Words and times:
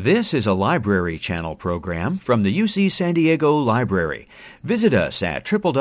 This 0.00 0.32
is 0.32 0.46
a 0.46 0.52
Library 0.52 1.18
Channel 1.18 1.56
program 1.56 2.18
from 2.18 2.44
the 2.44 2.56
UC 2.56 2.88
San 2.92 3.14
Diego 3.14 3.56
Library. 3.56 4.28
Visit 4.62 4.94
us 4.94 5.24
at 5.24 5.44
www.uctv.tv 5.44 5.80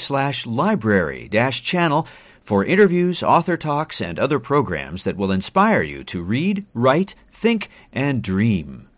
slash 0.00 0.44
library 0.44 1.28
channel 1.52 2.08
for 2.42 2.64
interviews, 2.64 3.22
author 3.22 3.56
talks, 3.56 4.00
and 4.00 4.18
other 4.18 4.40
programs 4.40 5.04
that 5.04 5.16
will 5.16 5.30
inspire 5.30 5.82
you 5.82 6.02
to 6.02 6.20
read, 6.20 6.66
write, 6.74 7.14
think, 7.30 7.70
and 7.92 8.22
dream. 8.22 8.88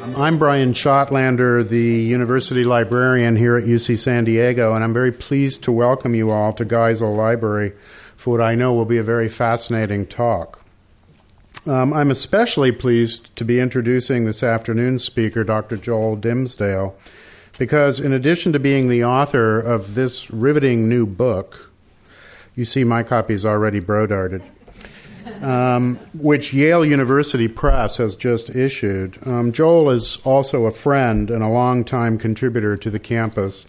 I'm 0.00 0.36
Brian 0.36 0.74
Schottlaender, 0.74 1.66
the 1.66 2.02
university 2.02 2.64
librarian 2.64 3.36
here 3.36 3.56
at 3.56 3.64
UC 3.64 3.96
San 3.96 4.24
Diego, 4.26 4.74
and 4.74 4.84
I'm 4.84 4.92
very 4.92 5.12
pleased 5.12 5.62
to 5.62 5.72
welcome 5.72 6.14
you 6.14 6.30
all 6.30 6.52
to 6.52 6.66
Geisel 6.66 7.16
Library 7.16 7.72
for 8.14 8.32
what 8.32 8.42
I 8.42 8.54
know 8.54 8.74
will 8.74 8.84
be 8.84 8.98
a 8.98 9.02
very 9.02 9.30
fascinating 9.30 10.06
talk. 10.06 10.65
Um, 11.66 11.92
I'm 11.92 12.12
especially 12.12 12.70
pleased 12.70 13.34
to 13.34 13.44
be 13.44 13.58
introducing 13.58 14.24
this 14.24 14.44
afternoon's 14.44 15.02
speaker, 15.02 15.42
Dr. 15.42 15.76
Joel 15.76 16.14
Dimsdale, 16.14 16.96
because 17.58 17.98
in 17.98 18.12
addition 18.12 18.52
to 18.52 18.60
being 18.60 18.88
the 18.88 19.04
author 19.04 19.58
of 19.58 19.96
this 19.96 20.30
riveting 20.30 20.88
new 20.88 21.06
book, 21.06 21.72
you 22.54 22.64
see 22.64 22.84
my 22.84 23.02
copy 23.02 23.34
is 23.34 23.44
already 23.44 23.80
brodarted, 23.80 24.44
um, 25.42 25.96
which 26.14 26.54
Yale 26.54 26.84
University 26.84 27.48
Press 27.48 27.96
has 27.96 28.14
just 28.14 28.54
issued. 28.54 29.18
Um, 29.26 29.50
Joel 29.50 29.90
is 29.90 30.18
also 30.18 30.66
a 30.66 30.70
friend 30.70 31.32
and 31.32 31.42
a 31.42 31.48
longtime 31.48 32.16
contributor 32.16 32.76
to 32.76 32.90
the 32.90 33.00
campus 33.00 33.66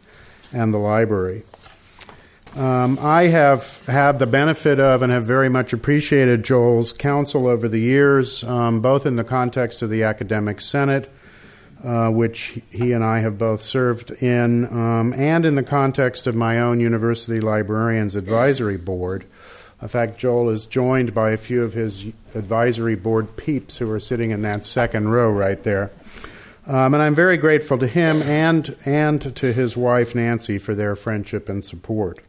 and 0.53 0.71
the 0.71 0.77
library. 0.77 1.41
Um, 2.55 2.97
I 3.01 3.23
have 3.23 3.85
had 3.85 4.17
the 4.17 4.25
benefit 4.25 4.79
of 4.79 5.03
and 5.03 5.11
have 5.11 5.25
very 5.25 5.49
much 5.49 5.73
appreciated 5.73 6.43
Joel's 6.43 6.91
counsel 6.91 7.47
over 7.47 7.67
the 7.67 7.79
years, 7.79 8.43
um, 8.43 8.81
both 8.81 9.05
in 9.05 9.15
the 9.15 9.23
context 9.23 9.81
of 9.81 9.89
the 9.89 10.03
Academic 10.03 10.61
Senate, 10.61 11.11
uh, 11.83 12.09
which 12.09 12.59
he 12.71 12.93
and 12.93 13.03
I 13.03 13.19
have 13.19 13.37
both 13.37 13.61
served 13.61 14.11
in, 14.23 14.65
um, 14.65 15.13
and 15.13 15.45
in 15.45 15.55
the 15.55 15.63
context 15.63 16.25
of 16.25 16.35
my 16.35 16.59
own 16.59 16.79
University 16.79 17.39
Librarians 17.39 18.15
Advisory 18.15 18.77
Board. 18.77 19.25
In 19.81 19.87
fact, 19.87 20.17
Joel 20.17 20.49
is 20.49 20.65
joined 20.65 21.13
by 21.13 21.31
a 21.31 21.37
few 21.37 21.63
of 21.63 21.73
his 21.73 22.05
advisory 22.33 22.95
board 22.95 23.37
peeps 23.37 23.77
who 23.77 23.91
are 23.91 23.99
sitting 23.99 24.31
in 24.31 24.41
that 24.41 24.65
second 24.65 25.09
row 25.09 25.29
right 25.29 25.61
there. 25.61 25.91
Um, 26.65 26.95
and 26.95 27.03
I'm 27.03 27.15
very 27.15 27.37
grateful 27.37 27.77
to 27.77 27.87
him 27.87 28.23
and, 28.23 28.75
and 28.83 29.35
to 29.35 29.53
his 29.53 29.77
wife, 29.77 30.15
Nancy, 30.15 30.57
for 30.57 30.73
their 30.73 30.95
friendship 30.95 31.47
and 31.47 31.63
support. 31.63 32.19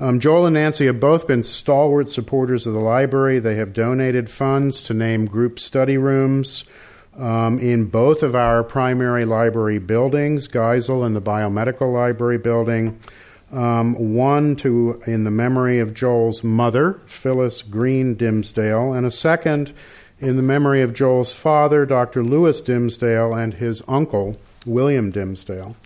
Um, 0.00 0.20
Joel 0.20 0.46
and 0.46 0.54
Nancy 0.54 0.86
have 0.86 1.00
both 1.00 1.28
been 1.28 1.42
stalwart 1.42 2.08
supporters 2.08 2.66
of 2.66 2.74
the 2.74 2.80
library. 2.80 3.38
They 3.38 3.56
have 3.56 3.72
donated 3.72 4.30
funds 4.30 4.82
to 4.82 4.94
name 4.94 5.26
group 5.26 5.60
study 5.60 5.98
rooms 5.98 6.64
um, 7.16 7.58
in 7.58 7.86
both 7.86 8.22
of 8.22 8.34
our 8.34 8.64
primary 8.64 9.24
library 9.24 9.78
buildings, 9.78 10.48
Geisel 10.48 11.04
and 11.04 11.14
the 11.14 11.20
Biomedical 11.20 11.92
Library 11.92 12.38
building. 12.38 12.98
Um, 13.52 14.14
one 14.14 14.56
to 14.56 15.02
in 15.06 15.24
the 15.24 15.30
memory 15.30 15.78
of 15.78 15.92
Joel's 15.92 16.42
mother, 16.42 17.00
Phyllis 17.04 17.60
Green 17.60 18.14
Dimsdale, 18.14 18.94
and 18.94 19.04
a 19.04 19.10
second 19.10 19.74
in 20.20 20.36
the 20.36 20.42
memory 20.42 20.80
of 20.80 20.94
Joel's 20.94 21.34
father, 21.34 21.84
Dr. 21.84 22.24
Lewis 22.24 22.62
Dimsdale, 22.62 23.34
and 23.34 23.54
his 23.54 23.82
uncle, 23.86 24.38
William 24.64 25.10
Dimsdale. 25.10 25.76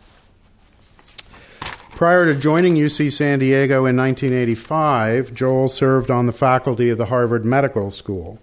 Prior 1.97 2.27
to 2.27 2.39
joining 2.39 2.75
UC 2.75 3.11
San 3.11 3.39
Diego 3.39 3.87
in 3.87 3.97
1985, 3.97 5.33
Joel 5.33 5.71
served 5.71 6.11
on 6.11 6.27
the 6.27 6.33
faculty 6.33 6.91
of 6.91 6.99
the 6.99 7.07
Harvard 7.07 7.47
Medical 7.47 7.91
School. 7.91 8.39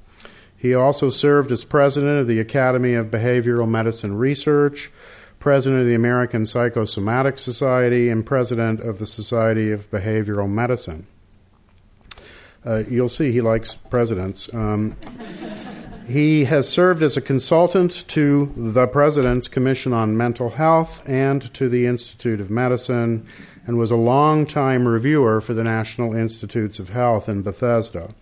He 0.58 0.74
also 0.74 1.12
served 1.12 1.52
as 1.52 1.64
president 1.64 2.20
of 2.20 2.26
the 2.26 2.40
Academy 2.40 2.96
of 2.96 3.12
Behavioral 3.12 3.70
Medicine 3.70 4.16
Research, 4.16 4.92
president 5.38 5.82
of 5.82 5.88
the 5.88 5.94
American 5.94 6.48
Psychosomatic 6.48 7.38
Society, 7.38 8.10
and 8.10 8.26
president 8.26 8.80
of 8.80 8.98
the 8.98 9.06
Society 9.06 9.72
of 9.72 9.88
Behavioral 9.92 10.50
Medicine. 10.50 11.06
Uh, 12.66 12.78
you'll 12.90 13.08
see 13.08 13.32
he 13.32 13.42
likes 13.42 13.76
presidents. 13.76 14.52
Um, 14.52 14.98
he 16.08 16.46
has 16.46 16.68
served 16.68 17.02
as 17.02 17.16
a 17.16 17.22
consultant 17.22 18.08
to 18.10 18.52
the 18.58 18.88
President's 18.88 19.48
Commission 19.48 19.94
on 19.94 20.18
Mental 20.18 20.50
Health 20.50 21.02
and 21.08 21.54
to 21.54 21.70
the 21.70 21.86
Institute 21.86 22.42
of 22.42 22.50
Medicine, 22.50 23.26
and 23.66 23.78
was 23.78 23.92
a 23.92 23.96
long-time 23.96 24.88
reviewer 24.88 25.40
for 25.40 25.54
the 25.54 25.64
National 25.64 26.14
Institutes 26.14 26.80
of 26.80 26.90
Health 26.90 27.30
in 27.30 27.42
Bethesda. 27.42 28.14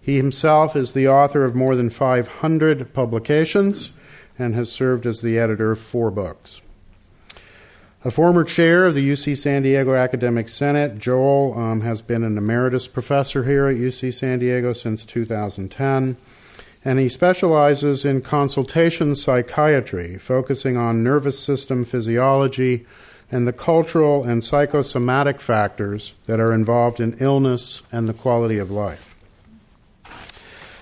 He 0.00 0.16
himself 0.16 0.76
is 0.76 0.92
the 0.92 1.08
author 1.08 1.44
of 1.44 1.54
more 1.54 1.76
than 1.76 1.88
500 1.88 2.92
publications 2.92 3.92
and 4.38 4.54
has 4.54 4.70
served 4.70 5.06
as 5.06 5.22
the 5.22 5.38
editor 5.38 5.72
of 5.72 5.80
four 5.80 6.10
books. 6.10 6.60
A 8.04 8.10
former 8.10 8.42
chair 8.42 8.84
of 8.84 8.94
the 8.94 9.12
UC 9.12 9.36
San 9.36 9.62
Diego 9.62 9.94
Academic 9.94 10.48
Senate, 10.48 10.98
Joel 10.98 11.56
um, 11.56 11.82
has 11.82 12.02
been 12.02 12.24
an 12.24 12.36
emeritus 12.36 12.88
professor 12.88 13.44
here 13.44 13.68
at 13.68 13.76
UC 13.76 14.12
San 14.12 14.40
Diego 14.40 14.72
since 14.72 15.04
2010 15.04 16.16
and 16.84 16.98
he 16.98 17.08
specializes 17.08 18.04
in 18.04 18.20
consultation 18.20 19.14
psychiatry, 19.14 20.18
focusing 20.18 20.76
on 20.76 21.02
nervous 21.02 21.38
system 21.38 21.84
physiology 21.84 22.86
and 23.30 23.46
the 23.46 23.52
cultural 23.52 24.24
and 24.24 24.44
psychosomatic 24.44 25.40
factors 25.40 26.12
that 26.26 26.40
are 26.40 26.52
involved 26.52 27.00
in 27.00 27.16
illness 27.18 27.82
and 27.92 28.08
the 28.08 28.12
quality 28.14 28.58
of 28.58 28.70
life. 28.70 29.14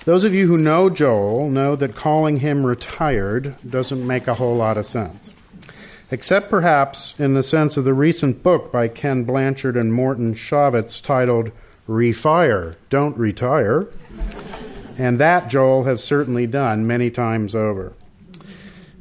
Those 0.04 0.24
of 0.24 0.34
you 0.34 0.48
who 0.48 0.56
know 0.56 0.88
Joel 0.88 1.50
know 1.50 1.76
that 1.76 1.94
calling 1.94 2.38
him 2.40 2.64
retired 2.64 3.54
doesn't 3.68 4.04
make 4.04 4.26
a 4.26 4.34
whole 4.34 4.56
lot 4.56 4.78
of 4.78 4.86
sense, 4.86 5.30
except 6.10 6.48
perhaps 6.48 7.14
in 7.18 7.34
the 7.34 7.42
sense 7.42 7.76
of 7.76 7.84
the 7.84 7.94
recent 7.94 8.42
book 8.42 8.72
by 8.72 8.88
Ken 8.88 9.24
Blanchard 9.24 9.76
and 9.76 9.92
Morton 9.92 10.34
Shaevitz 10.34 11.02
titled 11.02 11.52
Refire, 11.86 12.76
Don't 12.88 13.16
Retire 13.18 13.86
and 15.00 15.18
that 15.18 15.48
Joel 15.48 15.84
has 15.84 16.04
certainly 16.04 16.46
done 16.46 16.86
many 16.86 17.10
times 17.10 17.54
over. 17.54 17.94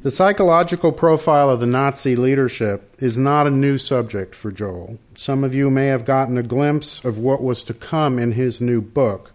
The 0.02 0.10
psychological 0.10 0.92
profile 0.92 1.50
of 1.50 1.60
the 1.60 1.66
Nazi 1.66 2.16
leadership 2.16 2.94
is 2.98 3.18
not 3.18 3.46
a 3.46 3.50
new 3.50 3.76
subject 3.76 4.34
for 4.34 4.50
Joel. 4.50 4.98
Some 5.14 5.44
of 5.44 5.54
you 5.54 5.68
may 5.68 5.88
have 5.88 6.06
gotten 6.06 6.38
a 6.38 6.42
glimpse 6.42 7.04
of 7.04 7.18
what 7.18 7.42
was 7.42 7.62
to 7.64 7.74
come 7.74 8.18
in 8.18 8.32
his 8.32 8.62
new 8.62 8.80
book 8.80 9.32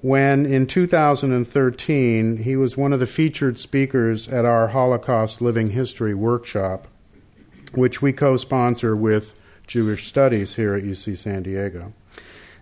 when, 0.00 0.44
in 0.44 0.66
2013, 0.66 2.38
he 2.38 2.56
was 2.56 2.76
one 2.76 2.92
of 2.92 2.98
the 2.98 3.06
featured 3.06 3.56
speakers 3.56 4.26
at 4.26 4.44
our 4.44 4.68
Holocaust 4.68 5.40
Living 5.40 5.70
History 5.70 6.14
workshop, 6.14 6.88
which 7.74 8.02
we 8.02 8.12
co 8.12 8.36
sponsor 8.36 8.96
with 8.96 9.38
Jewish 9.68 10.08
Studies 10.08 10.56
here 10.56 10.74
at 10.74 10.82
UC 10.82 11.16
San 11.16 11.44
Diego. 11.44 11.92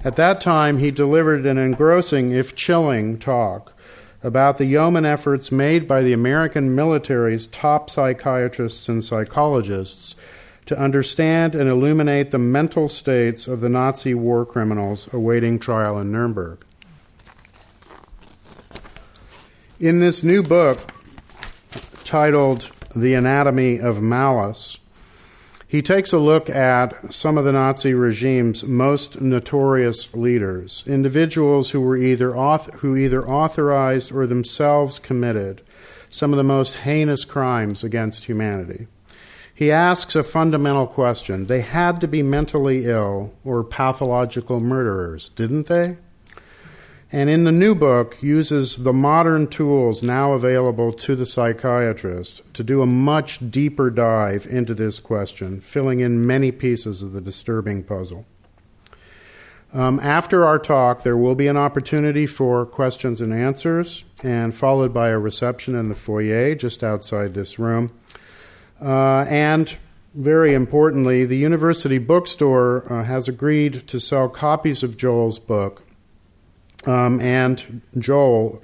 At 0.02 0.16
that 0.16 0.40
time, 0.40 0.78
he 0.78 0.90
delivered 0.90 1.44
an 1.44 1.58
engrossing, 1.58 2.30
if 2.30 2.54
chilling, 2.54 3.18
talk 3.18 3.74
about 4.22 4.56
the 4.56 4.64
yeoman 4.64 5.04
efforts 5.04 5.52
made 5.52 5.86
by 5.86 6.02
the 6.02 6.12
American 6.12 6.74
military's 6.74 7.46
top 7.46 7.90
psychiatrists 7.90 8.88
and 8.88 9.04
psychologists 9.04 10.14
to 10.66 10.78
understand 10.78 11.54
and 11.54 11.68
illuminate 11.68 12.30
the 12.30 12.38
mental 12.38 12.88
states 12.88 13.46
of 13.46 13.60
the 13.60 13.68
Nazi 13.68 14.14
war 14.14 14.46
criminals 14.46 15.08
awaiting 15.12 15.58
trial 15.58 15.98
in 15.98 16.12
Nuremberg. 16.12 16.64
In 19.78 20.00
this 20.00 20.22
new 20.22 20.42
book, 20.42 20.92
titled 22.04 22.70
The 22.94 23.14
Anatomy 23.14 23.78
of 23.78 24.02
Malice, 24.02 24.78
he 25.70 25.82
takes 25.82 26.12
a 26.12 26.18
look 26.18 26.50
at 26.50 27.14
some 27.14 27.38
of 27.38 27.44
the 27.44 27.52
Nazi 27.52 27.94
regime's 27.94 28.64
most 28.64 29.20
notorious 29.20 30.12
leaders, 30.12 30.82
individuals 30.84 31.70
who 31.70 31.80
were 31.80 31.96
either 31.96 32.32
who 32.32 32.96
either 32.96 33.24
authorized 33.24 34.10
or 34.10 34.26
themselves 34.26 34.98
committed 34.98 35.62
some 36.10 36.32
of 36.32 36.38
the 36.38 36.42
most 36.42 36.78
heinous 36.78 37.24
crimes 37.24 37.84
against 37.84 38.24
humanity. 38.24 38.88
He 39.54 39.70
asks 39.70 40.16
a 40.16 40.24
fundamental 40.24 40.88
question. 40.88 41.46
They 41.46 41.60
had 41.60 42.00
to 42.00 42.08
be 42.08 42.24
mentally 42.24 42.86
ill 42.86 43.32
or 43.44 43.62
pathological 43.62 44.58
murderers, 44.58 45.28
didn't 45.36 45.68
they? 45.68 45.98
And 47.12 47.28
in 47.28 47.44
the 47.44 47.52
new 47.52 47.74
book 47.74 48.16
uses 48.22 48.76
the 48.76 48.92
modern 48.92 49.48
tools 49.48 50.02
now 50.02 50.32
available 50.32 50.92
to 50.92 51.16
the 51.16 51.26
psychiatrist 51.26 52.42
to 52.54 52.62
do 52.62 52.82
a 52.82 52.86
much 52.86 53.50
deeper 53.50 53.90
dive 53.90 54.46
into 54.46 54.74
this 54.74 55.00
question, 55.00 55.60
filling 55.60 56.00
in 56.00 56.26
many 56.26 56.52
pieces 56.52 57.02
of 57.02 57.12
the 57.12 57.20
disturbing 57.20 57.82
puzzle. 57.82 58.26
Um, 59.72 60.00
after 60.00 60.44
our 60.44 60.58
talk, 60.58 61.02
there 61.02 61.16
will 61.16 61.36
be 61.36 61.46
an 61.46 61.56
opportunity 61.56 62.26
for 62.26 62.66
questions 62.66 63.20
and 63.20 63.32
answers, 63.32 64.04
and 64.22 64.54
followed 64.54 64.92
by 64.92 65.08
a 65.08 65.18
reception 65.18 65.74
in 65.74 65.88
the 65.88 65.94
foyer 65.94 66.54
just 66.54 66.82
outside 66.82 67.34
this 67.34 67.58
room. 67.58 67.92
Uh, 68.80 69.24
and 69.28 69.76
very 70.14 70.54
importantly, 70.54 71.24
the 71.24 71.36
university 71.36 71.98
bookstore 71.98 72.84
uh, 72.92 73.04
has 73.04 73.28
agreed 73.28 73.86
to 73.86 74.00
sell 74.00 74.28
copies 74.28 74.82
of 74.82 74.96
Joel's 74.96 75.38
book 75.38 75.82
um, 76.86 77.20
and 77.20 77.82
Joel 77.98 78.62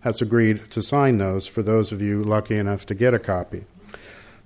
has 0.00 0.22
agreed 0.22 0.70
to 0.70 0.82
sign 0.82 1.18
those 1.18 1.46
for 1.46 1.62
those 1.62 1.92
of 1.92 2.00
you 2.00 2.22
lucky 2.22 2.56
enough 2.56 2.86
to 2.86 2.94
get 2.94 3.14
a 3.14 3.18
copy. 3.18 3.64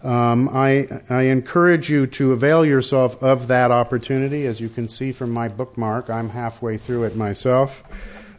Um, 0.02 0.48
I, 0.48 0.88
I 1.10 1.22
encourage 1.22 1.90
you 1.90 2.06
to 2.06 2.32
avail 2.32 2.64
yourself 2.64 3.22
of 3.22 3.48
that 3.48 3.70
opportunity. 3.70 4.46
As 4.46 4.60
you 4.60 4.70
can 4.70 4.88
see 4.88 5.12
from 5.12 5.30
my 5.30 5.48
bookmark, 5.48 6.08
I'm 6.08 6.30
halfway 6.30 6.78
through 6.78 7.04
it 7.04 7.16
myself 7.16 7.82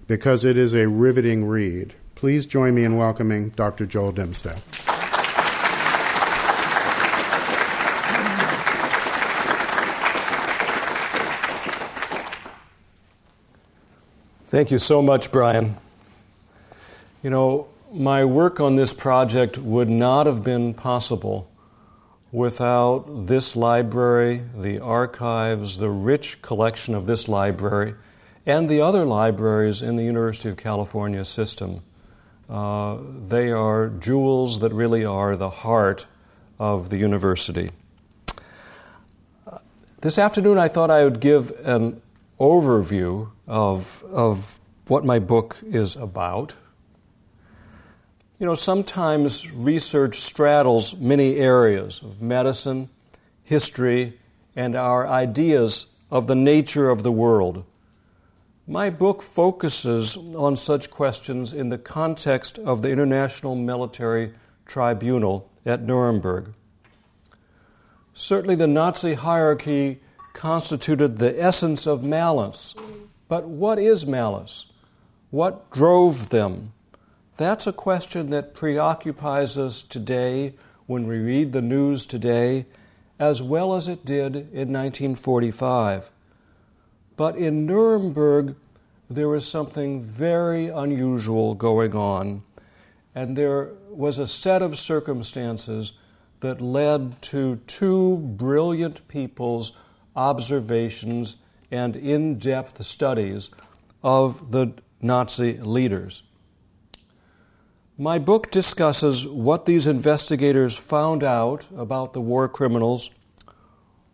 because 0.07 0.44
it 0.44 0.57
is 0.57 0.74
a 0.74 0.88
riveting 0.88 1.45
read. 1.45 1.94
Please 2.15 2.45
join 2.45 2.74
me 2.74 2.83
in 2.83 2.97
welcoming 2.97 3.50
Dr. 3.50 3.85
Joel 3.85 4.12
Dimsdale. 4.12 4.90
Thank 14.51 14.69
you 14.69 14.80
so 14.80 15.01
much, 15.01 15.31
Brian. 15.31 15.77
You 17.24 17.30
know, 17.30 17.69
my 17.94 18.25
work 18.25 18.59
on 18.59 18.75
this 18.75 18.94
project 18.94 19.57
would 19.57 19.89
not 19.89 20.25
have 20.25 20.44
been 20.44 20.74
possible 20.74 21.50
without 22.33 23.27
this 23.27 23.56
library, 23.56 24.42
the 24.53 24.77
archives, 24.77 25.77
the 25.77 25.89
rich 25.89 26.42
collection 26.42 26.94
of 26.94 27.06
this 27.06 27.30
library, 27.30 27.95
and 28.45 28.68
the 28.68 28.81
other 28.81 29.06
libraries 29.06 29.81
in 29.81 29.95
the 29.95 30.03
University 30.03 30.50
of 30.50 30.57
California 30.57 31.24
system. 31.24 31.81
Uh, 32.50 32.98
they 33.25 33.51
are 33.51 33.88
jewels 33.88 34.59
that 34.59 34.74
really 34.74 35.06
are 35.06 35.38
the 35.38 35.50
heart 35.50 36.07
of 36.59 36.89
the 36.89 36.98
university. 36.98 37.69
This 40.01 40.18
afternoon, 40.18 40.57
I 40.57 40.68
thought 40.68 40.92
I 40.92 41.06
would 41.06 41.21
give 41.21 41.51
an 41.65 42.01
overview 42.41 43.29
of, 43.47 44.03
of 44.11 44.59
what 44.88 45.05
my 45.05 45.19
book 45.19 45.57
is 45.63 45.95
about. 45.95 46.55
You 48.39 48.47
know, 48.47 48.55
sometimes 48.55 49.51
research 49.51 50.19
straddles 50.19 50.95
many 50.95 51.35
areas 51.35 52.01
of 52.01 52.19
medicine, 52.19 52.89
history, 53.43 54.19
and 54.55 54.75
our 54.75 55.07
ideas 55.07 55.85
of 56.09 56.25
the 56.25 56.35
nature 56.35 56.89
of 56.89 57.03
the 57.03 57.11
world. 57.11 57.63
My 58.67 58.89
book 58.89 59.21
focuses 59.21 60.17
on 60.17 60.57
such 60.57 60.89
questions 60.89 61.53
in 61.53 61.69
the 61.69 61.77
context 61.77 62.57
of 62.57 62.81
the 62.81 62.89
International 62.89 63.55
Military 63.55 64.33
Tribunal 64.65 65.47
at 65.63 65.83
Nuremberg. 65.83 66.53
Certainly, 68.15 68.55
the 68.55 68.67
Nazi 68.67 69.13
hierarchy 69.13 70.01
constituted 70.33 71.18
the 71.18 71.42
essence 71.42 71.86
of 71.86 72.04
malice. 72.04 72.75
But 73.28 73.48
what 73.48 73.80
is 73.80 74.06
malice? 74.06 74.66
What 75.30 75.72
drove 75.72 76.30
them? 76.30 76.74
That's 77.38 77.66
a 77.66 77.74
question 77.74 78.30
that 78.31 78.54
preoccupies 78.54 79.57
us 79.57 79.81
today 79.81 80.54
when 80.86 81.07
we 81.07 81.18
read 81.18 81.54
the 81.54 81.62
news 81.62 82.06
today, 82.06 82.66
as 83.18 83.42
well 83.42 83.74
as 83.74 83.88
it 83.88 84.04
did 84.04 84.36
in 84.36 84.74
1945. 84.74 86.12
But 87.16 87.38
in 87.38 87.66
Nuremberg, 87.66 88.56
there 89.10 89.30
was 89.30 89.48
something 89.48 90.01
very 90.01 90.68
unusual 90.68 91.56
going 91.56 91.95
on, 91.95 92.44
and 93.16 93.38
there 93.38 93.69
was 93.89 94.18
a 94.18 94.27
set 94.27 94.62
of 94.62 94.77
circumstances 94.77 95.94
that 96.42 96.62
led 96.62 97.22
to 97.22 97.57
two 97.68 98.18
brilliant 98.18 99.07
people's 99.07 99.74
observations 100.16 101.38
and 101.69 101.96
in 101.96 102.38
depth 102.38 102.84
studies 102.84 103.50
of 104.04 104.52
the 104.52 104.74
Nazi 105.02 105.58
leaders. 105.58 106.24
My 107.98 108.18
book 108.19 108.50
discusses 108.52 109.28
what 109.28 109.66
these 109.66 109.86
investigators 109.88 110.75
found 110.75 111.24
out 111.24 111.68
about 111.75 112.13
the 112.13 112.22
war 112.22 112.50
criminals, 112.50 113.12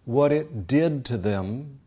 what 0.04 0.32
it 0.32 0.68
did 0.68 1.06
to 1.06 1.18
them, 1.18 1.80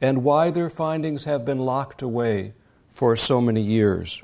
and 0.00 0.24
why 0.24 0.50
their 0.50 0.70
findings 0.70 1.24
have 1.24 1.44
been 1.44 1.58
locked 1.58 2.02
away 2.02 2.54
for 2.88 3.14
so 3.16 3.40
many 3.40 3.62
years. 3.62 4.22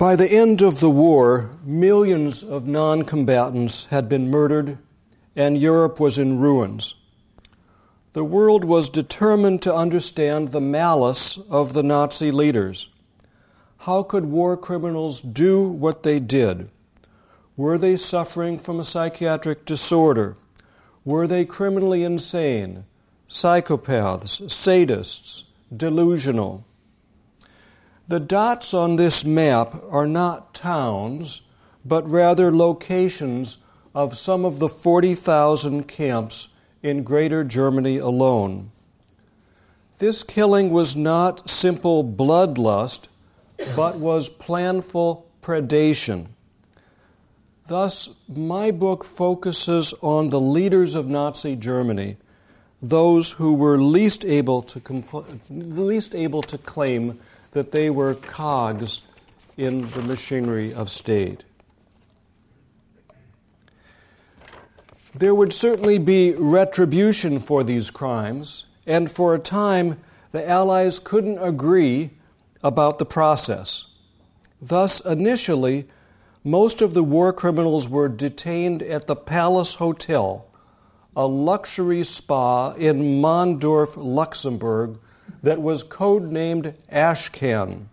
By 0.00 0.16
the 0.16 0.32
end 0.32 0.62
of 0.62 0.80
the 0.80 0.88
war, 0.88 1.50
millions 1.62 2.42
of 2.42 2.66
non 2.66 3.04
combatants 3.04 3.84
had 3.84 4.08
been 4.08 4.30
murdered, 4.30 4.78
and 5.36 5.60
Europe 5.60 6.00
was 6.00 6.16
in 6.16 6.40
ruins 6.40 6.94
the 8.12 8.24
world 8.24 8.64
was 8.64 8.88
determined 8.88 9.62
to 9.62 9.74
understand 9.74 10.48
the 10.48 10.60
malice 10.60 11.38
of 11.48 11.74
the 11.74 11.82
Nazi 11.82 12.32
leaders. 12.32 12.88
How 13.78 14.02
could 14.02 14.24
war 14.24 14.56
criminals 14.56 15.20
do 15.20 15.62
what 15.62 16.02
they 16.02 16.18
did? 16.18 16.70
Were 17.56 17.78
they 17.78 17.96
suffering 17.96 18.58
from 18.58 18.80
a 18.80 18.84
psychiatric 18.84 19.64
disorder? 19.64 20.36
Were 21.04 21.26
they 21.26 21.44
criminally 21.44 22.02
insane, 22.02 22.84
psychopaths, 23.28 24.40
sadists, 24.48 25.44
delusional? 25.74 26.64
The 28.10 28.18
dots 28.18 28.74
on 28.74 28.96
this 28.96 29.24
map 29.24 29.84
are 29.88 30.08
not 30.08 30.52
towns, 30.52 31.42
but 31.84 32.10
rather 32.10 32.50
locations 32.50 33.58
of 33.94 34.16
some 34.18 34.44
of 34.44 34.58
the 34.58 34.68
40,000 34.68 35.86
camps 35.86 36.48
in 36.82 37.04
Greater 37.04 37.44
Germany 37.44 37.98
alone. 37.98 38.72
This 39.98 40.24
killing 40.24 40.70
was 40.70 40.96
not 40.96 41.48
simple 41.48 42.02
bloodlust, 42.02 43.06
but 43.76 44.00
was 44.00 44.28
planful 44.28 45.22
predation. 45.40 46.30
Thus, 47.68 48.08
my 48.26 48.72
book 48.72 49.04
focuses 49.04 49.94
on 50.02 50.30
the 50.30 50.40
leaders 50.40 50.96
of 50.96 51.06
Nazi 51.06 51.54
Germany, 51.54 52.16
those 52.82 53.32
who 53.32 53.52
were 53.54 53.78
least 53.78 54.24
able 54.24 54.62
to, 54.62 54.80
compl- 54.80 55.40
least 55.48 56.16
able 56.16 56.42
to 56.42 56.58
claim 56.58 57.20
that 57.52 57.72
they 57.72 57.90
were 57.90 58.14
cogs 58.14 59.02
in 59.56 59.90
the 59.90 60.02
machinery 60.02 60.72
of 60.72 60.90
state. 60.90 61.44
There 65.14 65.34
would 65.34 65.52
certainly 65.52 65.98
be 65.98 66.32
retribution 66.34 67.40
for 67.40 67.64
these 67.64 67.90
crimes, 67.90 68.66
and 68.86 69.10
for 69.10 69.34
a 69.34 69.40
time, 69.40 70.00
the 70.32 70.48
Allies 70.48 71.00
couldn't 71.00 71.38
agree 71.38 72.10
about 72.62 72.98
the 72.98 73.06
process. 73.06 73.86
Thus, 74.62 75.00
initially, 75.00 75.88
most 76.44 76.80
of 76.80 76.94
the 76.94 77.02
war 77.02 77.32
criminals 77.32 77.88
were 77.88 78.08
detained 78.08 78.82
at 78.82 79.06
the 79.06 79.16
Palace 79.16 79.74
Hotel, 79.74 80.46
a 81.16 81.26
luxury 81.26 82.04
spa 82.04 82.72
in 82.74 83.20
Mondorf, 83.20 83.94
Luxembourg, 83.96 84.98
that 85.42 85.60
was 85.62 85.84
codenamed 85.84 86.74
Ashcan. 86.90 87.86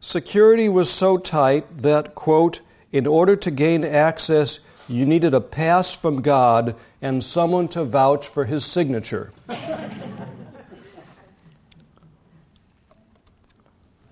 Security 0.00 0.68
was 0.68 0.90
so 0.90 1.18
tight 1.18 1.78
that, 1.78 2.14
quote, 2.14 2.60
in 2.90 3.06
order 3.06 3.36
to 3.36 3.50
gain 3.50 3.84
access, 3.84 4.60
you 4.88 5.04
needed 5.06 5.34
a 5.34 5.40
pass 5.40 5.94
from 5.94 6.22
God 6.22 6.74
and 7.02 7.22
someone 7.22 7.68
to 7.68 7.84
vouch 7.84 8.26
for 8.26 8.46
his 8.46 8.64
signature. 8.64 9.32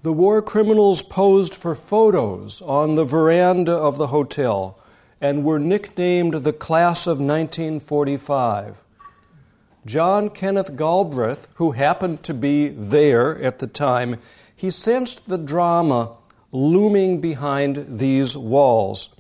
the 0.03 0.13
war 0.13 0.41
criminals 0.43 1.03
posed 1.03 1.55
for 1.55 1.75
photos 1.75 2.63
on 2.63 2.95
the 2.95 3.05
veranda 3.05 3.73
of 3.73 3.99
the 3.99 4.09
hotel 4.09 4.79
and 5.21 5.45
were 5.45 5.59
nicknamed 5.59 6.35
the 6.45 6.53
Class 6.53 7.07
of 7.07 7.19
1945. 7.19 8.85
John 9.87 10.31
Kenneth 10.31 10.77
Galbraith, 10.77 11.49
who 11.55 11.73
happened 11.73 12.23
to 12.25 12.35
be 12.35 12.69
there 12.69 13.41
at 13.43 13.59
the 13.59 13.67
time, 13.67 14.19
he 14.55 14.71
sensed 14.71 15.29
the 15.29 15.39
drama 15.39 16.17
looming 16.51 17.21
behind 17.21 17.99
these 17.99 18.37
walls. 18.37 19.11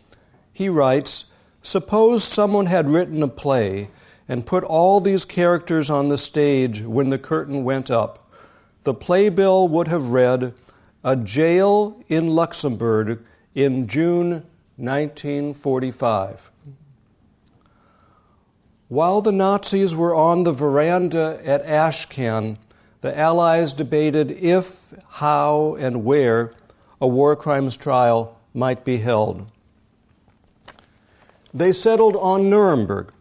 He 0.52 0.68
writes, 0.68 1.26
Suppose 1.62 2.24
someone 2.24 2.66
had 2.66 2.90
written 2.90 3.22
a 3.22 3.28
play 3.28 3.90
and 4.28 4.46
put 4.46 4.64
all 4.64 5.00
these 5.00 5.24
characters 5.24 5.88
on 5.88 6.08
the 6.08 6.18
stage 6.18 6.82
when 6.82 7.10
the 7.10 7.18
curtain 7.18 7.64
went 7.64 7.90
up. 7.90 8.30
The 8.82 8.94
playbill 8.94 9.68
would 9.68 9.88
have 9.88 10.06
read, 10.06 10.54
A 11.04 11.16
Jail 11.16 12.02
in 12.08 12.28
Luxembourg 12.28 13.22
in 13.54 13.86
June 13.86 14.44
1945. 14.76 16.50
While 18.88 19.20
the 19.20 19.32
Nazis 19.32 19.94
were 19.94 20.14
on 20.14 20.44
the 20.44 20.52
veranda 20.52 21.40
at 21.44 21.64
Ashcan, 21.66 22.56
the 23.02 23.16
Allies 23.16 23.74
debated 23.74 24.30
if, 24.30 24.94
how, 25.08 25.76
and 25.78 26.04
where 26.04 26.52
a 27.00 27.06
war 27.06 27.36
crimes 27.36 27.76
trial 27.76 28.38
might 28.54 28.84
be 28.84 28.96
held. 28.96 29.50
They 31.52 31.72
settled 31.72 32.16
on 32.16 32.48
Nuremberg. 32.48 33.12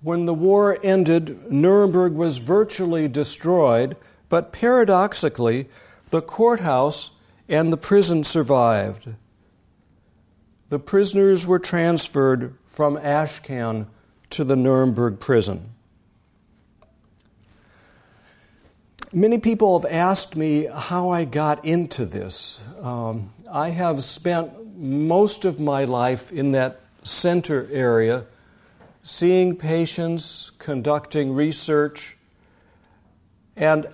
When 0.00 0.24
the 0.24 0.34
war 0.34 0.78
ended, 0.82 1.52
Nuremberg 1.52 2.14
was 2.14 2.38
virtually 2.38 3.08
destroyed, 3.08 3.96
But 4.30 4.50
paradoxically, 4.50 5.68
the 6.08 6.22
courthouse 6.22 7.10
and 7.50 7.70
the 7.70 7.76
prison 7.76 8.24
survived. 8.24 9.14
The 10.70 10.78
prisoners 10.78 11.46
were 11.46 11.58
transferred 11.58 12.54
from 12.64 12.96
Ashcan 12.96 13.88
to 14.32 14.44
the 14.44 14.56
Nuremberg 14.56 15.20
prison. 15.20 15.70
Many 19.12 19.38
people 19.38 19.78
have 19.78 19.90
asked 19.90 20.36
me 20.36 20.66
how 20.66 21.10
I 21.10 21.24
got 21.24 21.64
into 21.64 22.06
this. 22.06 22.64
Um, 22.80 23.32
I 23.50 23.68
have 23.68 24.02
spent 24.04 24.74
most 24.76 25.44
of 25.44 25.60
my 25.60 25.84
life 25.84 26.32
in 26.32 26.52
that 26.52 26.80
center 27.02 27.68
area, 27.70 28.24
seeing 29.02 29.54
patients, 29.54 30.50
conducting 30.58 31.34
research, 31.34 32.16
and 33.54 33.86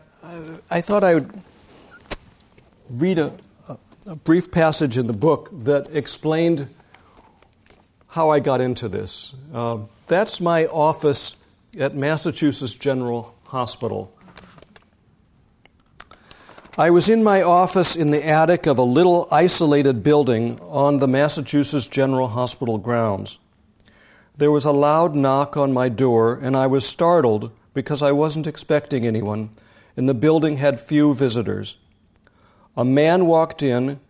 I 0.70 0.80
thought 0.80 1.02
I 1.02 1.14
would 1.14 1.42
read 2.88 3.18
a, 3.18 3.32
a 4.06 4.14
brief 4.14 4.52
passage 4.52 4.96
in 4.96 5.08
the 5.08 5.12
book 5.12 5.50
that 5.52 5.88
explained 5.92 6.68
how 8.18 8.30
I 8.30 8.40
got 8.40 8.60
into 8.60 8.88
this. 8.88 9.32
Uh, 9.54 9.78
that's 10.08 10.40
my 10.40 10.66
office 10.66 11.36
at 11.78 11.94
Massachusetts 11.94 12.74
General 12.74 13.32
Hospital. 13.44 14.12
I 16.76 16.90
was 16.90 17.08
in 17.08 17.22
my 17.22 17.42
office 17.42 17.94
in 17.94 18.10
the 18.10 18.26
attic 18.26 18.66
of 18.66 18.76
a 18.76 18.82
little 18.82 19.28
isolated 19.30 20.02
building 20.02 20.58
on 20.62 20.96
the 20.96 21.06
Massachusetts 21.06 21.86
General 21.86 22.26
Hospital 22.26 22.76
grounds. 22.76 23.38
There 24.36 24.50
was 24.50 24.64
a 24.64 24.72
loud 24.72 25.14
knock 25.14 25.56
on 25.56 25.72
my 25.72 25.88
door, 25.88 26.40
and 26.42 26.56
I 26.56 26.66
was 26.66 26.84
startled 26.84 27.52
because 27.72 28.02
I 28.02 28.10
wasn't 28.10 28.48
expecting 28.48 29.06
anyone, 29.06 29.50
and 29.96 30.08
the 30.08 30.12
building 30.12 30.56
had 30.56 30.80
few 30.80 31.14
visitors. 31.14 31.76
A 32.76 32.84
man 32.84 33.26
walked 33.26 33.62
in, 33.62 34.00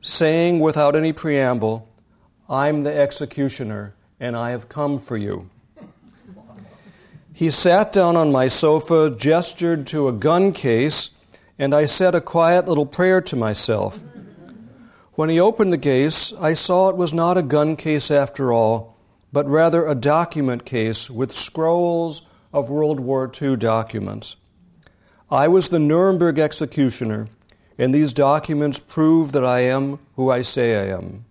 saying 0.00 0.60
without 0.60 0.96
any 0.96 1.12
preamble, 1.12 1.90
I'm 2.48 2.82
the 2.82 2.94
executioner, 2.94 3.94
and 4.20 4.36
I 4.36 4.50
have 4.50 4.68
come 4.68 4.98
for 4.98 5.16
you. 5.16 5.48
He 7.32 7.50
sat 7.50 7.92
down 7.92 8.16
on 8.16 8.30
my 8.30 8.48
sofa, 8.48 9.10
gestured 9.10 9.86
to 9.88 10.08
a 10.08 10.12
gun 10.12 10.52
case, 10.52 11.10
and 11.58 11.74
I 11.74 11.86
said 11.86 12.14
a 12.14 12.20
quiet 12.20 12.68
little 12.68 12.86
prayer 12.86 13.20
to 13.22 13.36
myself. 13.36 14.02
When 15.14 15.30
he 15.30 15.40
opened 15.40 15.72
the 15.72 15.78
case, 15.78 16.32
I 16.34 16.54
saw 16.54 16.90
it 16.90 16.96
was 16.96 17.14
not 17.14 17.38
a 17.38 17.42
gun 17.42 17.76
case 17.76 18.10
after 18.10 18.52
all, 18.52 18.96
but 19.32 19.48
rather 19.48 19.86
a 19.86 19.94
document 19.94 20.64
case 20.64 21.08
with 21.08 21.32
scrolls 21.32 22.28
of 22.52 22.70
World 22.70 23.00
War 23.00 23.30
II 23.40 23.56
documents. 23.56 24.36
I 25.30 25.48
was 25.48 25.70
the 25.70 25.78
Nuremberg 25.78 26.38
executioner, 26.38 27.26
and 27.78 27.94
these 27.94 28.12
documents 28.12 28.78
prove 28.78 29.32
that 29.32 29.44
I 29.44 29.60
am 29.60 29.98
who 30.16 30.30
I 30.30 30.42
say 30.42 30.76
I 30.76 30.94
am. 30.94 31.24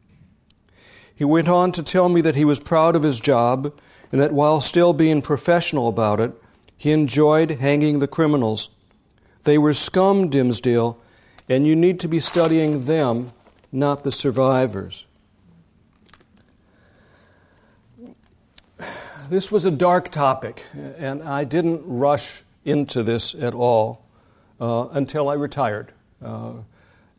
He 1.15 1.23
went 1.23 1.47
on 1.47 1.71
to 1.73 1.83
tell 1.83 2.09
me 2.09 2.21
that 2.21 2.35
he 2.35 2.45
was 2.45 2.59
proud 2.59 2.95
of 2.95 3.03
his 3.03 3.19
job 3.19 3.73
and 4.11 4.19
that 4.19 4.33
while 4.33 4.61
still 4.61 4.93
being 4.93 5.21
professional 5.21 5.87
about 5.87 6.19
it, 6.19 6.33
he 6.75 6.91
enjoyed 6.91 7.51
hanging 7.51 7.99
the 7.99 8.07
criminals 8.07 8.69
they 9.43 9.57
were 9.57 9.73
scum, 9.73 10.29
Dimsdale, 10.29 10.97
and 11.49 11.67
you 11.67 11.75
need 11.75 11.99
to 11.99 12.07
be 12.07 12.19
studying 12.19 12.85
them, 12.85 13.33
not 13.71 14.03
the 14.03 14.11
survivors. 14.11 15.05
This 19.29 19.51
was 19.51 19.65
a 19.65 19.71
dark 19.71 20.09
topic, 20.09 20.65
and 20.97 21.21
I 21.23 21.43
didn't 21.43 21.81
rush 21.85 22.43
into 22.63 23.03
this 23.03 23.33
at 23.35 23.53
all 23.53 24.05
uh, 24.61 24.87
until 24.91 25.29
I 25.29 25.33
retired. 25.33 25.91
Uh, 26.23 26.53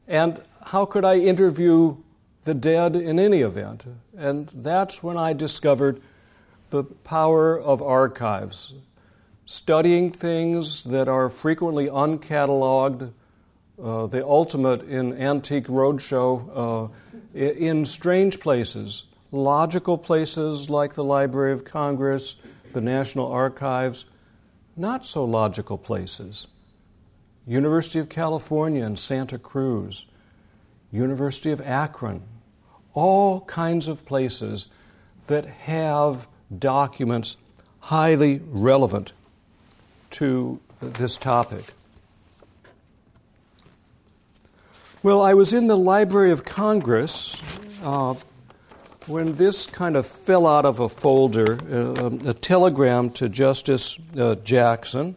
and 0.08 0.40
how 0.62 0.86
could 0.86 1.04
I 1.04 1.16
interview 1.16 1.96
the 2.44 2.54
dead 2.54 2.96
in 2.96 3.18
any 3.18 3.40
event? 3.40 3.86
And 4.16 4.50
that's 4.54 5.02
when 5.02 5.16
I 5.16 5.32
discovered 5.32 6.00
the 6.70 6.84
power 6.84 7.58
of 7.58 7.82
archives 7.82 8.72
studying 9.46 10.10
things 10.10 10.84
that 10.84 11.08
are 11.08 11.28
frequently 11.28 11.86
uncatalogued, 11.86 13.12
uh, 13.82 14.06
the 14.06 14.24
ultimate 14.24 14.82
in 14.82 15.12
antique 15.20 15.66
roadshow, 15.66 16.90
uh, 16.94 17.38
in 17.38 17.84
strange 17.84 18.40
places, 18.40 19.04
logical 19.32 19.98
places 19.98 20.70
like 20.70 20.94
the 20.94 21.04
Library 21.04 21.52
of 21.52 21.64
Congress, 21.64 22.36
the 22.72 22.80
National 22.80 23.30
Archives, 23.30 24.06
not 24.76 25.04
so 25.04 25.24
logical 25.24 25.76
places. 25.76 26.46
University 27.46 27.98
of 27.98 28.08
California 28.08 28.84
in 28.84 28.96
Santa 28.96 29.38
Cruz, 29.38 30.06
University 30.90 31.50
of 31.50 31.60
Akron, 31.60 32.22
all 32.94 33.42
kinds 33.42 33.88
of 33.88 34.06
places 34.06 34.68
that 35.26 35.44
have 35.44 36.26
documents 36.58 37.36
highly 37.80 38.40
relevant 38.46 39.12
to 40.10 40.60
this 40.80 41.16
topic? 41.16 41.64
Well, 45.02 45.20
I 45.20 45.34
was 45.34 45.52
in 45.52 45.66
the 45.66 45.76
Library 45.76 46.30
of 46.30 46.46
Congress 46.46 47.42
uh, 47.82 48.14
when 49.06 49.34
this 49.34 49.66
kind 49.66 49.96
of 49.96 50.06
fell 50.06 50.46
out 50.46 50.64
of 50.64 50.80
a 50.80 50.88
folder, 50.88 51.58
uh, 51.70 52.30
a 52.30 52.32
telegram 52.32 53.10
to 53.10 53.28
Justice 53.28 53.98
uh, 54.16 54.36
Jackson. 54.36 55.16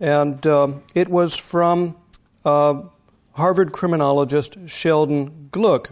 And 0.00 0.46
um, 0.46 0.82
it 0.94 1.08
was 1.08 1.36
from 1.36 1.96
uh, 2.44 2.82
Harvard 3.32 3.72
criminologist 3.72 4.56
Sheldon 4.66 5.48
Gluck. 5.50 5.90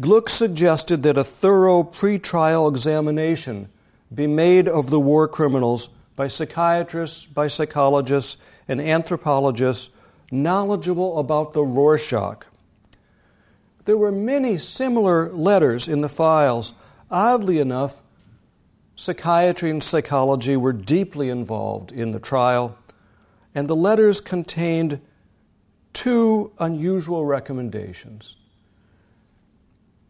Gluck 0.00 0.28
suggested 0.28 1.04
that 1.04 1.16
a 1.16 1.22
thorough 1.22 1.84
pretrial 1.84 2.68
examination 2.68 3.68
be 4.12 4.26
made 4.26 4.68
of 4.68 4.90
the 4.90 4.98
war 4.98 5.28
criminals 5.28 5.88
by 6.16 6.26
psychiatrists, 6.26 7.26
by 7.26 7.46
psychologists, 7.46 8.36
and 8.66 8.80
anthropologists 8.80 9.90
knowledgeable 10.32 11.18
about 11.18 11.52
the 11.52 11.62
Rorschach. 11.62 12.44
There 13.84 13.96
were 13.96 14.10
many 14.10 14.58
similar 14.58 15.32
letters 15.32 15.86
in 15.86 16.00
the 16.00 16.08
files. 16.08 16.72
Oddly 17.10 17.58
enough, 17.58 18.02
psychiatry 18.96 19.70
and 19.70 19.82
psychology 19.82 20.56
were 20.56 20.72
deeply 20.72 21.28
involved 21.28 21.92
in 21.92 22.12
the 22.12 22.18
trial, 22.18 22.76
and 23.54 23.68
the 23.68 23.76
letters 23.76 24.20
contained 24.20 25.00
two 25.92 26.52
unusual 26.58 27.24
recommendations. 27.24 28.36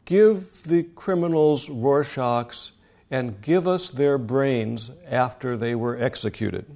Give 0.04 0.62
the 0.64 0.82
criminals 0.82 1.68
Rorschachs 1.68 2.72
and 3.10 3.40
give 3.40 3.66
us 3.68 3.90
their 3.90 4.18
brains 4.18 4.90
after 5.08 5.56
they 5.56 5.74
were 5.74 6.00
executed. 6.00 6.66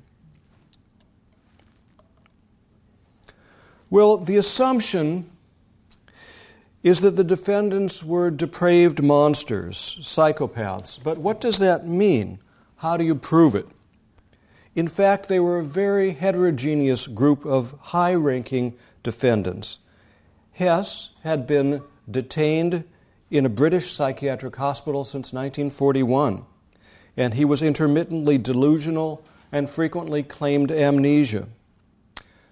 Well, 3.90 4.18
the 4.18 4.36
assumption 4.36 5.30
is 6.82 7.00
that 7.00 7.16
the 7.16 7.24
defendants 7.24 8.04
were 8.04 8.30
depraved 8.30 9.02
monsters, 9.02 9.98
psychopaths. 10.02 11.02
But 11.02 11.18
what 11.18 11.40
does 11.40 11.58
that 11.58 11.86
mean? 11.86 12.38
How 12.76 12.96
do 12.96 13.04
you 13.04 13.14
prove 13.14 13.56
it? 13.56 13.66
In 14.74 14.86
fact, 14.86 15.28
they 15.28 15.40
were 15.40 15.58
a 15.58 15.64
very 15.64 16.12
heterogeneous 16.12 17.06
group 17.08 17.44
of 17.44 17.74
high 17.80 18.14
ranking 18.14 18.74
defendants. 19.02 19.80
Hess 20.52 21.10
had 21.24 21.46
been 21.46 21.82
detained 22.08 22.84
in 23.30 23.44
a 23.44 23.50
British 23.50 23.92
psychiatric 23.92 24.56
hospital 24.56 25.04
since 25.04 25.32
1941, 25.32 26.44
and 27.16 27.34
he 27.34 27.44
was 27.44 27.62
intermittently 27.62 28.38
delusional 28.38 29.24
and 29.52 29.68
frequently 29.68 30.22
claimed 30.22 30.70
amnesia. 30.70 31.48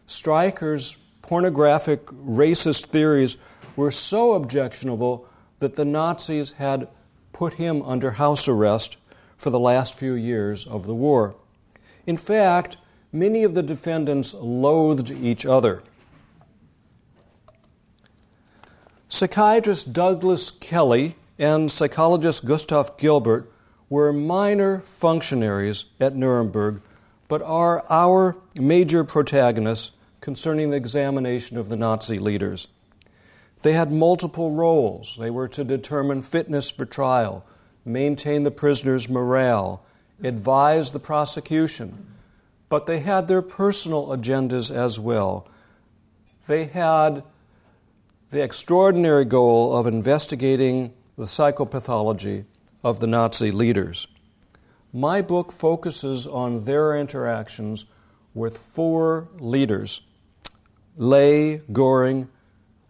Streicher's 0.07 0.97
pornographic 1.23 2.07
racist 2.07 2.87
theories 2.87 3.37
were 3.75 3.91
so 3.91 4.35
objectionable 4.35 5.27
that 5.59 5.75
the 5.75 5.85
Nazis 5.85 6.53
had 6.53 6.89
put 7.33 7.55
him 7.55 7.83
under 7.83 8.13
house 8.13 8.49
arrest 8.49 8.97
for 9.37 9.51
the 9.51 9.61
last 9.61 9.95
few 9.95 10.15
years 10.15 10.67
of 10.67 10.87
the 10.87 10.95
war. 10.95 11.35
In 12.07 12.17
fact, 12.17 12.77
many 13.13 13.43
of 13.43 13.55
the 13.55 13.63
defendants 13.63 14.35
loathed 14.35 15.11
each 15.11 15.45
other. 15.45 15.83
Psychiatrist 19.17 19.95
Douglas 19.95 20.51
Kelly 20.51 21.17
and 21.39 21.73
psychologist 21.73 22.45
Gustav 22.45 22.99
Gilbert 22.99 23.51
were 23.89 24.13
minor 24.13 24.81
functionaries 24.81 25.87
at 25.99 26.15
Nuremberg, 26.15 26.83
but 27.27 27.41
are 27.41 27.83
our 27.89 28.37
major 28.57 29.05
protagonists 29.05 29.93
concerning 30.21 30.69
the 30.69 30.77
examination 30.77 31.57
of 31.57 31.71
the 31.71 31.79
Nazi 31.79 32.19
leaders. 32.19 32.69
They 33.63 33.73
had 33.73 33.91
multiple 33.91 34.51
roles. 34.51 35.17
They 35.19 35.31
were 35.31 35.49
to 35.49 35.65
determine 35.65 36.21
fitness 36.21 36.71
for 36.71 36.85
trial, 36.85 37.43
maintain 37.87 38.43
the 38.43 38.51
prisoner's 38.51 39.09
morale, 39.09 39.83
advise 40.23 40.91
the 40.91 41.01
prosecution, 41.01 42.07
but 42.69 42.85
they 42.85 43.01
had 43.01 43.29
their 43.29 43.41
personal 43.41 44.09
agendas 44.09 44.71
as 44.71 45.01
well. 45.01 45.49
They 46.47 46.67
had 46.67 47.23
the 48.31 48.43
extraordinary 48.43 49.25
goal 49.25 49.77
of 49.77 49.87
investigating 49.87 50.93
the 51.17 51.25
psychopathology 51.25 52.45
of 52.83 53.01
the 53.01 53.07
Nazi 53.07 53.51
leaders. 53.51 54.09
My 54.93 55.23
book 55.23 55.53
focuses 55.53 56.27
on 56.27 56.65
their 56.65 56.97
interactions 56.97 57.87
with 58.35 58.59
four 58.59 59.29
leaders 59.39 60.01
Ley, 60.97 61.59
Goering, 61.73 62.29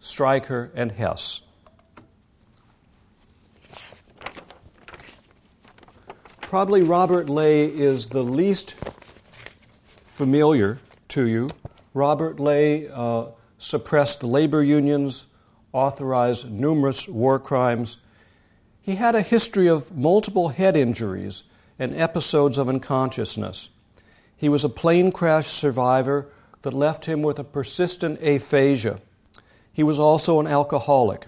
Streicher, 0.01 0.71
and 0.73 0.93
Hess. 0.93 1.41
Probably 6.41 6.81
Robert 6.81 7.29
Ley 7.29 7.65
is 7.65 8.07
the 8.07 8.23
least 8.23 8.75
familiar 10.05 10.79
to 11.09 11.27
you. 11.27 11.49
Robert 11.93 12.39
Ley 12.39 12.87
uh, 12.87 13.25
suppressed 13.57 14.23
labor 14.23 14.63
unions, 14.63 15.27
authorized 15.73 16.49
numerous 16.49 17.07
war 17.07 17.39
crimes. 17.39 17.97
He 18.81 18.95
had 18.95 19.15
a 19.15 19.21
history 19.21 19.67
of 19.67 19.95
multiple 19.95 20.49
head 20.49 20.75
injuries 20.77 21.43
and 21.79 21.95
episodes 21.95 22.57
of 22.57 22.69
unconsciousness. 22.69 23.69
He 24.35 24.49
was 24.49 24.63
a 24.63 24.69
plane 24.69 25.11
crash 25.11 25.47
survivor 25.47 26.29
that 26.61 26.73
left 26.73 27.05
him 27.05 27.21
with 27.21 27.39
a 27.39 27.43
persistent 27.43 28.21
aphasia. 28.21 28.99
He 29.73 29.83
was 29.83 29.99
also 29.99 30.39
an 30.39 30.47
alcoholic. 30.47 31.27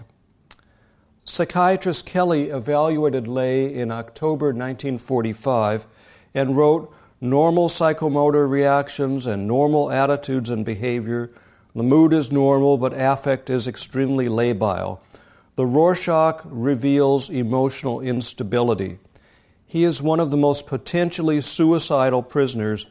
Psychiatrist 1.24 2.06
Kelly 2.06 2.50
evaluated 2.50 3.28
Ley 3.28 3.72
in 3.72 3.92
October 3.92 4.46
1945 4.46 5.86
and 6.34 6.56
wrote 6.56 6.92
normal 7.20 7.68
psychomotor 7.68 8.48
reactions 8.48 9.26
and 9.26 9.46
normal 9.46 9.92
attitudes 9.92 10.50
and 10.50 10.64
behavior. 10.64 11.30
The 11.74 11.82
mood 11.82 12.12
is 12.12 12.32
normal, 12.32 12.78
but 12.78 12.92
affect 12.94 13.48
is 13.48 13.68
extremely 13.68 14.26
labile. 14.26 14.98
The 15.56 15.66
Rorschach 15.66 16.40
reveals 16.44 17.28
emotional 17.28 18.00
instability. 18.00 18.98
He 19.66 19.84
is 19.84 20.02
one 20.02 20.18
of 20.18 20.30
the 20.30 20.36
most 20.36 20.66
potentially 20.66 21.40
suicidal 21.40 22.22
prisoners 22.22 22.86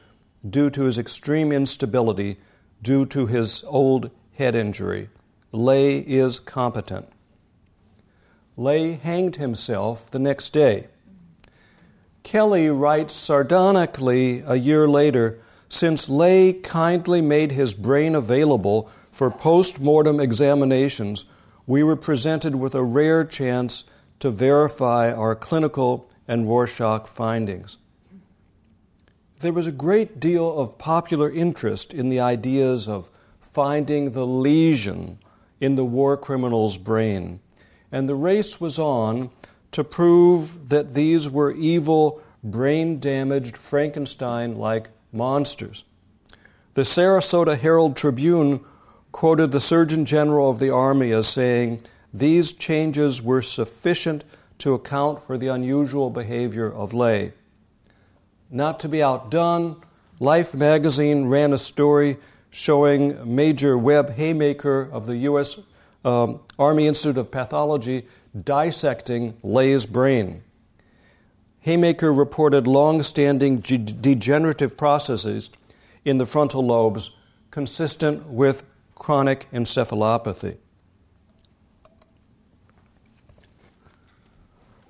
due 0.47 0.69
to 0.69 0.83
his 0.83 0.97
extreme 0.97 1.51
instability 1.51 2.37
due 2.81 3.05
to 3.07 3.27
his 3.27 3.63
old 3.67 4.11
head 4.37 4.55
injury. 4.55 5.09
Ley 5.51 5.99
is 5.99 6.39
competent. 6.39 7.09
Ley 8.55 8.93
hanged 8.93 9.35
himself 9.35 10.09
the 10.09 10.19
next 10.19 10.53
day. 10.53 10.87
Kelly 12.23 12.69
writes 12.69 13.13
sardonically 13.13 14.43
a 14.45 14.55
year 14.55 14.87
later 14.87 15.39
since 15.69 16.09
Ley 16.09 16.53
kindly 16.53 17.21
made 17.21 17.51
his 17.51 17.73
brain 17.73 18.15
available 18.15 18.89
for 19.11 19.29
post 19.31 19.79
mortem 19.79 20.19
examinations, 20.19 21.25
we 21.65 21.83
were 21.83 21.95
presented 21.95 22.55
with 22.55 22.75
a 22.75 22.83
rare 22.83 23.23
chance 23.23 23.83
to 24.19 24.29
verify 24.29 25.11
our 25.11 25.35
clinical 25.35 26.09
and 26.27 26.47
Rorschach 26.47 27.07
findings. 27.07 27.77
There 29.39 29.53
was 29.53 29.67
a 29.67 29.71
great 29.71 30.19
deal 30.19 30.59
of 30.59 30.77
popular 30.77 31.31
interest 31.31 31.93
in 31.93 32.09
the 32.09 32.19
ideas 32.19 32.89
of 32.89 33.09
finding 33.39 34.11
the 34.11 34.25
lesion 34.27 35.19
in 35.61 35.75
the 35.75 35.85
war 35.85 36.17
criminal's 36.17 36.77
brain 36.77 37.39
and 37.91 38.07
the 38.07 38.15
race 38.15 38.61
was 38.61 38.77
on 38.77 39.29
to 39.71 39.83
prove 39.83 40.69
that 40.69 40.93
these 40.93 41.29
were 41.29 41.51
evil, 41.51 42.21
brain 42.43 42.99
damaged 42.99 43.57
Frankenstein 43.57 44.57
like 44.57 44.89
monsters. 45.11 45.83
The 46.73 46.81
Sarasota 46.83 47.57
Herald 47.57 47.95
Tribune 47.95 48.61
quoted 49.11 49.51
the 49.51 49.59
Surgeon 49.59 50.05
General 50.05 50.49
of 50.49 50.59
the 50.59 50.69
Army 50.69 51.11
as 51.11 51.27
saying, 51.27 51.81
These 52.13 52.53
changes 52.53 53.21
were 53.21 53.41
sufficient 53.41 54.23
to 54.59 54.73
account 54.73 55.21
for 55.21 55.37
the 55.37 55.47
unusual 55.47 56.09
behavior 56.09 56.71
of 56.71 56.93
Ley. 56.93 57.33
Not 58.49 58.79
to 58.81 58.89
be 58.89 59.01
outdone, 59.01 59.81
Life 60.19 60.53
magazine 60.53 61.25
ran 61.27 61.53
a 61.53 61.57
story 61.57 62.17
showing 62.49 63.35
Major 63.35 63.77
Webb 63.77 64.15
Haymaker 64.15 64.89
of 64.91 65.05
the 65.05 65.17
U.S 65.17 65.59
um, 66.05 66.39
Army 66.57 66.87
Institute 66.87 67.17
of 67.17 67.31
Pathology 67.31 68.07
dissecting 68.43 69.37
Ley's 69.43 69.85
brain. 69.85 70.43
Haymaker 71.69 72.11
reported 72.11 72.65
long 72.65 73.03
standing 73.03 73.61
g- 73.61 73.77
degenerative 73.77 74.75
processes 74.75 75.51
in 76.03 76.17
the 76.17 76.25
frontal 76.25 76.65
lobes 76.65 77.11
consistent 77.51 78.25
with 78.25 78.63
chronic 78.95 79.45
encephalopathy. 79.53 80.57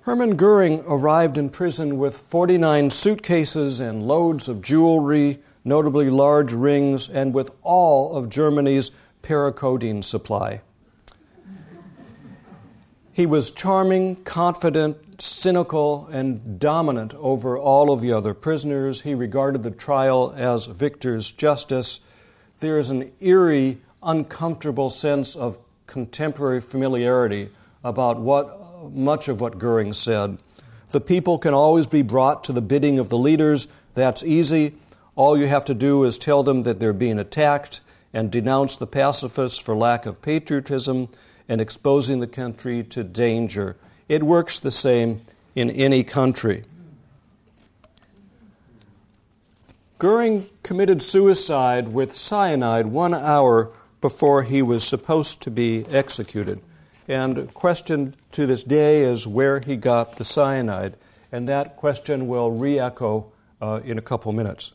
Hermann 0.04 0.36
Goering 0.36 0.82
arrived 0.86 1.36
in 1.36 1.50
prison 1.50 1.98
with 1.98 2.16
49 2.16 2.88
suitcases 2.88 3.78
and 3.78 4.08
loads 4.08 4.48
of 4.48 4.62
jewelry, 4.62 5.40
notably 5.62 6.08
large 6.08 6.54
rings, 6.54 7.10
and 7.10 7.34
with 7.34 7.50
all 7.60 8.16
of 8.16 8.30
Germany's 8.30 8.90
paracodeine 9.22 10.02
supply. 10.02 10.62
He 13.12 13.26
was 13.26 13.50
charming, 13.50 14.16
confident, 14.24 14.96
cynical, 15.22 16.08
and 16.10 16.58
dominant 16.58 17.14
over 17.14 17.58
all 17.58 17.92
of 17.92 18.00
the 18.00 18.12
other 18.12 18.34
prisoners. 18.34 19.02
He 19.02 19.14
regarded 19.14 19.62
the 19.62 19.70
trial 19.70 20.34
as 20.36 20.66
victor's 20.66 21.32
justice. 21.32 22.00
There 22.60 22.78
is 22.78 22.90
an 22.90 23.12
eerie, 23.20 23.78
uncomfortable 24.02 24.90
sense 24.90 25.36
of 25.36 25.58
contemporary 25.86 26.60
familiarity 26.60 27.50
about 27.82 28.20
what 28.20 28.92
much 28.92 29.28
of 29.28 29.40
what 29.40 29.58
Goering 29.58 29.92
said. 29.92 30.38
The 30.90 31.00
people 31.00 31.38
can 31.38 31.54
always 31.54 31.86
be 31.86 32.02
brought 32.02 32.44
to 32.44 32.52
the 32.52 32.62
bidding 32.62 32.98
of 32.98 33.08
the 33.08 33.18
leaders. 33.18 33.68
That's 33.94 34.22
easy. 34.22 34.74
All 35.16 35.38
you 35.38 35.48
have 35.48 35.64
to 35.66 35.74
do 35.74 36.04
is 36.04 36.18
tell 36.18 36.42
them 36.42 36.62
that 36.62 36.80
they're 36.80 36.92
being 36.92 37.18
attacked 37.18 37.80
and 38.12 38.30
denounce 38.30 38.76
the 38.76 38.86
pacifists 38.86 39.58
for 39.58 39.76
lack 39.76 40.06
of 40.06 40.22
patriotism 40.22 41.08
and 41.48 41.60
exposing 41.60 42.20
the 42.20 42.26
country 42.26 42.82
to 42.84 43.04
danger. 43.04 43.76
It 44.10 44.24
works 44.24 44.58
the 44.58 44.72
same 44.72 45.20
in 45.54 45.70
any 45.70 46.02
country. 46.02 46.64
Goering 50.00 50.46
committed 50.64 51.00
suicide 51.00 51.92
with 51.92 52.12
cyanide 52.12 52.86
one 52.86 53.14
hour 53.14 53.70
before 54.00 54.42
he 54.42 54.62
was 54.62 54.82
supposed 54.82 55.40
to 55.42 55.50
be 55.52 55.86
executed. 55.86 56.60
And 57.06 57.36
the 57.36 57.42
question 57.44 58.16
to 58.32 58.46
this 58.46 58.64
day 58.64 59.04
is 59.04 59.28
where 59.28 59.60
he 59.64 59.76
got 59.76 60.16
the 60.16 60.24
cyanide. 60.24 60.96
And 61.30 61.46
that 61.46 61.76
question 61.76 62.26
will 62.26 62.50
re 62.50 62.80
echo 62.80 63.30
uh, 63.62 63.80
in 63.84 63.96
a 63.96 64.02
couple 64.02 64.32
minutes. 64.32 64.72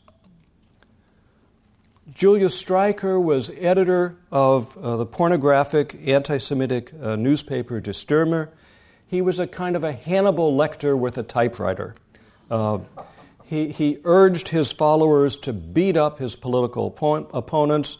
Julius 2.14 2.64
Streicher 2.64 3.22
was 3.22 3.50
editor 3.58 4.16
of 4.32 4.78
uh, 4.78 4.96
the 4.96 5.04
pornographic 5.04 5.94
anti 6.06 6.38
Semitic 6.38 6.90
uh, 7.02 7.16
newspaper 7.16 7.80
Die 7.80 7.90
Stürmer. 7.90 8.48
He 9.08 9.22
was 9.22 9.38
a 9.38 9.46
kind 9.46 9.76
of 9.76 9.84
a 9.84 9.92
Hannibal 9.92 10.56
Lecter 10.56 10.98
with 10.98 11.16
a 11.16 11.22
typewriter. 11.22 11.94
Uh, 12.50 12.78
he, 13.44 13.68
he 13.68 13.98
urged 14.04 14.48
his 14.48 14.72
followers 14.72 15.36
to 15.38 15.52
beat 15.52 15.96
up 15.96 16.18
his 16.18 16.34
political 16.34 16.86
opponents 17.32 17.98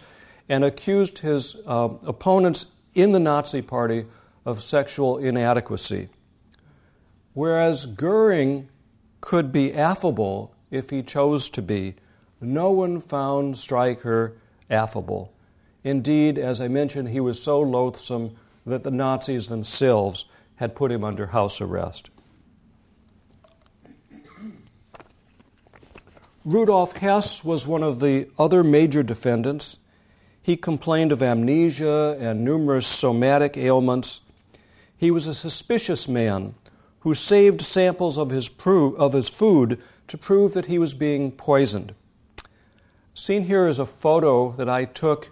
and 0.49 0.65
accused 0.65 1.21
his 1.21 1.57
uh, 1.67 1.89
opponents 2.05 2.67
in 2.95 3.13
the 3.13 3.21
Nazi 3.21 3.63
Party 3.63 4.07
of 4.45 4.61
sexual 4.61 5.19
inadequacy. 5.19 6.09
Whereas 7.35 7.87
Goering 7.87 8.69
could 9.21 9.53
be 9.53 9.73
affable 9.73 10.55
if 10.71 10.91
he 10.91 11.03
chose 11.03 11.51
to 11.51 11.63
be 11.63 11.95
no 12.41 12.71
one 12.71 12.99
found 12.99 13.55
Streicher 13.55 14.33
affable. 14.69 15.33
Indeed, 15.85 16.39
as 16.39 16.61
I 16.61 16.69
mentioned, 16.69 17.11
he 17.11 17.21
was 17.21 17.43
so 17.43 17.61
loathsome 17.61 18.37
that 18.67 18.83
the 18.83 18.91
Nazis 18.91 19.49
themselves 19.49 20.25
had 20.57 20.75
put 20.75 20.93
him 20.93 21.05
under 21.05 21.29
house 21.29 21.61
arrest. 21.61 22.11
Rudolf 26.45 26.99
Hess 26.99 27.43
was 27.43 27.67
one 27.67 27.83
of 27.83 27.99
the 27.99 28.29
other 28.39 28.63
major 28.63 29.03
defendants. 29.03 29.81
He 30.41 30.57
complained 30.57 31.11
of 31.11 31.21
amnesia 31.21 32.17
and 32.21 32.45
numerous 32.45 32.87
somatic 32.87 33.57
ailments. 33.57 34.21
He 34.97 35.11
was 35.11 35.27
a 35.27 35.35
suspicious 35.35 36.07
man 36.07 36.55
who 37.01 37.15
saved 37.15 37.63
samples 37.63 38.17
of 38.17 38.31
his, 38.31 38.49
pro- 38.49 38.93
of 38.95 39.13
his 39.13 39.29
food 39.29 39.83
to 40.07 40.17
prove 40.17 40.55
that 40.55 40.67
he 40.67 40.79
was 40.79 40.95
being 40.95 41.33
poisoned. 41.33 41.95
Seen 43.13 43.45
here 43.45 43.67
is 43.67 43.81
a 43.81 43.87
photo 43.87 44.53
that 44.53 44.69
I 44.69 44.85
took 44.85 45.31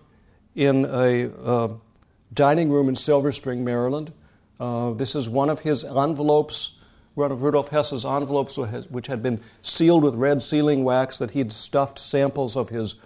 in 0.57 0.85
a 0.85 1.31
uh, 1.45 1.69
dining 2.33 2.71
room 2.71 2.89
in 2.89 2.97
Silver 2.97 3.31
Spring, 3.31 3.65
Maryland. 3.65 4.13
Uh, 4.61 4.93
this 4.93 5.14
is 5.14 5.29
one 5.29 5.51
of 5.51 5.61
his 5.61 5.85
envelopes 5.85 6.79
one 7.14 7.31
of 7.31 7.43
Rudolf 7.43 7.69
Hess's 7.69 8.05
envelopes, 8.05 8.57
which 8.57 9.07
had 9.07 9.23
been 9.23 9.40
sealed 9.62 10.03
with 10.03 10.14
red 10.17 10.43
sealing 10.43 10.85
wax 10.85 11.19
that 11.19 11.31
he'd 11.31 11.53
stuffed 11.53 11.99
samples 11.99 12.57
of 12.57 12.71
his 12.71 12.97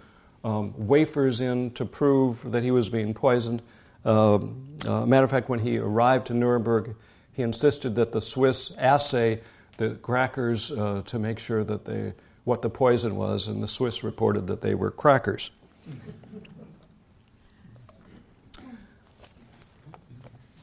um, 0.43 0.73
wafers 0.77 1.41
in 1.41 1.71
to 1.71 1.85
prove 1.85 2.51
that 2.51 2.63
he 2.63 2.71
was 2.71 2.89
being 2.89 3.13
poisoned. 3.13 3.61
Uh, 4.03 4.35
uh, 4.35 5.05
matter 5.05 5.23
of 5.23 5.29
fact, 5.29 5.49
when 5.49 5.59
he 5.59 5.77
arrived 5.77 6.27
to 6.27 6.33
Nuremberg, 6.33 6.95
he 7.33 7.43
insisted 7.43 7.95
that 7.95 8.11
the 8.11 8.21
Swiss 8.21 8.75
assay 8.77 9.41
the 9.77 9.91
crackers 9.91 10.71
uh, 10.71 11.03
to 11.05 11.19
make 11.19 11.39
sure 11.39 11.63
that 11.63 11.85
they 11.85 12.13
what 12.45 12.61
the 12.61 12.69
poison 12.69 13.15
was, 13.15 13.47
and 13.47 13.61
the 13.61 13.67
Swiss 13.67 14.03
reported 14.03 14.47
that 14.47 14.61
they 14.61 14.73
were 14.73 14.89
crackers. 14.89 15.51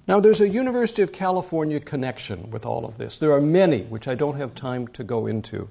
Now, 0.08 0.20
there's 0.20 0.40
a 0.40 0.48
University 0.48 1.02
of 1.02 1.10
California 1.12 1.80
connection 1.80 2.50
with 2.52 2.64
all 2.64 2.84
of 2.84 2.96
this. 2.96 3.18
There 3.18 3.32
are 3.32 3.40
many, 3.40 3.82
which 3.82 4.06
I 4.06 4.14
don't 4.14 4.36
have 4.36 4.54
time 4.54 4.86
to 4.88 5.02
go 5.02 5.26
into. 5.26 5.68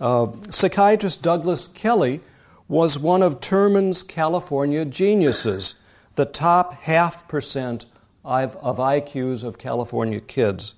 Uh, 0.00 0.28
psychiatrist 0.48 1.20
Douglas 1.20 1.66
Kelly 1.66 2.20
was 2.66 2.98
one 2.98 3.22
of 3.22 3.40
Terman's 3.40 4.02
California 4.02 4.86
geniuses, 4.86 5.74
the 6.14 6.24
top 6.24 6.74
half 6.82 7.28
percent 7.28 7.84
of, 8.24 8.56
IQs 8.56 9.44
of 9.44 9.58
California 9.58 10.20
kids. 10.20 10.74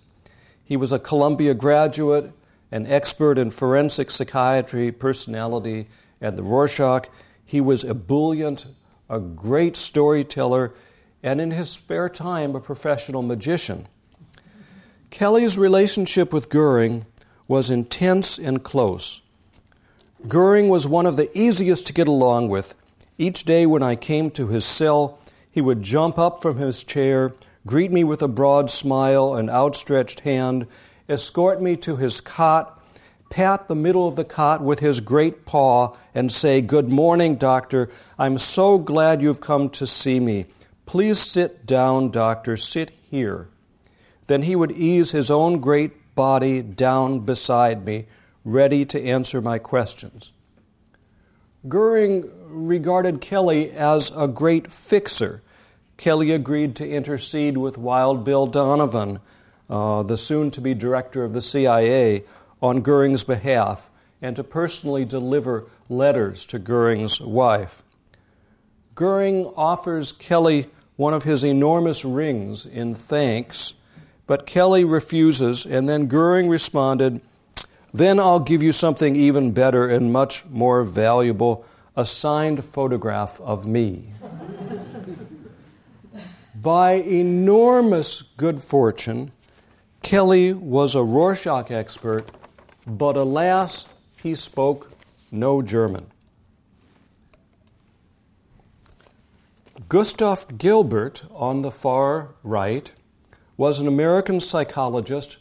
He 0.65 0.77
was 0.77 0.91
a 0.93 0.99
Columbia 0.99 1.55
graduate, 1.55 2.33
an 2.73 2.89
expert 2.89 3.39
in 3.39 3.51
forensic 3.51 4.11
psychiatry, 4.11 4.91
personality, 4.91 5.87
and 6.21 6.37
the 6.37 6.43
Rorschach. 6.43 7.09
He 7.45 7.61
was 7.61 7.85
ebullient, 7.85 8.67
a 9.09 9.21
great 9.21 9.77
storyteller, 9.77 10.75
and 11.27 11.41
in 11.41 11.51
his 11.51 11.69
spare 11.69 12.09
time, 12.09 12.55
a 12.55 12.61
professional 12.61 13.21
magician. 13.21 13.89
Kelly's 15.11 15.59
relationship 15.59 16.33
with 16.33 16.49
Goering 16.49 17.05
was 17.49 17.69
intense 17.69 18.39
and 18.39 18.63
close. 18.63 19.23
Goering 20.29 20.69
was 20.69 20.87
one 20.87 21.05
of 21.05 21.17
the 21.17 21.29
easiest 21.37 21.85
to 21.89 21.93
get 21.93 22.07
along 22.07 22.49
with. 22.49 22.77
Each 23.19 23.43
day 23.43 23.67
when 23.67 23.83
I 23.83 23.97
came 23.97 24.31
to 24.33 24.47
his 24.47 24.65
cell, 24.65 25.19
he 25.51 25.61
would 25.61 25.83
jump 25.83 26.17
up 26.17 26.43
from 26.43 26.59
his 26.59 26.85
chair, 26.85 27.33
greet 27.67 27.91
me 27.91 28.05
with 28.05 28.23
a 28.23 28.29
broad 28.29 28.71
smile 28.71 29.35
and 29.35 29.51
outstretched 29.51 30.21
hand, 30.21 30.69
escort 31.09 31.61
me 31.61 31.75
to 31.79 31.97
his 31.97 32.21
cot, 32.21 32.81
pat 33.31 33.67
the 33.67 33.75
middle 33.75 34.07
of 34.07 34.15
the 34.15 34.25
cot 34.25 34.63
with 34.63 34.79
his 34.79 35.01
great 35.01 35.45
paw, 35.45 35.97
and 36.15 36.31
say, 36.31 36.61
Good 36.61 36.89
morning, 36.89 37.35
doctor. 37.35 37.91
I'm 38.17 38.39
so 38.39 38.79
glad 38.79 39.21
you've 39.21 39.41
come 39.41 39.71
to 39.71 39.89
see 39.89 40.21
me. 40.21 40.47
Please 40.87 41.19
sit 41.19 41.67
down, 41.67 42.11
doctor. 42.11 42.57
Sit 42.57 42.91
here. 43.11 43.49
Then 44.27 44.43
he 44.43 44.57
would 44.57 44.73
ease 44.73 45.11
his 45.11 45.31
own 45.31 45.61
great 45.61 46.15
body 46.15 46.63
down 46.63 47.21
beside 47.21 47.85
me, 47.85 48.07
ready 48.45 48.85
to 48.87 49.03
answer 49.03 49.41
my 49.41 49.59
questions. 49.59 50.33
Goering 51.69 52.31
regarded 52.47 53.21
Kelly 53.21 53.71
as 53.73 54.13
a 54.17 54.27
great 54.27 54.73
fixer 54.73 55.43
Kelly 55.97 56.31
agreed 56.31 56.77
to 56.77 56.89
intercede 56.89 57.57
with 57.57 57.79
Wild 57.79 58.25
Bill 58.25 58.47
Donovan, 58.47 59.21
uh, 59.71 60.03
the 60.03 60.17
soon 60.17 60.51
to 60.53 60.61
be 60.61 60.75
director 60.75 61.25
of 61.25 61.33
the 61.33 61.41
CIA, 61.41 62.25
on 62.63 62.83
Goering's 62.83 63.25
behalf 63.25 63.91
and 64.23 64.35
to 64.37 64.45
personally 64.45 65.05
deliver 65.05 65.67
letters 65.89 66.47
to 66.47 66.59
Goering's 66.59 67.21
wife. 67.21 67.83
Goering 68.95 69.47
offers 69.57 70.13
Kelly 70.13 70.69
one 70.97 71.15
of 71.15 71.25
his 71.25 71.45
enormous 71.45 72.05
rings 72.05 72.67
in 72.67 72.95
thanks, 72.95 73.75
but 74.27 74.47
Kelly 74.47 74.85
refuses, 74.85 75.65
and 75.65 75.89
then 75.89 76.07
Goering 76.07 76.49
responded, 76.49 77.21
Then 77.93 78.19
I'll 78.19 78.41
give 78.41 78.63
you 78.63 78.73
something 78.73 79.15
even 79.15 79.53
better 79.53 79.89
and 79.89 80.13
much 80.13 80.45
more 80.47 80.83
valuable 80.83 81.65
a 81.95 82.05
signed 82.05 82.65
photograph 82.65 83.41
of 83.41 83.67
me. 83.67 84.13
By 86.55 86.95
enormous 86.95 88.23
good 88.23 88.61
fortune, 88.61 89.31
Kelly 90.03 90.53
was 90.53 90.95
a 90.95 91.03
Rorschach 91.03 91.71
expert, 91.71 92.31
but 92.87 93.17
alas, 93.17 93.87
he 94.23 94.35
spoke 94.35 94.91
no 95.31 95.63
German. 95.63 96.07
Gustav 99.89 100.59
Gilbert, 100.59 101.23
on 101.33 101.63
the 101.63 101.71
far 101.71 102.35
right, 102.43 102.91
was 103.57 103.79
an 103.79 103.87
American 103.87 104.41
psychologist 104.41 105.37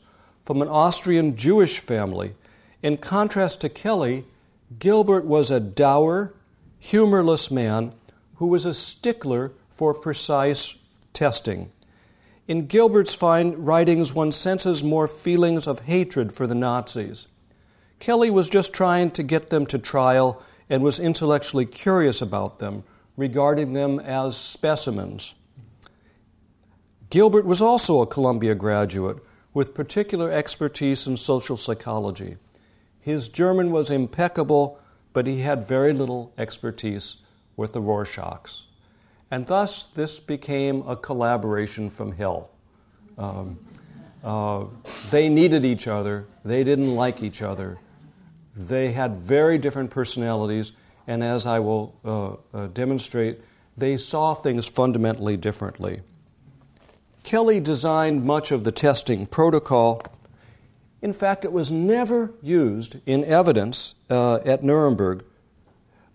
from 0.46 0.62
an 0.62 0.68
Austrian 0.68 1.36
Jewish 1.36 1.80
family. 1.80 2.36
In 2.84 2.98
contrast 2.98 3.62
to 3.62 3.70
Kelly, 3.70 4.26
Gilbert 4.78 5.26
was 5.26 5.50
a 5.50 5.60
dour, 5.60 6.36
humorless 6.78 7.50
man 7.50 7.94
who 8.36 8.46
was 8.46 8.66
a 8.66 8.74
stickler 8.76 9.52
for 9.72 9.96
precise 9.96 10.76
testing. 11.12 11.72
In 12.48 12.68
Gilbert's 12.68 13.16
fine 13.16 13.54
writings, 13.54 14.14
one 14.14 14.32
senses 14.32 14.84
more 14.84 15.08
feelings 15.08 15.66
of 15.66 15.80
hatred 15.80 16.32
for 16.32 16.46
the 16.46 16.54
Nazis. 16.54 17.26
Kelly 17.98 18.30
was 18.30 18.48
just 18.48 18.74
trying 18.74 19.10
to 19.10 19.24
get 19.24 19.50
them 19.50 19.66
to 19.66 19.80
trial 19.80 20.44
and 20.70 20.84
was 20.84 21.00
intellectually 21.00 21.66
curious 21.66 22.22
about 22.22 22.60
them, 22.60 22.84
regarding 23.18 23.74
them 23.74 24.00
as 24.00 24.36
specimens. 24.38 25.36
Gilbert 27.10 27.46
was 27.46 27.62
also 27.62 28.02
a 28.02 28.08
Columbia 28.08 28.56
graduate 28.56 29.18
with 29.54 29.74
particular 29.74 30.32
expertise 30.32 31.08
in 31.08 31.16
social 31.16 31.56
psychology. 31.56 32.38
His 33.00 33.30
German 33.30 33.72
was 33.72 33.90
impeccable, 33.90 34.80
but 35.14 35.28
he 35.28 35.40
had 35.40 35.64
very 35.64 35.94
little 35.94 36.34
expertise 36.38 37.18
with 37.56 37.72
the 37.72 37.82
Rorschachs. 37.82 38.64
And 39.32 39.48
thus, 39.48 39.84
this 39.84 40.20
became 40.20 40.84
a 40.88 40.96
collaboration 40.96 41.90
from 41.90 42.12
hell. 42.12 42.50
Um, 43.18 43.60
uh, 44.24 44.66
they 45.12 45.30
needed 45.30 45.64
each 45.64 45.88
other, 45.88 46.26
they 46.44 46.64
didn't 46.64 46.96
like 46.96 47.24
each 47.24 47.42
other. 47.42 47.78
They 48.56 48.92
had 48.92 49.16
very 49.16 49.58
different 49.58 49.92
personalities, 49.92 50.72
and 51.08 51.24
as 51.24 51.46
I 51.46 51.60
will 51.60 51.96
uh, 52.06 52.58
uh, 52.58 52.68
demonstrate, 52.68 53.40
they 53.78 53.98
saw 53.98 54.34
things 54.34 54.66
fundamentally 54.66 55.38
differently. 55.38 56.02
Kelly 57.24 57.60
designed 57.60 58.24
much 58.24 58.52
of 58.52 58.64
the 58.64 58.72
testing 58.72 59.26
protocol. 59.26 60.02
In 61.02 61.14
fact, 61.14 61.44
it 61.44 61.52
was 61.52 61.72
never 61.72 62.34
used 62.42 62.98
in 63.06 63.24
evidence 63.26 63.96
uh, 64.10 64.40
at 64.46 64.64
Nuremberg 64.64 65.24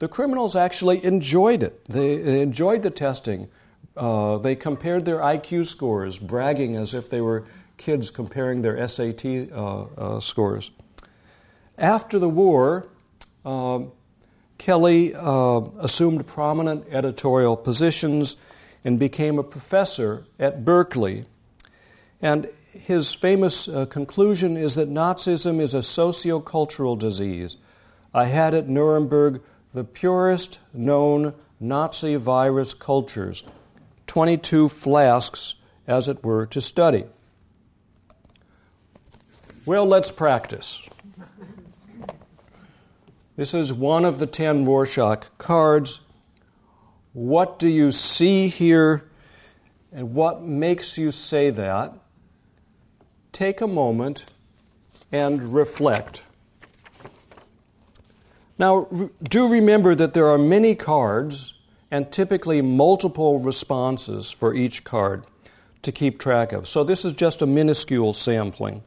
the 0.01 0.09
criminals 0.09 0.57
actually 0.57 1.05
enjoyed 1.05 1.63
it. 1.63 1.85
They 1.87 2.41
enjoyed 2.41 2.83
the 2.83 2.91
testing. 2.91 3.49
Uh, 3.97 4.39
they 4.39 4.57
compared 4.57 5.05
their 5.05 5.19
IQ 5.19 5.67
scores, 5.67 6.19
bragging 6.19 6.75
as 6.75 6.95
if 6.95 7.11
they 7.11 7.21
were 7.21 7.45
kids 7.77 8.11
comparing 8.11 8.63
their 8.63 8.89
SAT 8.89 9.25
uh, 9.25 9.83
uh, 9.83 10.21
scores. 10.21 10.71
After 11.77 12.19
the 12.19 12.31
war, 12.31 12.89
um, 13.45 13.93
Kelly 14.61 15.15
uh, 15.15 15.63
assumed 15.79 16.27
prominent 16.27 16.85
editorial 16.91 17.57
positions 17.57 18.37
and 18.85 18.99
became 18.99 19.39
a 19.39 19.43
professor 19.43 20.25
at 20.39 20.67
Berkeley. 20.67 21.25
And 22.21 22.47
his 22.71 23.15
famous 23.15 23.69
uh, 23.69 23.87
conclusion 23.87 24.59
is 24.59 24.75
that 24.75 24.91
Nazism 24.91 25.61
is 25.61 25.73
a 25.73 25.79
sociocultural 25.79 26.99
disease. 26.99 27.57
I 28.13 28.27
had 28.27 28.53
at 28.53 28.69
Nuremberg 28.69 29.41
the 29.73 29.83
purest 29.83 30.59
known 30.75 31.33
Nazi 31.59 32.17
virus 32.17 32.75
cultures, 32.75 33.45
22 34.09 34.69
flasks, 34.69 35.55
as 35.87 36.07
it 36.07 36.23
were, 36.23 36.45
to 36.45 36.61
study. 36.61 37.07
Well, 39.65 39.87
let's 39.87 40.13
practice. 40.13 40.87
This 43.41 43.55
is 43.55 43.73
one 43.73 44.05
of 44.05 44.19
the 44.19 44.27
10 44.27 44.67
Rorschach 44.67 45.25
cards. 45.39 46.01
What 47.15 47.59
do 47.59 47.71
you 47.71 47.91
see 47.91 48.49
here, 48.49 49.09
and 49.91 50.13
what 50.13 50.43
makes 50.43 50.99
you 50.99 51.11
say 51.11 51.49
that? 51.49 51.95
Take 53.33 53.63
a 53.63 53.67
moment 53.67 54.27
and 55.11 55.55
reflect. 55.55 56.21
Now, 58.59 58.87
do 59.23 59.49
remember 59.49 59.95
that 59.95 60.13
there 60.13 60.27
are 60.27 60.37
many 60.37 60.75
cards 60.75 61.55
and 61.91 62.13
typically 62.13 62.61
multiple 62.61 63.39
responses 63.39 64.31
for 64.31 64.55
each 64.55 64.85
card 64.85 65.25
to 65.81 65.91
keep 65.91 66.19
track 66.19 66.53
of. 66.53 66.69
So, 66.69 66.85
this 66.85 67.07
is 67.07 67.15
just 67.15 67.41
a 67.41 67.47
minuscule 67.47 68.13
sampling. 68.13 68.83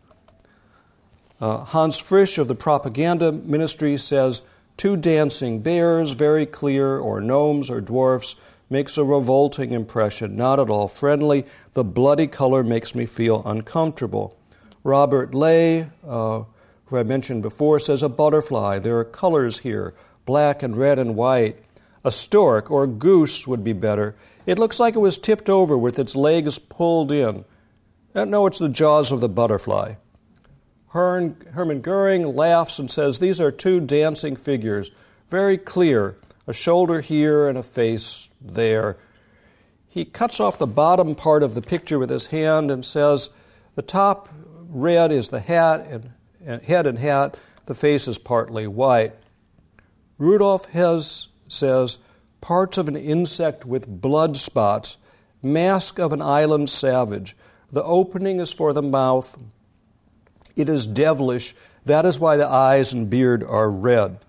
Uh, 1.42 1.64
Hans 1.64 2.02
Fritzsche 2.02 2.38
of 2.38 2.48
the 2.48 2.56
Propaganda 2.56 3.32
Ministry 3.32 3.98
says 3.98 4.44
two 4.78 4.96
dancing 4.96 5.62
bears, 5.62 6.12
very 6.12 6.46
clear, 6.46 6.98
or 6.98 7.20
gnomes 7.20 7.70
or 7.70 7.82
dwarfs, 7.82 8.36
makes 8.70 8.98
a 8.98 9.04
revolting 9.04 9.72
impression, 9.72 10.36
not 10.36 10.60
at 10.60 10.70
all 10.70 10.88
friendly. 10.88 11.46
The 11.74 11.84
bloody 11.84 12.28
color 12.28 12.64
makes 12.64 12.96
me 12.96 13.06
feel 13.06 13.44
uncomfortable. 13.46 14.38
Robert 14.84 15.34
Ley, 15.34 15.88
uh, 16.08 16.44
who 16.86 16.98
I 16.98 17.04
mentioned 17.04 17.42
before, 17.42 17.80
says 17.80 18.04
a 18.04 18.10
butterfly. 18.10 18.80
There 18.80 18.98
are 19.00 19.06
colors 19.06 19.60
here 19.60 19.94
black 20.26 20.64
and 20.64 20.78
red 20.78 21.00
and 21.00 21.16
white. 21.16 21.58
A 22.06 22.12
stork 22.12 22.72
or 22.72 22.84
a 22.84 22.88
goose 22.88 23.48
would 23.48 23.64
be 23.64 23.74
better. 23.74 24.16
It 24.46 24.60
looks 24.60 24.80
like 24.80 24.96
it 24.96 25.00
was 25.00 25.18
tipped 25.18 25.50
over 25.50 25.78
with 25.78 26.00
its 26.00 26.16
legs 26.16 26.60
pulled 26.60 27.12
in. 27.12 27.46
Uh, 28.14 28.26
no, 28.26 28.46
it's 28.46 28.60
the 28.60 28.70
jaws 28.70 29.12
of 29.12 29.22
the 29.22 29.30
butterfly. 29.30 29.96
Hermann 30.94 31.82
Goering 31.82 32.36
laughs 32.36 32.78
and 32.78 32.90
says, 32.90 33.18
These 33.18 33.42
are 33.42 33.52
two 33.52 33.80
dancing 33.80 34.36
figures, 34.36 34.92
very 35.28 35.58
clear, 35.58 36.18
a 36.46 36.54
shoulder 36.54 37.02
here 37.02 37.48
and 37.48 37.58
a 37.58 37.64
face 37.64 38.30
there. 38.40 38.98
He 39.90 40.06
cuts 40.06 40.40
off 40.40 40.60
the 40.60 40.68
bottom 40.68 41.16
part 41.16 41.42
of 41.42 41.56
the 41.56 41.64
picture 41.64 41.98
with 41.98 42.12
his 42.12 42.28
hand 42.28 42.70
and 42.70 42.86
says, 42.86 43.32
The 43.74 43.82
top 43.82 44.30
red 44.70 45.12
is 45.12 45.30
the 45.30 45.40
hat 45.40 45.88
and, 45.90 46.12
and 46.46 46.62
head 46.62 46.86
and 46.86 47.00
hat, 47.00 47.40
the 47.66 47.74
face 47.74 48.08
is 48.08 48.20
partly 48.20 48.68
white. 48.68 49.16
Rudolf 50.20 50.66
Hess 50.66 51.30
says, 51.48 51.98
Parts 52.40 52.78
of 52.78 52.88
an 52.88 52.98
insect 52.98 53.66
with 53.66 53.88
blood 53.88 54.38
spots, 54.38 54.98
mask 55.42 55.98
of 55.98 56.14
an 56.14 56.22
island 56.22 56.70
savage. 56.70 57.36
The 57.72 57.84
opening 57.84 58.40
is 58.40 58.52
for 58.52 58.74
the 58.74 58.84
mouth, 58.84 59.42
it 60.56 60.70
is 60.70 60.88
devilish. 60.88 61.56
That 61.86 62.06
is 62.06 62.20
why 62.20 62.38
the 62.38 62.48
eyes 62.48 62.94
and 62.94 63.10
beard 63.10 63.44
are 63.44 63.70
red. 63.70 64.20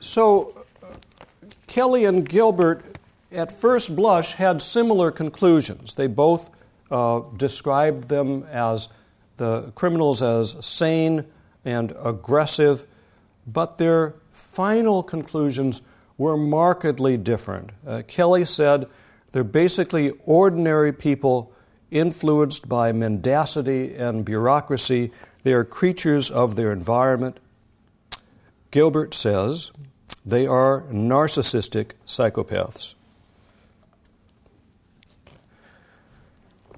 So, 0.00 0.64
Kelly 1.66 2.04
and 2.04 2.28
Gilbert, 2.28 2.98
at 3.30 3.52
first 3.52 3.94
blush, 3.94 4.34
had 4.34 4.62
similar 4.62 5.10
conclusions. 5.10 5.94
They 5.94 6.06
both 6.06 6.50
uh, 6.90 7.20
described 7.36 8.08
them 8.08 8.44
as 8.50 8.88
the 9.36 9.72
criminals 9.74 10.22
as 10.22 10.64
sane 10.64 11.24
and 11.64 11.94
aggressive, 12.02 12.86
but 13.46 13.78
their 13.78 14.14
final 14.32 15.02
conclusions 15.02 15.82
were 16.16 16.36
markedly 16.36 17.16
different. 17.16 17.70
Uh, 17.86 18.02
Kelly 18.06 18.44
said 18.44 18.86
they're 19.32 19.44
basically 19.44 20.10
ordinary 20.24 20.92
people 20.92 21.52
influenced 21.90 22.68
by 22.68 22.92
mendacity 22.92 23.94
and 23.94 24.24
bureaucracy. 24.24 25.12
They 25.42 25.52
are 25.52 25.64
creatures 25.64 26.30
of 26.30 26.56
their 26.56 26.72
environment. 26.72 27.38
Gilbert 28.70 29.14
says 29.14 29.70
they 30.24 30.46
are 30.46 30.82
narcissistic 30.90 31.92
psychopaths. 32.06 32.94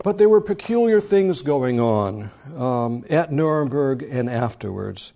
But 0.03 0.17
there 0.17 0.29
were 0.29 0.41
peculiar 0.41 1.01
things 1.01 1.43
going 1.43 1.79
on 1.79 2.31
um, 2.57 3.05
at 3.11 3.33
Nuremberg 3.33 4.03
and 4.03 4.31
afterwards. 4.31 5.13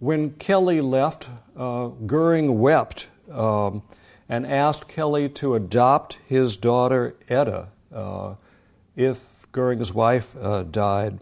When 0.00 0.30
Kelly 0.32 0.80
left, 0.80 1.28
uh, 1.56 1.88
Goering 2.06 2.58
wept 2.58 3.08
um, 3.30 3.82
and 4.28 4.44
asked 4.44 4.88
Kelly 4.88 5.28
to 5.28 5.54
adopt 5.54 6.18
his 6.26 6.56
daughter 6.56 7.14
Edda. 7.28 7.68
Uh, 7.94 8.34
if 8.96 9.50
Goering's 9.52 9.92
wife 9.92 10.36
uh, 10.36 10.62
died. 10.64 11.18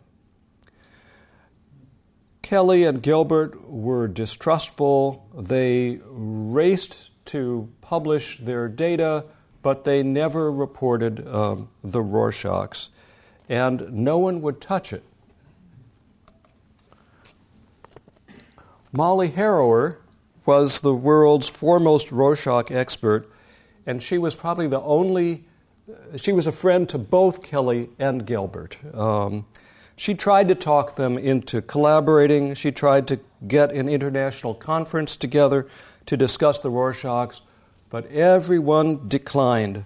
Kelly 2.43 2.85
and 2.85 3.03
Gilbert 3.03 3.69
were 3.71 4.09
distrustful. 4.09 5.29
They 5.37 6.01
raced 6.05 7.13
to 7.27 7.69
publish 7.81 8.39
their 8.39 8.69
data, 8.69 9.25
but 9.63 9.85
they 9.85 10.03
never 10.03 10.51
reported 10.51 11.27
um, 11.29 11.69
the 11.85 12.01
Rorschachs, 12.01 12.89
and 13.49 13.93
no 13.93 14.19
one 14.19 14.43
would 14.43 14.61
touch 14.61 14.93
it. 14.93 15.05
Molly 18.93 19.31
Harrower 19.31 19.99
was 20.45 20.81
the 20.81 20.95
world's 20.95 21.47
foremost 21.47 22.11
Rorschach 22.11 22.73
expert, 22.73 23.31
and 23.87 24.03
she 24.03 24.19
was 24.19 24.35
probably 24.35 24.67
the 24.67 24.81
only 24.81 25.45
she 26.17 26.33
was 26.33 26.47
a 26.47 26.53
friend 26.53 26.89
to 26.89 26.99
both 26.99 27.43
Kelly 27.43 27.91
and 27.99 28.27
Gilbert. 28.27 28.79
Um, 28.95 29.47
she 29.97 30.15
tried 30.15 30.49
to 30.49 30.55
talk 30.55 30.97
them 30.97 31.19
into 31.19 31.61
collaborating. 31.61 32.55
She 32.55 32.73
tried 32.73 33.07
to 33.09 33.21
get 33.47 33.73
an 33.73 33.89
international 33.89 34.55
conference 34.55 35.15
together 35.17 35.69
to 36.07 36.17
discuss 36.17 36.59
the 36.59 36.71
Rorschachs, 36.71 37.43
but 37.91 38.11
everyone 38.11 39.09
declined. 39.09 39.85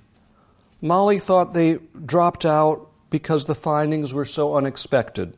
Molly 0.80 1.18
thought 1.18 1.52
they 1.52 1.78
dropped 2.06 2.44
out 2.44 2.88
because 3.10 3.46
the 3.46 3.54
findings 3.54 4.14
were 4.14 4.24
so 4.24 4.56
unexpected, 4.56 5.36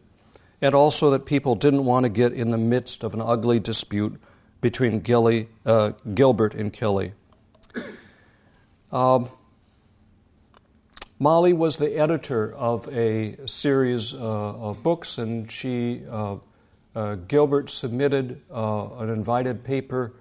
and 0.60 0.74
also 0.74 1.10
that 1.10 1.26
people 1.26 1.54
didn't 1.54 1.84
want 1.84 2.04
to 2.04 2.08
get 2.10 2.32
in 2.32 2.50
the 2.50 2.58
midst 2.58 3.04
of 3.04 3.14
an 3.14 3.20
ugly 3.20 3.60
dispute 3.60 4.20
between 4.60 5.00
Gilly, 5.00 5.48
uh, 5.64 5.92
Gilbert 6.14 6.54
and 6.54 6.72
Kelly. 6.72 7.12
Um, 8.90 9.28
Molly 11.18 11.54
was 11.54 11.78
the 11.78 11.96
editor 11.98 12.54
of 12.54 12.86
a 12.94 13.38
series 13.46 14.12
uh, 14.12 14.18
of 14.18 14.82
books, 14.82 15.16
and 15.16 15.50
she, 15.50 16.02
uh, 16.10 16.36
uh, 16.94 17.14
Gilbert, 17.14 17.70
submitted 17.70 18.42
uh, 18.52 18.88
an 18.98 19.08
invited 19.08 19.64
paper 19.64 20.12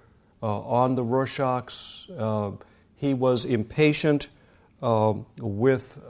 uh, 0.42 0.46
on 0.46 0.94
the 0.94 1.04
Rorschachs. 1.04 2.08
Uh, 2.18 2.56
he 2.96 3.12
was 3.12 3.44
impatient 3.44 4.28
with, 4.80 6.00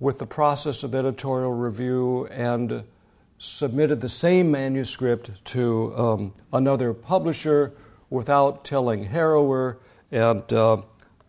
with 0.00 0.18
the 0.18 0.26
process 0.26 0.82
of 0.82 0.92
editorial 0.92 1.52
review 1.52 2.26
and 2.26 2.82
submitted 3.38 4.00
the 4.00 4.08
same 4.08 4.50
manuscript 4.50 5.44
to 5.44 5.96
um, 5.96 6.32
another 6.52 6.92
publisher 6.92 7.72
without 8.10 8.64
telling 8.64 9.10
Harrower 9.10 9.76
and 10.10 10.42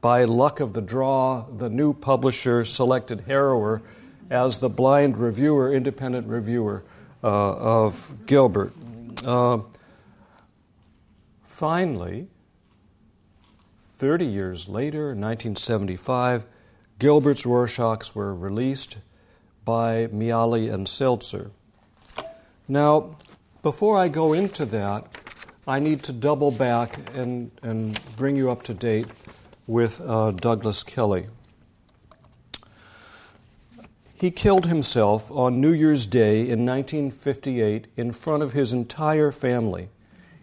by 0.01 0.23
luck 0.23 0.59
of 0.59 0.73
the 0.73 0.81
draw, 0.81 1.45
the 1.49 1.69
new 1.69 1.93
publisher 1.93 2.65
selected 2.65 3.25
Harrower 3.27 3.81
as 4.29 4.59
the 4.59 4.69
blind 4.69 5.17
reviewer, 5.17 5.73
independent 5.73 6.27
reviewer 6.27 6.83
uh, 7.23 7.27
of 7.27 8.15
Gilbert. 8.25 8.73
Uh, 9.25 9.59
finally, 11.45 12.27
30 13.79 14.25
years 14.25 14.67
later, 14.67 15.11
in 15.11 15.21
1975, 15.21 16.45
Gilbert's 16.99 17.43
Rorschachs 17.43 18.13
were 18.13 18.33
released 18.33 18.97
by 19.65 20.07
Miale 20.07 20.71
and 20.71 20.87
Selzer. 20.87 21.51
Now, 22.67 23.11
before 23.63 23.97
I 23.97 24.07
go 24.07 24.33
into 24.33 24.65
that, 24.65 25.07
I 25.67 25.79
need 25.79 26.03
to 26.03 26.13
double 26.13 26.51
back 26.51 26.97
and, 27.15 27.51
and 27.61 27.99
bring 28.15 28.37
you 28.37 28.51
up 28.51 28.63
to 28.63 28.73
date 28.73 29.07
with 29.67 30.01
uh, 30.01 30.31
Douglas 30.31 30.81
Kelly. 30.83 31.27
He 34.15 34.31
killed 34.31 34.65
himself 34.65 35.29
on 35.29 35.61
New 35.61 35.71
Year's 35.73 36.07
Day 36.07 36.39
in 36.39 36.65
1958 36.65 37.85
in 37.95 38.11
front 38.11 38.41
of 38.41 38.53
his 38.53 38.73
entire 38.73 39.31
family. 39.31 39.89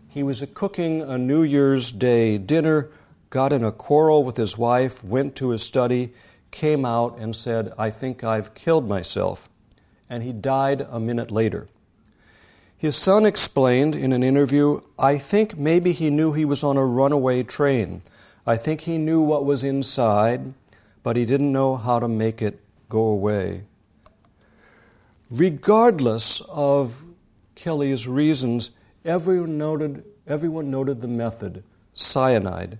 He 0.09 0.23
was 0.23 0.45
cooking 0.55 1.03
a 1.03 1.19
New 1.19 1.43
Year's 1.43 1.91
Day 1.91 2.39
dinner, 2.39 2.91
got 3.31 3.53
in 3.53 3.65
a 3.65 3.73
quarrel 3.73 4.23
with 4.23 4.37
his 4.37 4.57
wife, 4.57 5.03
went 5.03 5.35
to 5.37 5.51
his 5.51 5.65
study, 5.65 6.13
came 6.53 6.85
out, 6.85 7.19
and 7.19 7.35
said, 7.35 7.73
I 7.77 7.91
think 7.91 8.23
I've 8.23 8.55
killed 8.55 8.89
myself. 8.89 9.49
And 10.09 10.23
he 10.23 10.33
died 10.33 10.87
a 10.89 11.01
minute 11.01 11.33
later. 11.33 11.67
His 12.77 12.95
son 12.95 13.27
explained 13.27 13.97
in 13.97 14.13
an 14.13 14.23
interview, 14.23 14.83
I 14.99 15.19
think 15.19 15.59
maybe 15.59 15.91
he 15.91 16.11
knew 16.11 16.33
he 16.33 16.45
was 16.45 16.63
on 16.63 16.77
a 16.77 16.87
runaway 16.87 17.43
train. 17.43 18.03
I 18.47 18.57
think 18.57 18.83
he 18.83 18.99
knew 18.99 19.23
what 19.23 19.45
was 19.45 19.65
inside, 19.65 20.53
but 21.03 21.17
he 21.17 21.25
didn't 21.25 21.53
know 21.53 21.77
how 21.77 21.99
to 21.99 22.09
make 22.09 22.43
it 22.43 22.61
go 22.89 23.05
away. 23.05 23.65
Regardless 25.31 26.43
of 26.43 27.05
Kelly's 27.55 28.07
reasons, 28.07 28.71
everyone 29.05 29.57
noted, 29.57 30.05
everyone 30.27 30.71
noted 30.71 31.01
the 31.01 31.09
method 31.09 31.63
cyanide, 31.95 32.79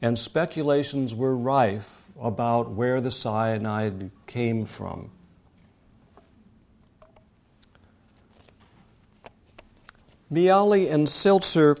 and 0.00 0.16
speculations 0.18 1.14
were 1.14 1.36
rife 1.36 2.12
about 2.20 2.70
where 2.70 3.00
the 3.00 3.10
cyanide 3.10 4.10
came 4.26 4.64
from. 4.64 5.10
Miale 10.32 10.90
and 10.90 11.08
Selzer 11.08 11.78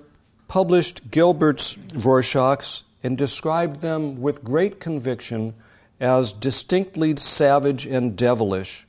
published 0.48 1.10
Gilbert's 1.10 1.74
Rorschachs 1.94 2.82
and 3.02 3.18
described 3.18 3.80
them 3.80 4.20
with 4.20 4.44
great 4.44 4.80
conviction 4.80 5.54
as 6.00 6.32
distinctly 6.32 7.16
savage 7.16 7.86
and 7.86 8.16
devilish. 8.16 8.86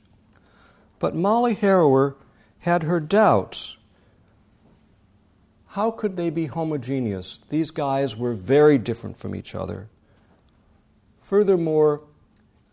But 0.98 1.14
Molly 1.14 1.56
Harrower 1.56 2.16
had 2.60 2.84
her 2.84 3.00
doubts. 3.00 3.76
How 5.68 5.90
could 5.90 6.16
they 6.16 6.30
be 6.30 6.46
homogeneous? 6.46 7.40
These 7.48 7.72
guys 7.72 8.16
were 8.16 8.34
very 8.34 8.78
different 8.78 9.16
from 9.16 9.34
each 9.34 9.54
other. 9.54 9.88
Furthermore, 11.20 12.04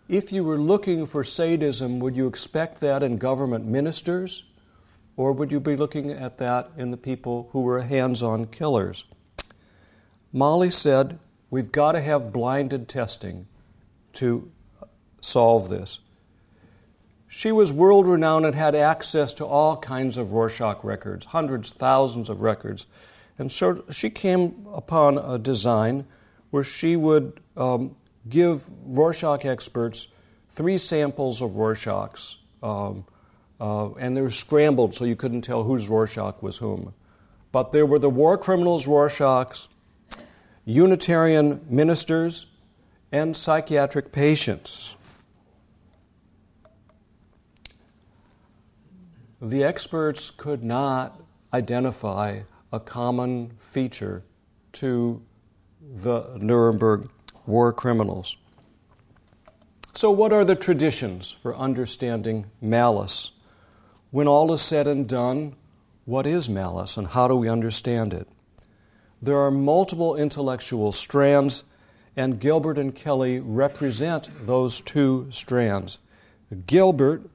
if 0.07 0.31
you 0.31 0.43
were 0.43 0.59
looking 0.59 1.05
for 1.05 1.23
sadism, 1.23 1.99
would 1.99 2.15
you 2.15 2.27
expect 2.27 2.79
that 2.81 3.01
in 3.01 3.17
government 3.17 3.65
ministers? 3.65 4.43
Or 5.17 5.31
would 5.31 5.51
you 5.51 5.59
be 5.59 5.75
looking 5.75 6.11
at 6.11 6.37
that 6.37 6.71
in 6.77 6.91
the 6.91 6.97
people 6.97 7.49
who 7.51 7.61
were 7.61 7.81
hands 7.81 8.21
on 8.21 8.47
killers? 8.47 9.05
Molly 10.33 10.69
said, 10.69 11.19
We've 11.51 11.71
got 11.71 11.91
to 11.91 12.01
have 12.01 12.33
blinded 12.33 12.87
testing 12.87 13.47
to 14.13 14.49
solve 15.19 15.69
this. 15.69 15.99
She 17.27 17.51
was 17.51 17.71
world 17.71 18.07
renowned 18.07 18.45
and 18.45 18.55
had 18.55 18.73
access 18.73 19.33
to 19.35 19.45
all 19.45 19.77
kinds 19.77 20.17
of 20.17 20.31
Rorschach 20.31 20.83
records, 20.83 21.27
hundreds, 21.27 21.71
thousands 21.71 22.29
of 22.29 22.41
records. 22.41 22.87
And 23.37 23.51
so 23.51 23.83
she 23.91 24.09
came 24.09 24.65
upon 24.73 25.17
a 25.17 25.37
design 25.37 26.05
where 26.51 26.63
she 26.63 26.95
would 26.95 27.39
um, 27.55 27.95
give 28.27 28.63
Rorschach 28.85 29.45
experts 29.45 30.07
three 30.49 30.77
samples 30.77 31.41
of 31.41 31.51
Rorschachs, 31.51 32.37
um, 32.61 33.05
uh, 33.59 33.93
and 33.93 34.15
they 34.15 34.21
were 34.21 34.29
scrambled 34.29 34.93
so 34.93 35.05
you 35.05 35.15
couldn't 35.15 35.41
tell 35.41 35.63
whose 35.63 35.89
Rorschach 35.89 36.41
was 36.41 36.57
whom. 36.57 36.93
But 37.51 37.71
there 37.71 37.85
were 37.85 37.99
the 37.99 38.09
war 38.09 38.37
criminals' 38.37 38.87
Rorschachs, 38.87 39.67
Unitarian 40.65 41.65
ministers, 41.69 42.45
and 43.11 43.35
psychiatric 43.35 44.11
patients. 44.11 44.95
The 49.41 49.63
experts 49.63 50.29
could 50.29 50.63
not 50.63 51.19
identify 51.53 52.41
a 52.71 52.79
common 52.79 53.51
feature 53.57 54.23
to 54.73 55.21
the 55.81 56.37
Nuremberg 56.37 57.09
war 57.45 57.73
criminals. 57.73 58.37
So, 59.93 60.09
what 60.09 60.31
are 60.31 60.45
the 60.45 60.55
traditions 60.55 61.31
for 61.31 61.55
understanding 61.55 62.45
malice? 62.61 63.31
When 64.11 64.27
all 64.27 64.53
is 64.53 64.61
said 64.61 64.87
and 64.87 65.07
done, 65.07 65.55
what 66.05 66.25
is 66.25 66.49
malice 66.49 66.97
and 66.97 67.07
how 67.07 67.27
do 67.27 67.35
we 67.35 67.49
understand 67.49 68.13
it? 68.13 68.27
There 69.21 69.37
are 69.37 69.51
multiple 69.51 70.15
intellectual 70.15 70.91
strands, 70.91 71.63
and 72.15 72.39
Gilbert 72.39 72.77
and 72.77 72.95
Kelly 72.95 73.39
represent 73.39 74.29
those 74.45 74.81
two 74.81 75.27
strands. 75.29 75.99
Gilbert 76.65 77.29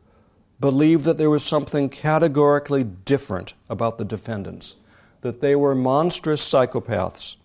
believed 0.58 1.04
that 1.04 1.18
there 1.18 1.30
was 1.30 1.44
something 1.44 1.88
categorically 1.88 2.82
different 2.82 3.54
about 3.68 3.98
the 3.98 4.04
defendants, 4.04 4.76
that 5.20 5.40
they 5.40 5.54
were 5.54 5.74
monstrous 5.74 6.42
psychopaths. 6.42 7.36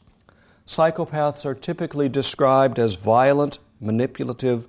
Psychopaths 0.65 1.45
are 1.45 1.55
typically 1.55 2.09
described 2.09 2.79
as 2.79 2.95
violent, 2.95 3.59
manipulative, 3.79 4.67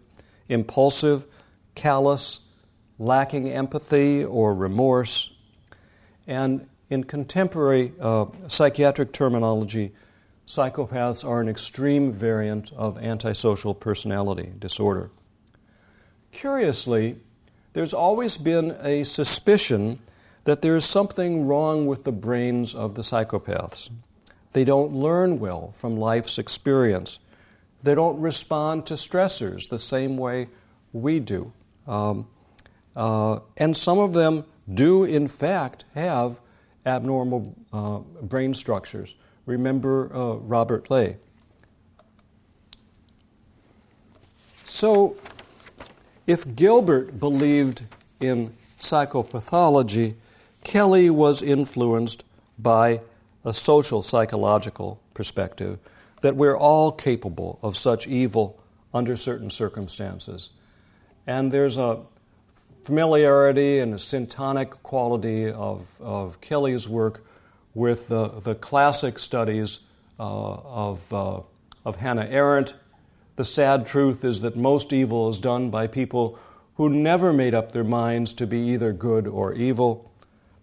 impulsive, 0.48 1.26
callous, 1.74 2.40
lacking 2.98 3.48
empathy 3.48 4.24
or 4.24 4.54
remorse. 4.54 5.32
And 6.26 6.68
in 6.92 7.04
contemporary 7.04 7.90
uh, 7.98 8.26
psychiatric 8.48 9.12
terminology, 9.12 9.92
psychopaths 10.46 11.26
are 11.26 11.40
an 11.40 11.48
extreme 11.48 12.12
variant 12.12 12.70
of 12.74 12.98
antisocial 12.98 13.72
personality 13.72 14.52
disorder. 14.58 15.10
Curiously, 16.32 17.16
there's 17.72 17.94
always 17.94 18.36
been 18.36 18.76
a 18.82 19.04
suspicion 19.04 20.00
that 20.44 20.60
there 20.60 20.76
is 20.76 20.84
something 20.84 21.46
wrong 21.46 21.86
with 21.86 22.04
the 22.04 22.12
brains 22.12 22.74
of 22.74 22.94
the 22.94 23.02
psychopaths. 23.02 23.88
They 24.52 24.64
don't 24.64 24.92
learn 24.92 25.38
well 25.40 25.72
from 25.72 25.96
life's 25.96 26.36
experience. 26.38 27.18
They 27.82 27.94
don't 27.94 28.20
respond 28.20 28.84
to 28.86 28.94
stressors 28.94 29.70
the 29.70 29.78
same 29.78 30.18
way 30.18 30.48
we 30.92 31.20
do. 31.20 31.54
Um, 31.86 32.26
uh, 32.94 33.38
and 33.56 33.74
some 33.74 33.98
of 33.98 34.12
them 34.12 34.44
do, 34.72 35.04
in 35.04 35.26
fact, 35.26 35.86
have 35.94 36.42
abnormal 36.86 37.54
uh, 37.72 37.98
brain 38.22 38.54
structures. 38.54 39.16
Remember 39.46 40.14
uh, 40.14 40.34
Robert 40.34 40.90
Ley. 40.90 41.16
So, 44.64 45.16
if 46.26 46.56
Gilbert 46.56 47.18
believed 47.18 47.82
in 48.20 48.54
psychopathology, 48.78 50.14
Kelly 50.64 51.10
was 51.10 51.42
influenced 51.42 52.24
by 52.58 53.00
a 53.44 53.52
social 53.52 54.02
psychological 54.02 55.00
perspective 55.14 55.78
that 56.22 56.36
we're 56.36 56.56
all 56.56 56.92
capable 56.92 57.58
of 57.62 57.76
such 57.76 58.06
evil 58.06 58.58
under 58.94 59.16
certain 59.16 59.50
circumstances. 59.50 60.50
And 61.26 61.52
there's 61.52 61.76
a 61.76 62.00
familiarity 62.82 63.78
and 63.78 63.94
a 63.94 63.96
syntonic 63.96 64.70
quality 64.82 65.50
of, 65.50 66.00
of 66.00 66.40
Kelly's 66.40 66.88
work 66.88 67.24
with 67.74 68.08
the, 68.08 68.28
the 68.28 68.54
classic 68.54 69.18
studies 69.18 69.80
uh, 70.18 70.22
of, 70.22 71.12
uh, 71.12 71.40
of 71.84 71.96
Hannah 71.96 72.26
Arendt. 72.26 72.74
The 73.36 73.44
sad 73.44 73.86
truth 73.86 74.24
is 74.24 74.40
that 74.42 74.56
most 74.56 74.92
evil 74.92 75.28
is 75.28 75.38
done 75.38 75.70
by 75.70 75.86
people 75.86 76.38
who 76.76 76.88
never 76.88 77.32
made 77.32 77.54
up 77.54 77.72
their 77.72 77.84
minds 77.84 78.32
to 78.34 78.46
be 78.46 78.58
either 78.70 78.92
good 78.92 79.26
or 79.26 79.52
evil. 79.54 80.12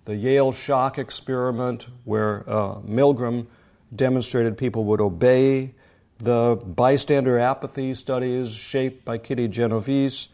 The 0.06 0.16
Yale 0.16 0.52
shock 0.52 0.98
experiment, 0.98 1.88
where 2.04 2.44
uh, 2.50 2.76
Milgram 2.82 3.48
demonstrated 3.96 4.58
people 4.58 4.84
would 4.86 5.02
obey. 5.02 5.74
The 6.18 6.60
bystander 6.64 7.40
apathy 7.40 7.94
studies 7.94 8.54
shaped 8.54 9.06
by 9.06 9.18
Kitty 9.18 9.48
Genovese 9.48 10.30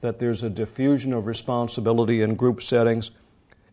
that 0.00 0.18
there's 0.18 0.42
a 0.42 0.50
diffusion 0.50 1.12
of 1.12 1.26
responsibility 1.26 2.22
in 2.22 2.34
group 2.34 2.62
settings, 2.62 3.10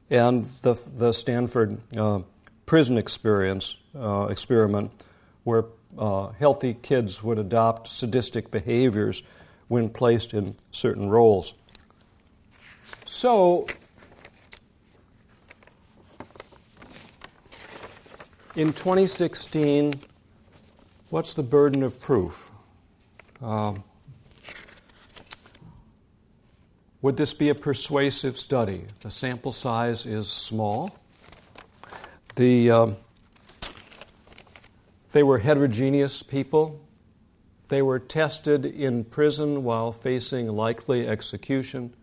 and 0.10 0.46
the, 0.62 0.74
the 0.96 1.12
Stanford 1.12 1.78
uh, 1.98 2.20
prison 2.66 2.98
experience 2.98 3.78
uh, 3.96 4.28
experiment, 4.28 4.92
where 5.44 5.66
uh, 5.98 6.28
healthy 6.40 6.74
kids 6.74 7.24
would 7.24 7.40
adopt 7.40 7.88
sadistic 7.88 8.52
behaviors 8.52 9.24
when 9.68 9.90
placed 9.90 10.34
in 10.34 10.56
certain 10.72 11.10
roles. 11.10 11.54
So, 13.06 13.68
in 18.56 18.74
2016, 18.74 20.02
what's 21.10 21.34
the 21.34 21.44
burden 21.44 21.84
of 21.84 22.00
proof? 22.00 22.52
Um, 23.42 23.84
Would 27.08 27.16
this 27.16 27.34
be 27.34 27.48
a 27.48 27.56
persuasive 27.56 28.38
study? 28.38 28.84
The 29.00 29.10
sample 29.10 29.54
size 29.54 30.06
is 30.06 30.30
small. 30.30 31.00
The, 32.36 32.70
um, 32.70 32.98
they 35.14 35.24
were 35.24 35.38
heterogeneous 35.38 36.22
people. 36.22 36.86
They 37.70 37.82
were 37.82 37.98
tested 37.98 38.66
in 38.66 39.06
prison 39.06 39.64
while 39.64 39.94
facing 39.94 40.50
likely 40.50 41.08
execution. 41.08 41.94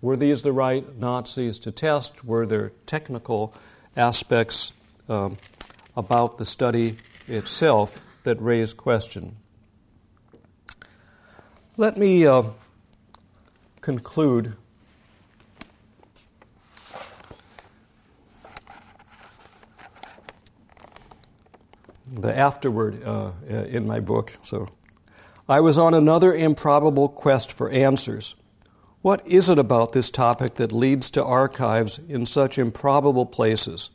Were 0.00 0.16
these 0.16 0.42
the 0.42 0.50
right 0.52 0.98
Nazis 0.98 1.56
to 1.60 1.70
test? 1.70 2.24
Were 2.24 2.44
there 2.44 2.72
technical 2.86 3.54
aspects 3.96 4.72
um, 5.08 5.38
about 5.96 6.38
the 6.38 6.44
study 6.44 6.96
itself 7.28 8.02
that 8.24 8.42
raised 8.42 8.78
question? 8.78 9.36
Let 11.76 11.96
me 11.96 12.26
uh, 12.26 12.42
conclude 13.88 14.54
the 22.06 22.36
afterword 22.36 23.02
uh, 23.02 23.30
in 23.48 23.86
my 23.86 23.98
book. 23.98 24.36
So, 24.42 24.68
I 25.48 25.60
was 25.60 25.78
on 25.78 25.94
another 25.94 26.34
improbable 26.34 27.08
quest 27.08 27.50
for 27.50 27.70
answers. 27.70 28.34
What 29.00 29.26
is 29.26 29.48
it 29.48 29.58
about 29.58 29.92
this 29.92 30.10
topic 30.10 30.56
that 30.56 30.70
leads 30.70 31.08
to 31.12 31.24
archives 31.24 31.98
in 32.10 32.26
such 32.26 32.58
improbable 32.58 33.24
places? 33.24 33.88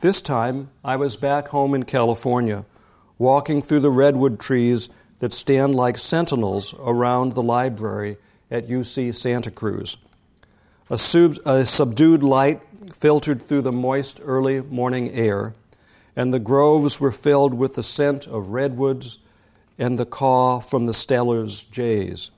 This 0.00 0.20
time, 0.20 0.70
I 0.82 0.96
was 0.96 1.14
back 1.14 1.46
home 1.50 1.72
in 1.72 1.84
California, 1.84 2.64
walking 3.16 3.62
through 3.62 3.80
the 3.80 3.92
redwood 3.92 4.40
trees 4.40 4.88
that 5.20 5.32
stand 5.32 5.76
like 5.76 5.98
sentinels 5.98 6.74
around 6.80 7.34
the 7.34 7.44
library 7.44 8.16
at 8.54 8.68
UC 8.68 9.12
Santa 9.14 9.50
Cruz. 9.50 9.96
A, 10.88 10.96
sub- 10.96 11.38
a 11.44 11.66
subdued 11.66 12.22
light 12.22 12.62
filtered 12.94 13.44
through 13.44 13.62
the 13.62 13.72
moist 13.72 14.20
early 14.22 14.60
morning 14.60 15.10
air, 15.10 15.54
and 16.14 16.32
the 16.32 16.38
groves 16.38 17.00
were 17.00 17.10
filled 17.10 17.54
with 17.54 17.74
the 17.74 17.82
scent 17.82 18.28
of 18.28 18.50
redwoods 18.50 19.18
and 19.76 19.98
the 19.98 20.06
caw 20.06 20.60
from 20.60 20.86
the 20.86 20.94
Steller's 20.94 21.64
jays. 21.64 22.30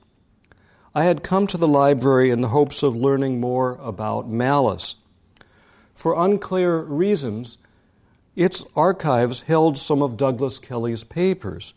I 0.95 1.03
had 1.03 1.21
come 1.21 1.45
to 1.47 1.57
the 1.57 1.67
library 1.67 2.31
in 2.31 2.41
the 2.41 2.47
hopes 2.47 2.81
of 2.81 2.95
learning 2.95 3.39
more 3.39 3.77
about 3.79 4.27
malice. 4.27 4.95
For 5.93 6.15
unclear 6.15 6.79
reasons, 6.79 7.59
its 8.35 8.63
archives 8.75 9.41
held 9.41 9.77
some 9.77 10.01
of 10.01 10.17
Douglas 10.17 10.57
Kelly's 10.57 11.03
papers. 11.03 11.73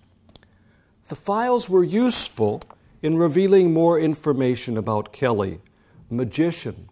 The 1.09 1.15
files 1.15 1.69
were 1.69 1.85
useful 1.85 2.63
in 3.03 3.17
revealing 3.17 3.73
more 3.73 3.99
information 3.99 4.77
about 4.77 5.13
Kelly, 5.13 5.61
magician, 6.11 6.89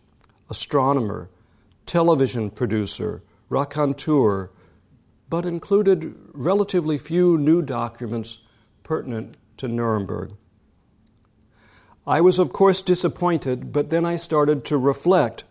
astronomer, 0.49 1.29
television 1.87 2.51
producer, 2.51 3.23
raconteur, 3.49 4.51
but 5.29 5.45
included 5.45 6.15
relatively 6.33 6.97
few 6.97 7.37
new 7.37 7.61
documents 7.61 8.39
pertinent 8.83 9.37
to 9.59 9.69
Nuremberg. 9.69 10.33
I 12.07 12.23
was, 12.23 12.39
of 12.39 12.53
course, 12.53 12.81
disappointed, 12.81 13.71
but 13.71 13.91
then 13.91 14.07
I 14.07 14.17
started 14.17 14.65
to 14.67 14.79
reflect 14.79 15.45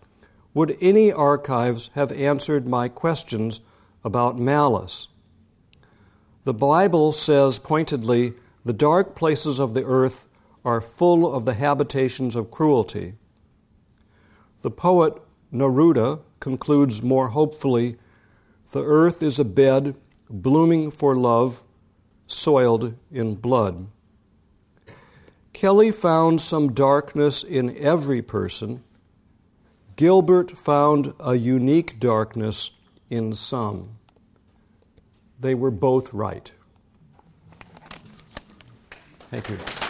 would 0.56 0.76
any 0.82 1.12
archives 1.12 1.92
have 1.94 2.12
answered 2.12 2.68
my 2.68 2.90
questions 2.90 3.62
about 4.04 4.40
malice? 4.40 5.08
The 6.46 6.54
Bible 6.54 7.12
says 7.12 7.60
pointedly, 7.60 8.34
the 8.66 8.74
dark 8.74 9.14
places 9.16 9.60
of 9.60 9.76
the 9.76 9.86
earth 9.86 10.28
are 10.66 10.82
full 10.82 11.34
of 11.34 11.46
the 11.46 11.54
habitations 11.54 12.36
of 12.36 12.52
cruelty. 12.52 13.14
The 14.62 14.72
poet 14.72 15.14
Neruda 15.54 16.20
concludes 16.40 17.02
more 17.02 17.30
hopefully 17.30 17.98
the 18.72 18.84
earth 18.84 19.24
is 19.24 19.40
a 19.40 19.46
bed 19.46 19.96
blooming 20.30 20.92
for 20.92 21.16
love, 21.16 21.64
soiled 22.28 22.96
in 23.12 23.36
blood. 23.36 23.88
Kelly 25.54 25.92
found 25.92 26.42
some 26.42 26.74
darkness 26.74 27.44
in 27.44 27.76
every 27.78 28.22
person. 28.22 28.84
Gilbert 29.96 30.56
found 30.56 31.14
a 31.20 31.36
unique 31.36 32.00
darkness 32.00 32.72
in 33.10 33.34
some. 33.34 33.98
They 35.40 35.56
were 35.56 35.72
both 35.72 36.14
right. 36.14 36.52
Thank 39.32 39.50
you. 39.50 39.87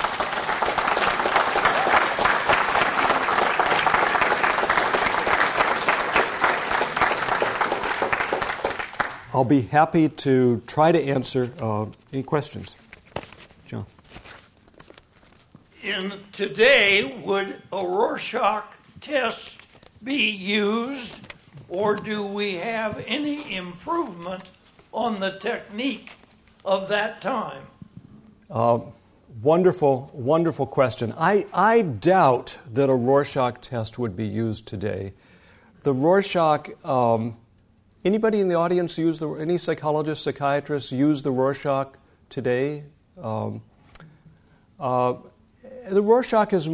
I'll 9.37 9.43
be 9.43 9.61
happy 9.61 10.09
to 10.09 10.63
try 10.65 10.91
to 10.91 10.99
answer 10.99 11.51
uh, 11.61 11.85
any 12.11 12.23
questions. 12.23 12.75
John 13.67 13.85
in 15.83 16.19
today, 16.31 17.21
would 17.23 17.61
a 17.71 17.85
Rorschach 17.85 18.75
test 18.99 19.61
be 20.03 20.31
used, 20.31 21.35
or 21.69 21.95
do 21.95 22.25
we 22.25 22.55
have 22.55 23.03
any 23.05 23.55
improvement 23.55 24.49
on 24.91 25.19
the 25.19 25.37
technique 25.37 26.13
of 26.65 26.87
that 26.87 27.21
time? 27.21 27.61
Uh, 28.49 28.79
wonderful, 29.43 30.09
wonderful 30.15 30.65
question. 30.65 31.13
I, 31.15 31.45
I 31.53 31.83
doubt 31.83 32.57
that 32.73 32.89
a 32.89 32.95
Rorschach 32.95 33.61
test 33.61 33.99
would 33.99 34.15
be 34.15 34.25
used 34.25 34.65
today. 34.65 35.13
The 35.81 35.93
Rorschach, 35.93 36.83
um, 36.83 37.37
anybody 38.03 38.39
in 38.39 38.47
the 38.47 38.55
audience 38.55 38.97
use 38.97 39.19
the, 39.19 39.29
any 39.33 39.57
psychologists, 39.57 40.23
psychiatrists 40.23 40.91
use 40.91 41.21
the 41.21 41.31
Rorschach 41.31 41.93
today? 42.29 42.83
Um, 43.21 43.61
uh, 44.79 45.15
the 45.89 46.01
Rorschach 46.01 46.53
is, 46.53 46.69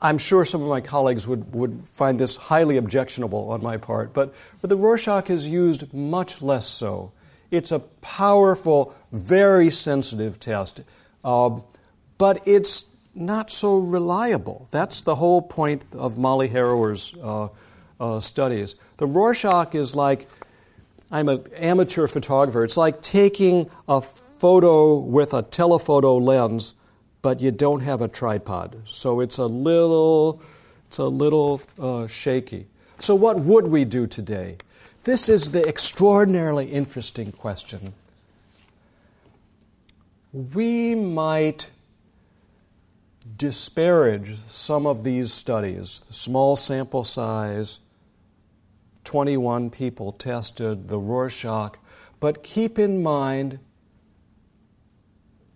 I'm 0.00 0.18
sure 0.18 0.44
some 0.44 0.62
of 0.62 0.68
my 0.68 0.80
colleagues 0.80 1.28
would, 1.28 1.54
would 1.54 1.84
find 1.84 2.18
this 2.18 2.36
highly 2.36 2.76
objectionable 2.76 3.50
on 3.50 3.62
my 3.62 3.76
part, 3.76 4.12
but, 4.12 4.34
but 4.60 4.68
the 4.68 4.76
Rorschach 4.76 5.30
is 5.30 5.46
used 5.46 5.92
much 5.92 6.42
less 6.42 6.66
so. 6.66 7.12
It's 7.50 7.72
a 7.72 7.80
powerful, 7.80 8.94
very 9.12 9.70
sensitive 9.70 10.38
test, 10.38 10.82
uh, 11.24 11.60
but 12.16 12.46
it's 12.46 12.86
not 13.14 13.50
so 13.50 13.76
reliable. 13.76 14.68
That's 14.70 15.02
the 15.02 15.16
whole 15.16 15.42
point 15.42 15.84
of 15.92 16.16
Molly 16.16 16.48
Harrower's 16.48 17.14
uh, 17.20 17.48
uh, 17.98 18.20
studies. 18.20 18.76
The 19.00 19.06
Rorschach 19.06 19.74
is 19.74 19.96
like, 19.96 20.28
I'm 21.10 21.28
an 21.28 21.44
amateur 21.56 22.06
photographer, 22.06 22.62
it's 22.62 22.76
like 22.76 23.02
taking 23.02 23.68
a 23.88 24.00
photo 24.00 24.94
with 24.98 25.34
a 25.34 25.42
telephoto 25.42 26.16
lens 26.16 26.74
but 27.22 27.40
you 27.40 27.50
don't 27.50 27.80
have 27.80 28.00
a 28.00 28.08
tripod. 28.08 28.82
So 28.86 29.20
it's 29.20 29.38
a 29.38 29.46
little, 29.46 30.40
it's 30.86 30.98
a 30.98 31.04
little 31.04 31.60
uh, 31.78 32.06
shaky. 32.06 32.66
So 32.98 33.14
what 33.14 33.40
would 33.40 33.66
we 33.66 33.84
do 33.84 34.06
today? 34.06 34.56
This 35.04 35.28
is 35.28 35.50
the 35.50 35.66
extraordinarily 35.66 36.70
interesting 36.70 37.32
question. 37.32 37.94
We 40.32 40.94
might 40.94 41.70
disparage 43.36 44.36
some 44.48 44.86
of 44.86 45.04
these 45.04 45.32
studies, 45.32 46.00
the 46.00 46.12
small 46.12 46.56
sample 46.56 47.04
size, 47.04 47.80
21 49.10 49.70
people 49.70 50.12
tested, 50.12 50.86
the 50.86 50.96
Rorschach, 50.96 51.76
but 52.20 52.44
keep 52.44 52.78
in 52.78 53.02
mind 53.02 53.58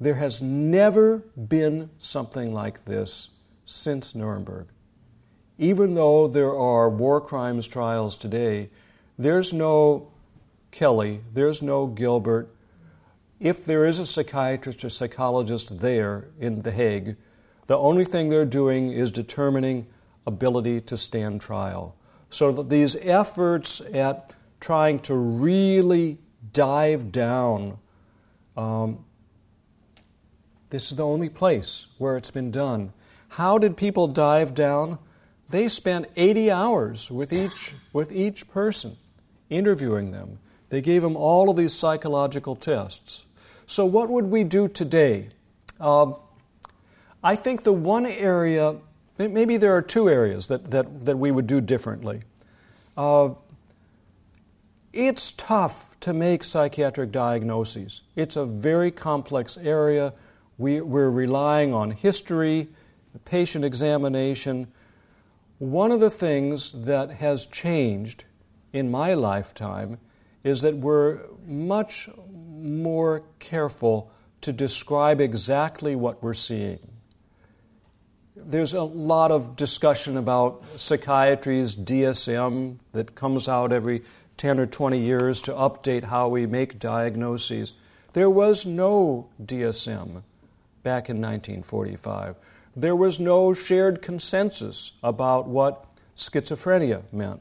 there 0.01 0.17
has 0.17 0.43
never 0.43 1.19
been 1.37 1.89
something 1.97 2.53
like 2.53 2.85
this 2.85 3.31
since 3.65 4.13
Nuremberg. 4.13 4.67
Even 5.57 5.95
though 5.95 6.27
there 6.27 6.53
are 6.53 6.91
war 6.91 7.21
crimes 7.21 7.69
trials 7.69 8.17
today, 8.17 8.71
there's 9.17 9.53
no 9.53 10.11
Kelly, 10.73 11.21
there's 11.33 11.63
no 11.63 11.87
Gilbert. 11.87 12.53
If 13.39 13.65
there 13.65 13.87
is 13.87 14.01
a 14.01 14.07
psychiatrist 14.07 14.85
or 14.85 14.89
psychologist 14.89 15.79
there 15.79 16.27
in 16.41 16.63
The 16.63 16.73
Hague, 16.73 17.15
the 17.69 17.79
only 17.79 18.05
thing 18.05 18.31
they're 18.31 18.45
doing 18.45 18.91
is 18.91 19.13
determining 19.13 19.87
ability 20.27 20.81
to 20.81 20.97
stand 20.97 21.41
trial. 21.41 21.95
So 22.35 22.51
that 22.51 22.69
these 22.69 22.97
efforts 22.97 23.81
at 23.93 24.35
trying 24.59 24.99
to 25.01 25.15
really 25.15 26.19
dive 26.53 27.13
down 27.13 27.79
um, 28.57 29.05
this 30.71 30.91
is 30.91 30.97
the 30.97 31.07
only 31.07 31.29
place 31.29 31.87
where 31.99 32.17
it's 32.17 32.33
been 32.33 32.51
done. 32.51 32.93
How 33.29 33.59
did 33.59 33.77
people 33.77 34.09
dive 34.09 34.55
down? 34.55 34.99
They 35.49 35.69
spent 35.69 36.07
80 36.17 36.51
hours 36.51 37.13
with 37.13 37.33
each, 37.33 37.75
with 37.93 38.11
each 38.11 38.49
person, 38.49 38.97
interviewing 39.49 40.11
them. 40.11 40.41
They 40.71 40.81
gave 40.81 41.03
them 41.03 41.17
all 41.17 41.49
of 41.49 41.57
these 41.57 41.73
psychological 41.73 42.57
tests. 42.57 43.27
So, 43.67 43.87
what 43.87 44.11
would 44.11 44.27
we 44.27 44.43
do 44.43 44.67
today? 44.67 45.29
Uh, 45.79 46.15
I 47.23 47.37
think 47.37 47.63
the 47.63 47.73
one 47.73 48.07
area, 48.07 48.77
maybe 49.19 49.57
there 49.57 49.75
are 49.75 49.83
two 49.83 50.09
areas 50.09 50.49
that, 50.49 50.71
that, 50.71 51.05
that 51.05 51.19
we 51.19 51.31
would 51.31 51.47
do 51.47 51.61
differently. 51.61 52.23
Uh, 52.97 53.31
it's 54.93 55.33
tough 55.33 55.99
to 56.01 56.13
make 56.13 56.45
psychiatric 56.45 57.11
diagnoses. 57.11 58.03
It's 58.15 58.37
a 58.37 58.45
very 58.45 58.91
complex 58.91 59.57
area. 59.57 60.13
We, 60.57 60.81
we're 60.81 61.11
relying 61.11 61.75
on 61.75 61.91
history, 61.91 62.69
patient 63.25 63.65
examination. 63.65 64.69
One 65.59 65.91
of 65.91 66.01
the 66.01 66.11
things 66.11 66.73
that 66.73 67.11
has 67.11 67.47
changed 67.47 68.25
in 68.73 68.91
my 68.91 69.15
lifetime 69.15 69.99
is 70.45 70.61
that 70.61 70.77
we're 70.77 71.21
much 71.47 72.09
more 72.31 73.23
careful 73.39 74.11
to 74.43 74.53
describe 74.53 75.21
exactly 75.21 75.97
what 75.97 76.23
we're 76.23 76.35
seeing. 76.35 76.94
There's 78.37 78.75
a 78.75 78.83
lot 78.83 79.31
of 79.31 79.55
discussion 79.55 80.17
about 80.17 80.65
psychiatry's 80.77 81.77
DSM 81.77 82.79
that 82.91 83.15
comes 83.15 83.49
out 83.49 83.73
every 83.73 84.03
10 84.39 84.59
or 84.59 84.67
20 84.67 84.99
years 84.99 85.41
to 85.43 85.53
update 85.53 86.03
how 86.05 86.29
we 86.29 86.45
make 86.45 86.81
diagnoses. 86.81 87.75
There 88.13 88.29
was 88.29 88.67
no 88.67 89.29
DSM 89.41 90.23
back 90.83 91.09
in 91.09 91.21
1945. 91.21 92.35
There 92.75 92.97
was 92.97 93.21
no 93.21 93.55
shared 93.55 94.03
consensus 94.03 94.93
about 95.01 95.47
what 95.47 95.85
schizophrenia 96.17 97.03
meant, 97.13 97.41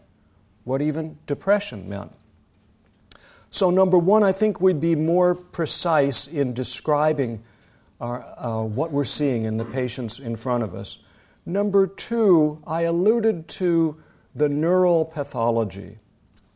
what 0.63 0.79
even 0.79 1.17
depression 1.25 1.89
meant. 1.89 2.11
So, 3.49 3.71
number 3.71 3.97
one, 3.97 4.21
I 4.21 4.31
think 4.31 4.61
we'd 4.61 4.79
be 4.79 4.95
more 4.95 5.33
precise 5.33 6.27
in 6.27 6.53
describing 6.53 7.43
uh, 8.03 8.63
what 8.63 8.91
we're 8.91 9.03
seeing 9.03 9.45
in 9.45 9.57
the 9.57 9.65
patients 9.65 10.19
in 10.19 10.35
front 10.35 10.63
of 10.63 10.75
us. 10.75 10.99
Number 11.45 11.87
two, 11.87 12.61
I 12.65 12.81
alluded 12.81 13.47
to 13.49 14.01
the 14.35 14.49
neural 14.49 15.05
pathology. 15.05 15.99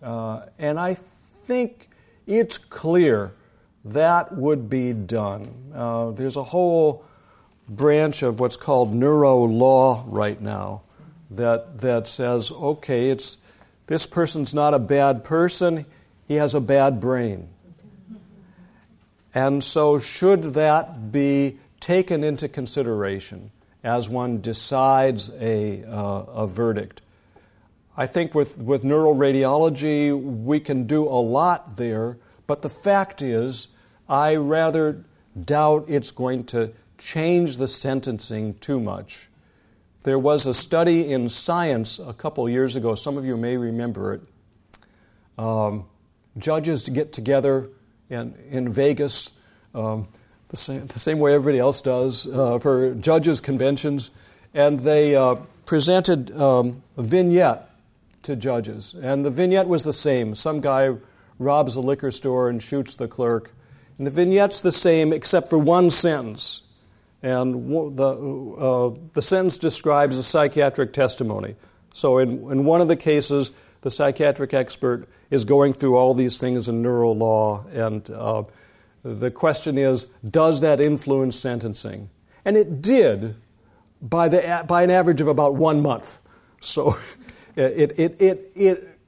Uh, 0.01 0.45
and 0.57 0.79
I 0.79 0.93
think 0.93 1.89
it's 2.25 2.57
clear 2.57 3.33
that 3.85 4.35
would 4.35 4.69
be 4.69 4.93
done. 4.93 5.71
Uh, 5.73 6.11
there's 6.11 6.35
a 6.35 6.43
whole 6.43 7.05
branch 7.69 8.23
of 8.23 8.39
what's 8.39 8.57
called 8.57 8.93
neuro 8.93 9.43
law 9.43 10.03
right 10.07 10.39
now 10.41 10.81
that, 11.31 11.79
that 11.79 12.07
says, 12.07 12.51
okay, 12.51 13.09
it's, 13.09 13.37
this 13.87 14.07
person's 14.07 14.53
not 14.53 14.73
a 14.73 14.79
bad 14.79 15.23
person, 15.23 15.85
he 16.27 16.35
has 16.35 16.53
a 16.53 16.61
bad 16.61 16.99
brain. 16.99 17.49
And 19.37 19.63
so, 19.63 19.99
should 19.99 20.55
that 20.55 21.11
be 21.11 21.59
taken 21.79 22.23
into 22.23 22.49
consideration 22.49 23.51
as 23.83 24.09
one 24.09 24.41
decides 24.41 25.29
a, 25.39 25.83
uh, 25.83 26.23
a 26.33 26.47
verdict. 26.47 27.01
I 27.95 28.07
think 28.07 28.33
with, 28.33 28.57
with 28.57 28.81
neuroradiology, 28.81 30.19
we 30.19 30.59
can 30.59 30.87
do 30.87 31.03
a 31.03 31.21
lot 31.21 31.77
there, 31.77 32.17
but 32.47 32.63
the 32.63 32.69
fact 32.71 33.21
is, 33.21 33.67
I 34.09 34.37
rather 34.37 35.05
doubt 35.39 35.85
it's 35.87 36.09
going 36.09 36.45
to 36.45 36.73
change 36.97 37.57
the 37.57 37.67
sentencing 37.67 38.55
too 38.55 38.79
much. 38.79 39.29
There 40.01 40.17
was 40.17 40.47
a 40.47 40.53
study 40.55 41.11
in 41.11 41.29
Science 41.29 41.99
a 41.99 42.13
couple 42.13 42.49
years 42.49 42.75
ago, 42.75 42.95
some 42.95 43.19
of 43.19 43.23
you 43.23 43.37
may 43.37 43.55
remember 43.55 44.15
it. 44.15 44.21
Um, 45.37 45.85
judges 46.39 46.89
get 46.89 47.13
together 47.13 47.69
in, 48.09 48.35
in 48.49 48.71
Vegas 48.71 49.33
um, 49.73 50.07
the, 50.49 50.57
same, 50.57 50.87
the 50.87 50.99
same 50.99 51.19
way 51.19 51.33
everybody 51.33 51.59
else 51.59 51.81
does 51.81 52.27
uh, 52.27 52.59
for 52.59 52.93
judges' 52.95 53.41
conventions, 53.41 54.11
and 54.53 54.79
they 54.79 55.15
uh, 55.15 55.35
presented 55.65 56.35
um, 56.39 56.81
a 56.95 57.03
vignette 57.03 57.69
to 58.23 58.35
judges. 58.35 58.93
And 58.93 59.25
the 59.25 59.29
vignette 59.29 59.67
was 59.67 59.83
the 59.83 59.93
same. 59.93 60.35
Some 60.35 60.61
guy 60.61 60.95
robs 61.39 61.75
a 61.75 61.81
liquor 61.81 62.11
store 62.11 62.49
and 62.49 62.61
shoots 62.61 62.95
the 62.95 63.07
clerk. 63.07 63.51
And 63.97 64.07
the 64.07 64.11
vignette's 64.11 64.61
the 64.61 64.71
same 64.71 65.13
except 65.13 65.49
for 65.49 65.57
one 65.57 65.89
sentence. 65.89 66.61
And 67.21 67.97
the, 67.97 68.09
uh, 68.13 68.99
the 69.13 69.21
sentence 69.21 69.57
describes 69.57 70.17
a 70.17 70.23
psychiatric 70.23 70.93
testimony. 70.93 71.55
So, 71.93 72.19
in, 72.19 72.29
in 72.51 72.63
one 72.63 72.79
of 72.79 72.87
the 72.87 72.95
cases, 72.95 73.51
the 73.81 73.89
psychiatric 73.89 74.53
expert 74.53 75.09
is 75.29 75.45
going 75.45 75.73
through 75.73 75.95
all 75.95 76.13
these 76.13 76.37
things 76.37 76.69
in 76.69 76.81
neural 76.81 77.15
law, 77.15 77.65
and 77.73 78.09
uh, 78.09 78.43
the 79.03 79.31
question 79.31 79.77
is 79.77 80.07
does 80.29 80.61
that 80.61 80.79
influence 80.79 81.37
sentencing? 81.37 82.09
And 82.45 82.55
it 82.55 82.81
did 82.81 83.35
by, 84.01 84.29
the, 84.29 84.63
by 84.67 84.83
an 84.83 84.91
average 84.91 85.21
of 85.21 85.27
about 85.27 85.55
one 85.55 85.81
month. 85.81 86.21
So, 86.61 86.95
it, 87.55 87.99
it, 87.99 88.21
it, 88.21 88.51
it, 88.55 88.99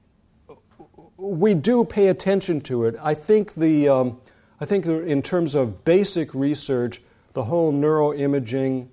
we 1.17 1.53
do 1.53 1.83
pay 1.83 2.07
attention 2.07 2.61
to 2.61 2.85
it. 2.85 2.95
I 3.01 3.13
think, 3.13 3.53
the, 3.53 3.89
um, 3.89 4.21
I 4.59 4.65
think 4.65 4.85
in 4.85 5.21
terms 5.21 5.55
of 5.55 5.83
basic 5.83 6.33
research, 6.33 7.01
the 7.33 7.45
whole 7.45 7.71
neuroimaging, 7.71 8.87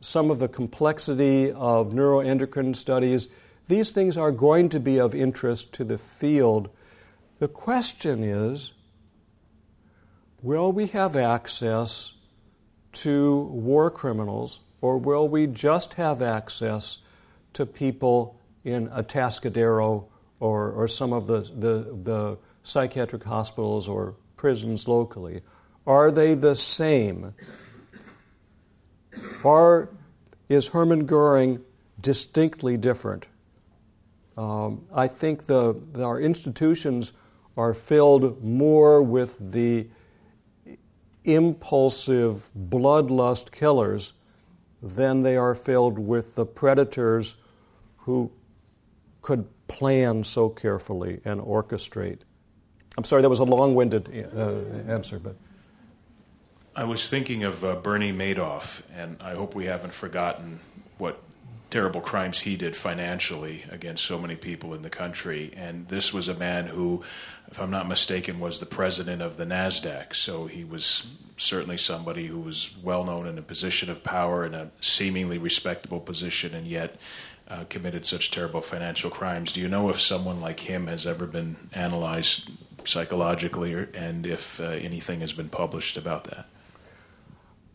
some 0.00 0.30
of 0.30 0.38
the 0.38 0.48
complexity 0.48 1.50
of 1.52 1.88
neuroendocrine 1.88 2.76
studies, 2.76 3.28
these 3.68 3.92
things 3.92 4.16
are 4.16 4.30
going 4.30 4.68
to 4.70 4.80
be 4.80 4.98
of 4.98 5.14
interest 5.14 5.72
to 5.74 5.84
the 5.84 5.98
field. 5.98 6.70
The 7.38 7.48
question 7.48 8.22
is 8.22 8.72
will 10.42 10.70
we 10.70 10.86
have 10.88 11.16
access 11.16 12.12
to 12.92 13.40
war 13.52 13.90
criminals, 13.90 14.60
or 14.80 14.98
will 14.98 15.28
we 15.28 15.46
just 15.46 15.94
have 15.94 16.22
access 16.22 16.98
to 17.52 17.66
people 17.66 18.40
in 18.64 18.88
Atascadero 18.88 20.06
or, 20.40 20.70
or 20.70 20.88
some 20.88 21.12
of 21.12 21.26
the, 21.26 21.40
the, 21.40 21.96
the 22.02 22.38
psychiatric 22.62 23.24
hospitals 23.24 23.88
or 23.88 24.14
prisons 24.36 24.86
locally? 24.88 25.42
Are 25.86 26.10
they 26.10 26.34
the 26.34 26.54
same? 26.54 27.34
Or 29.42 29.90
is 30.48 30.68
Hermann 30.68 31.06
Goering 31.06 31.62
distinctly 32.00 32.76
different? 32.76 33.26
Um, 34.36 34.84
I 34.92 35.08
think 35.08 35.46
the, 35.46 35.80
the, 35.92 36.04
our 36.04 36.20
institutions 36.20 37.12
are 37.56 37.72
filled 37.72 38.44
more 38.44 39.02
with 39.02 39.52
the 39.52 39.88
impulsive 41.24 42.50
bloodlust 42.56 43.50
killers 43.50 44.12
than 44.82 45.22
they 45.22 45.36
are 45.36 45.54
filled 45.54 45.98
with 45.98 46.34
the 46.34 46.44
predators 46.44 47.36
who 47.98 48.30
could 49.22 49.48
plan 49.66 50.22
so 50.22 50.48
carefully 50.48 51.20
and 51.24 51.40
orchestrate. 51.40 52.20
I'm 52.96 53.04
sorry, 53.04 53.22
that 53.22 53.28
was 53.28 53.40
a 53.40 53.44
long 53.44 53.74
winded 53.74 54.30
uh, 54.36 54.90
answer, 54.90 55.18
but. 55.18 55.36
I 56.74 56.84
was 56.84 57.08
thinking 57.08 57.42
of 57.42 57.64
uh, 57.64 57.76
Bernie 57.76 58.12
Madoff, 58.12 58.82
and 58.94 59.16
I 59.20 59.34
hope 59.34 59.54
we 59.54 59.64
haven't 59.64 59.94
forgotten 59.94 60.60
what 60.98 61.20
terrible 61.70 62.00
crimes 62.00 62.40
he 62.40 62.56
did 62.56 62.76
financially 62.76 63.64
against 63.70 64.04
so 64.04 64.18
many 64.18 64.36
people 64.36 64.72
in 64.74 64.82
the 64.82 64.90
country. 64.90 65.52
And 65.56 65.88
this 65.88 66.12
was 66.12 66.28
a 66.28 66.34
man 66.34 66.66
who, 66.66 67.02
if 67.50 67.60
I'm 67.60 67.70
not 67.70 67.88
mistaken, 67.88 68.38
was 68.38 68.60
the 68.60 68.66
president 68.66 69.20
of 69.20 69.36
the 69.36 69.44
NASDAQ. 69.44 70.14
So 70.14 70.46
he 70.46 70.64
was 70.64 71.04
certainly 71.36 71.76
somebody 71.76 72.26
who 72.26 72.38
was 72.38 72.70
well 72.82 73.04
known 73.04 73.26
in 73.26 73.38
a 73.38 73.42
position 73.42 73.90
of 73.90 74.02
power, 74.02 74.46
in 74.46 74.54
a 74.54 74.70
seemingly 74.80 75.38
respectable 75.38 76.00
position, 76.00 76.54
and 76.54 76.66
yet 76.66 76.96
uh, 77.48 77.64
committed 77.68 78.06
such 78.06 78.30
terrible 78.30 78.60
financial 78.60 79.10
crimes. 79.10 79.52
Do 79.52 79.60
you 79.60 79.68
know 79.68 79.88
if 79.90 80.00
someone 80.00 80.40
like 80.40 80.60
him 80.60 80.86
has 80.86 81.06
ever 81.06 81.26
been 81.26 81.56
analyzed 81.72 82.50
psychologically, 82.84 83.74
or, 83.74 83.88
and 83.94 84.26
if 84.26 84.60
uh, 84.60 84.64
anything 84.64 85.20
has 85.20 85.32
been 85.32 85.48
published 85.48 85.96
about 85.96 86.24
that? 86.24 86.46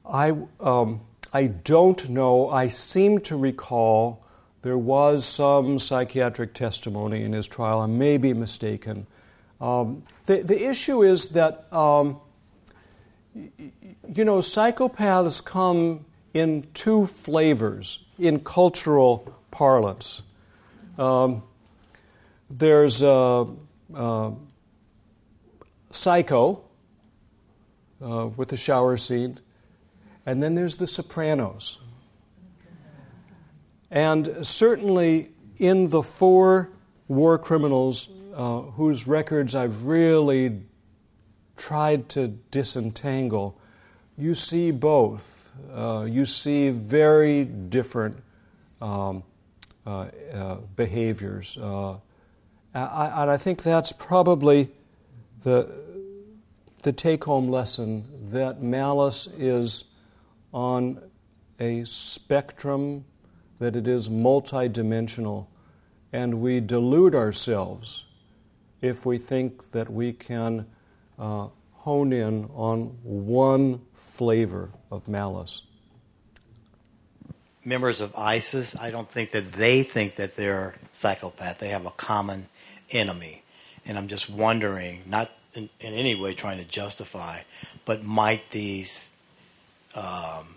I, 0.05 0.35
um, 0.59 1.01
I 1.33 1.47
don't 1.47 2.09
know. 2.09 2.49
I 2.49 2.67
seem 2.67 3.19
to 3.21 3.37
recall 3.37 4.25
there 4.61 4.77
was 4.77 5.25
some 5.25 5.79
psychiatric 5.79 6.53
testimony 6.53 7.23
in 7.23 7.33
his 7.33 7.47
trial. 7.47 7.79
I 7.79 7.85
may 7.87 8.17
be 8.17 8.33
mistaken. 8.33 9.07
Um, 9.59 10.03
the, 10.25 10.41
the 10.41 10.67
issue 10.69 11.03
is 11.03 11.29
that, 11.29 11.71
um, 11.73 12.19
you 13.33 14.25
know, 14.25 14.39
psychopaths 14.39 15.43
come 15.43 16.05
in 16.33 16.67
two 16.73 17.05
flavors 17.05 18.03
in 18.19 18.39
cultural 18.39 19.33
parlance. 19.51 20.21
Um, 20.97 21.43
there's 22.49 23.01
uh, 23.01 23.45
Psycho 25.91 26.63
uh, 28.01 28.27
with 28.35 28.49
the 28.49 28.57
shower 28.57 28.97
scene, 28.97 29.39
and 30.25 30.41
then 30.41 30.55
there's 30.55 30.75
The 30.75 30.87
Sopranos. 30.87 31.79
And 33.89 34.37
certainly 34.41 35.31
in 35.57 35.89
the 35.89 36.01
four 36.01 36.69
war 37.07 37.37
criminals 37.37 38.09
uh, 38.33 38.61
whose 38.61 39.05
records 39.05 39.53
I've 39.53 39.83
really 39.83 40.61
tried 41.57 42.09
to 42.09 42.29
disentangle, 42.49 43.59
you 44.17 44.33
see 44.33 44.71
both. 44.71 45.53
Uh, 45.73 46.07
you 46.09 46.25
see 46.25 46.69
very 46.69 47.43
different 47.43 48.17
um, 48.81 49.23
uh, 49.85 50.07
uh, 50.33 50.55
behaviors. 50.75 51.57
Uh, 51.57 51.97
I, 52.73 53.23
and 53.23 53.29
I 53.29 53.37
think 53.37 53.63
that's 53.63 53.91
probably 53.91 54.69
the, 55.43 55.69
the 56.83 56.93
take 56.93 57.25
home 57.25 57.49
lesson 57.49 58.05
that 58.31 58.61
malice 58.61 59.27
is 59.37 59.83
on 60.53 61.01
a 61.59 61.83
spectrum, 61.83 63.05
that 63.59 63.75
it 63.75 63.87
is 63.87 64.09
multidimensional, 64.09 65.47
and 66.11 66.41
we 66.41 66.59
delude 66.59 67.15
ourselves 67.15 68.05
if 68.81 69.05
we 69.05 69.17
think 69.17 69.71
that 69.71 69.89
we 69.89 70.11
can 70.11 70.65
uh, 71.19 71.47
hone 71.73 72.11
in 72.11 72.45
on 72.53 72.97
one 73.03 73.81
flavor 73.93 74.71
of 74.89 75.07
malice 75.07 75.63
members 77.63 78.01
of 78.01 78.15
ISIS, 78.15 78.75
I 78.75 78.91
don't 78.91 79.09
think 79.09 79.31
that 79.31 79.51
they 79.53 79.83
think 79.83 80.15
that 80.15 80.35
they're 80.35 80.75
psychopath. 80.91 81.59
They 81.59 81.69
have 81.69 81.85
a 81.85 81.91
common 81.91 82.49
enemy. 82.89 83.43
And 83.85 83.97
I'm 83.97 84.07
just 84.07 84.29
wondering, 84.29 85.03
not 85.05 85.31
in, 85.53 85.69
in 85.79 85.93
any 85.93 86.15
way 86.15 86.33
trying 86.33 86.57
to 86.57 86.65
justify, 86.65 87.41
but 87.85 88.03
might 88.03 88.49
these 88.51 89.09
um, 89.95 90.55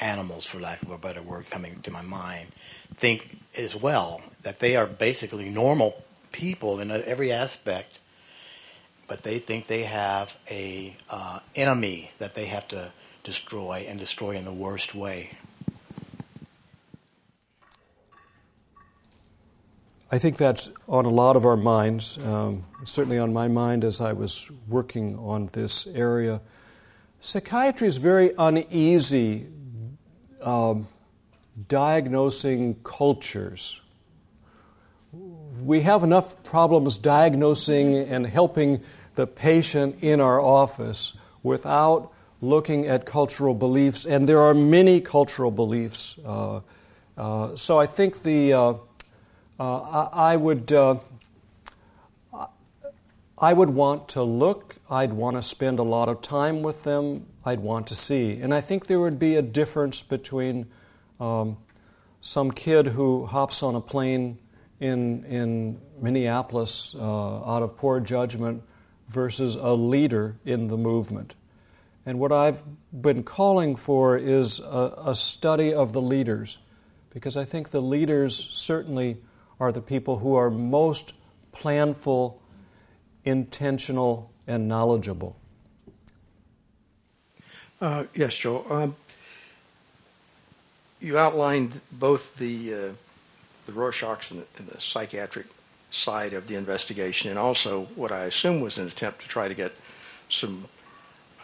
animals, 0.00 0.44
for 0.44 0.60
lack 0.60 0.82
of 0.82 0.90
a 0.90 0.98
better 0.98 1.22
word 1.22 1.50
coming 1.50 1.80
to 1.82 1.90
my 1.90 2.02
mind, 2.02 2.48
think 2.94 3.38
as 3.56 3.74
well 3.74 4.20
that 4.42 4.58
they 4.58 4.76
are 4.76 4.86
basically 4.86 5.48
normal 5.48 6.02
people 6.32 6.80
in 6.80 6.90
every 6.90 7.32
aspect, 7.32 7.98
but 9.06 9.22
they 9.22 9.38
think 9.38 9.66
they 9.66 9.84
have 9.84 10.36
a 10.50 10.96
uh, 11.10 11.40
enemy 11.54 12.10
that 12.18 12.34
they 12.34 12.46
have 12.46 12.68
to 12.68 12.92
destroy 13.24 13.86
and 13.88 13.98
destroy 13.98 14.32
in 14.32 14.44
the 14.44 14.52
worst 14.52 14.94
way. 14.94 15.30
I 20.10 20.18
think 20.18 20.38
that's 20.38 20.70
on 20.88 21.04
a 21.04 21.10
lot 21.10 21.36
of 21.36 21.44
our 21.44 21.56
minds, 21.56 22.16
um, 22.24 22.64
certainly 22.84 23.18
on 23.18 23.34
my 23.34 23.46
mind 23.46 23.84
as 23.84 24.00
I 24.00 24.14
was 24.14 24.50
working 24.66 25.18
on 25.18 25.50
this 25.52 25.86
area. 25.86 26.40
Psychiatry 27.20 27.88
is 27.88 27.96
very 27.96 28.32
uneasy 28.38 29.46
um, 30.40 30.86
diagnosing 31.66 32.76
cultures. 32.84 33.80
We 35.12 35.80
have 35.80 36.04
enough 36.04 36.42
problems 36.44 36.96
diagnosing 36.96 37.96
and 37.96 38.26
helping 38.26 38.82
the 39.16 39.26
patient 39.26 39.96
in 40.00 40.20
our 40.20 40.40
office 40.40 41.14
without 41.42 42.12
looking 42.40 42.86
at 42.86 43.04
cultural 43.04 43.54
beliefs, 43.54 44.06
and 44.06 44.28
there 44.28 44.40
are 44.40 44.54
many 44.54 45.00
cultural 45.00 45.50
beliefs. 45.50 46.16
Uh, 46.24 46.60
uh, 47.16 47.56
so 47.56 47.80
I 47.80 47.86
think 47.86 48.22
the 48.22 48.52
uh, 48.52 48.74
uh 49.58 49.80
I, 50.12 50.32
I, 50.32 50.36
would 50.36 50.72
uh, 50.72 50.98
I 53.40 53.52
would 53.52 53.70
want 53.70 54.08
to 54.10 54.22
look. 54.22 54.76
I'd 54.90 55.12
want 55.12 55.36
to 55.36 55.42
spend 55.42 55.78
a 55.78 55.84
lot 55.84 56.08
of 56.08 56.22
time 56.22 56.62
with 56.62 56.82
them. 56.84 57.26
I'd 57.44 57.60
want 57.60 57.86
to 57.88 57.94
see, 57.94 58.40
and 58.40 58.52
I 58.52 58.60
think 58.60 58.86
there 58.86 58.98
would 58.98 59.18
be 59.18 59.36
a 59.36 59.42
difference 59.42 60.02
between 60.02 60.66
um, 61.20 61.56
some 62.20 62.50
kid 62.50 62.88
who 62.88 63.26
hops 63.26 63.62
on 63.62 63.74
a 63.74 63.80
plane 63.80 64.38
in 64.80 65.24
in 65.24 65.80
Minneapolis 66.00 66.94
uh, 66.98 67.00
out 67.00 67.62
of 67.62 67.76
poor 67.76 68.00
judgment 68.00 68.62
versus 69.08 69.54
a 69.54 69.72
leader 69.72 70.36
in 70.44 70.66
the 70.66 70.76
movement. 70.76 71.34
And 72.04 72.18
what 72.18 72.32
I've 72.32 72.62
been 72.92 73.22
calling 73.22 73.76
for 73.76 74.16
is 74.16 74.60
a, 74.60 74.94
a, 75.06 75.14
study 75.14 75.74
of 75.74 75.92
the 75.92 76.00
leaders, 76.00 76.58
because 77.10 77.36
I 77.36 77.44
think 77.44 77.70
the 77.70 77.82
leaders 77.82 78.34
certainly 78.34 79.18
are 79.60 79.72
the 79.72 79.82
people 79.82 80.18
who 80.18 80.34
are 80.34 80.50
most 80.50 81.12
planful, 81.52 82.36
intentional, 83.24 84.30
and 84.46 84.68
knowledgeable. 84.68 85.36
Uh, 87.80 88.04
yes, 88.14 88.34
Joe. 88.34 88.64
Um, 88.68 88.96
you 91.00 91.18
outlined 91.18 91.80
both 91.92 92.36
the 92.36 92.74
uh, 92.74 92.78
the 93.66 93.72
Rorschachs 93.72 94.30
and 94.30 94.40
the, 94.40 94.46
and 94.58 94.68
the 94.68 94.80
psychiatric 94.80 95.46
side 95.90 96.32
of 96.32 96.48
the 96.48 96.54
investigation, 96.54 97.30
and 97.30 97.38
also 97.38 97.84
what 97.94 98.10
I 98.10 98.24
assume 98.24 98.60
was 98.60 98.78
an 98.78 98.86
attempt 98.88 99.20
to 99.20 99.28
try 99.28 99.48
to 99.48 99.54
get 99.54 99.72
some 100.28 100.66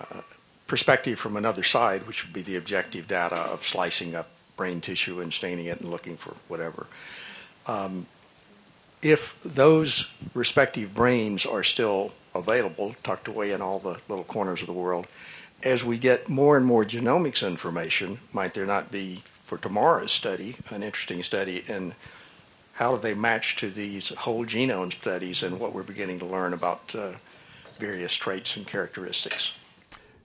uh, 0.01 0.23
perspective 0.67 1.19
from 1.19 1.37
another 1.37 1.63
side, 1.63 2.07
which 2.07 2.25
would 2.25 2.33
be 2.33 2.43
the 2.43 2.57
objective 2.57 3.07
data 3.07 3.37
of 3.37 3.63
slicing 3.63 4.15
up 4.15 4.29
brain 4.57 4.81
tissue 4.81 5.21
and 5.21 5.33
staining 5.33 5.67
it 5.67 5.81
and 5.81 5.91
looking 5.91 6.17
for 6.17 6.35
whatever. 6.49 6.87
Um, 7.67 8.07
if 9.05 9.39
those 9.43 10.09
respective 10.33 10.95
brains 10.95 11.45
are 11.45 11.63
still 11.63 12.13
available, 12.35 12.97
tucked 13.03 13.29
away 13.29 13.53
in 13.53 13.61
all 13.61 13.79
the 13.79 13.99
little 14.09 14.25
corners 14.25 14.63
of 14.63 14.67
the 14.67 14.73
world, 14.73 15.07
as 15.63 15.85
we 15.85 15.99
get 15.99 16.29
more 16.29 16.57
and 16.57 16.65
more 16.67 16.85
genomics 16.85 17.47
information, 17.47 18.19
might 18.33 18.55
there 18.55 18.67
not 18.67 18.91
be, 18.91 19.23
for 19.43 19.59
tomorrow's 19.59 20.11
study, 20.11 20.57
an 20.71 20.83
interesting 20.83 21.23
study 21.23 21.63
in 21.69 21.95
how 22.73 22.97
do 22.97 23.03
they 23.03 23.15
match 23.15 23.57
to 23.57 23.71
these 23.71 24.09
whole 24.09 24.45
genome 24.45 24.93
studies 24.93 25.43
and 25.43 25.61
what 25.61 25.73
we're 25.73 25.85
beginning 25.85 26.19
to 26.19 26.27
learn 26.27 26.55
about 26.55 26.93
uh, 26.95 27.13
various 27.79 28.15
traits 28.15 28.57
and 28.57 28.67
characteristics? 28.67 29.53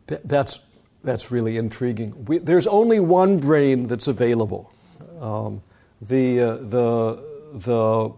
Th- 0.07 0.21
that's, 0.23 0.59
that's 1.03 1.31
really 1.31 1.57
intriguing. 1.57 2.25
We, 2.25 2.39
there's 2.39 2.65
only 2.65 2.99
one 2.99 3.39
brain 3.39 3.87
that's 3.87 4.07
available. 4.07 4.73
Um, 5.21 5.61
the, 6.01 6.41
uh, 6.41 6.55
the, 6.55 7.23
the, 7.53 8.13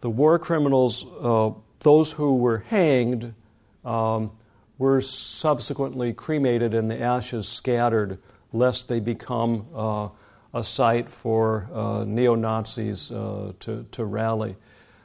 the 0.00 0.10
war 0.10 0.38
criminals, 0.38 1.04
uh, 1.20 1.50
those 1.80 2.12
who 2.12 2.36
were 2.36 2.58
hanged, 2.58 3.34
um, 3.84 4.30
were 4.78 5.00
subsequently 5.00 6.12
cremated 6.12 6.74
and 6.74 6.90
the 6.90 7.00
ashes 7.00 7.48
scattered 7.48 8.18
lest 8.52 8.88
they 8.88 9.00
become 9.00 9.66
uh, 9.74 10.08
a 10.54 10.62
site 10.62 11.10
for 11.10 11.68
uh, 11.72 12.04
neo 12.04 12.34
Nazis 12.34 13.12
uh, 13.12 13.52
to, 13.60 13.86
to 13.90 14.04
rally. 14.04 14.56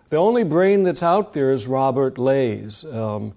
The 0.10 0.18
only 0.18 0.44
brain 0.44 0.84
that's 0.84 1.04
out 1.04 1.34
there 1.34 1.52
is 1.52 1.68
Robert 1.68 2.18
Ley's. 2.18 2.86
Um, 2.86 3.34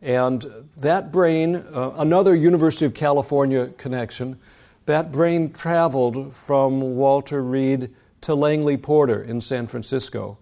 and 0.00 0.46
that 0.78 1.12
brain, 1.12 1.56
uh, 1.56 1.90
another 1.96 2.34
University 2.34 2.86
of 2.86 2.94
California 2.94 3.66
connection, 3.76 4.38
that 4.86 5.12
brain 5.12 5.52
traveled 5.52 6.34
from 6.34 6.96
Walter 6.96 7.42
Reed 7.42 7.90
to 8.22 8.34
Langley 8.34 8.76
Porter 8.76 9.22
in 9.22 9.40
San 9.40 9.66
Francisco. 9.66 10.38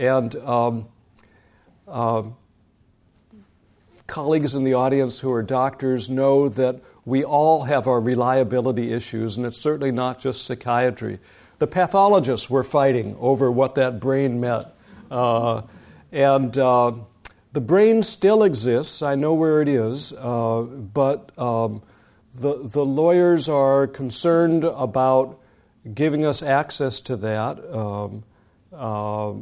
And 0.00 0.34
um, 0.36 0.88
uh, 1.86 2.22
colleagues 4.06 4.54
in 4.54 4.64
the 4.64 4.72
audience 4.72 5.20
who 5.20 5.30
are 5.30 5.42
doctors 5.42 6.08
know 6.08 6.48
that 6.48 6.80
we 7.04 7.22
all 7.22 7.64
have 7.64 7.86
our 7.86 8.00
reliability 8.00 8.94
issues, 8.94 9.36
and 9.36 9.44
it's 9.44 9.58
certainly 9.58 9.92
not 9.92 10.18
just 10.18 10.46
psychiatry. 10.46 11.18
The 11.58 11.66
pathologists 11.66 12.48
were 12.48 12.64
fighting 12.64 13.14
over 13.20 13.52
what 13.52 13.74
that 13.74 14.00
brain 14.00 14.40
meant. 14.40 14.64
Uh, 15.10 15.62
and 16.10 16.56
uh, 16.56 16.92
the 17.52 17.60
brain 17.60 18.02
still 18.02 18.42
exists. 18.42 19.02
I 19.02 19.16
know 19.16 19.34
where 19.34 19.60
it 19.60 19.68
is, 19.68 20.14
uh, 20.14 20.62
but 20.62 21.38
um, 21.38 21.82
the, 22.34 22.66
the 22.66 22.86
lawyers 22.86 23.50
are 23.50 23.86
concerned 23.86 24.64
about 24.64 25.38
giving 25.92 26.24
us 26.24 26.42
access 26.42 27.00
to 27.00 27.16
that. 27.16 27.58
Um, 27.70 28.24
uh, 28.72 29.34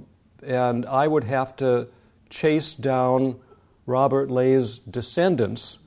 and 0.42 0.86
I 0.86 1.06
would 1.06 1.24
have 1.24 1.56
to 1.56 1.88
chase 2.30 2.74
down 2.74 3.38
Robert 3.86 4.30
Ley's 4.30 4.78
descendants 4.78 5.78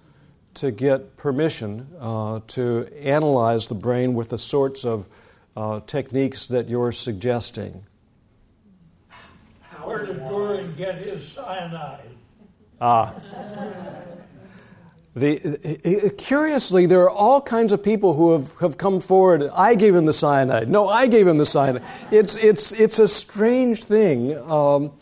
to 0.56 0.72
get 0.72 1.18
permission 1.18 1.88
uh, 2.00 2.42
to 2.48 2.90
analyze 3.00 3.68
the 3.68 3.76
brain 3.76 4.14
with 4.14 4.30
the 4.30 4.38
sorts 4.38 4.84
of 4.84 5.08
uh, 5.56 5.80
techniques 5.82 6.48
that 6.48 6.68
you're 6.68 6.92
suggesting. 6.92 7.86
Where 9.84 10.06
did 10.06 10.20
Goering 10.28 10.74
get 10.76 10.96
his 10.96 11.28
cyanide? 11.28 12.10
Ah. 12.80 13.16
The, 15.14 16.14
curiously, 16.18 16.86
there 16.86 17.02
are 17.02 17.10
all 17.10 17.42
kinds 17.42 17.74
of 17.74 17.84
people 17.84 18.14
who 18.14 18.32
have, 18.32 18.56
have 18.56 18.78
come 18.78 19.02
forward. 19.02 19.50
I 19.54 19.76
gave 19.76 19.94
him 19.94 20.06
the 20.06 20.14
cyanide. 20.14 20.70
No, 20.70 20.88
I 20.88 21.08
gave 21.08 21.28
him 21.28 21.38
the 21.38 21.46
cyanide. 21.46 21.84
It's, 22.12 22.36
it's, 22.36 22.72
it's 22.72 22.98
a 22.98 23.10
strange 23.10 23.84
thing. 23.84 24.38
Um, 24.50 24.94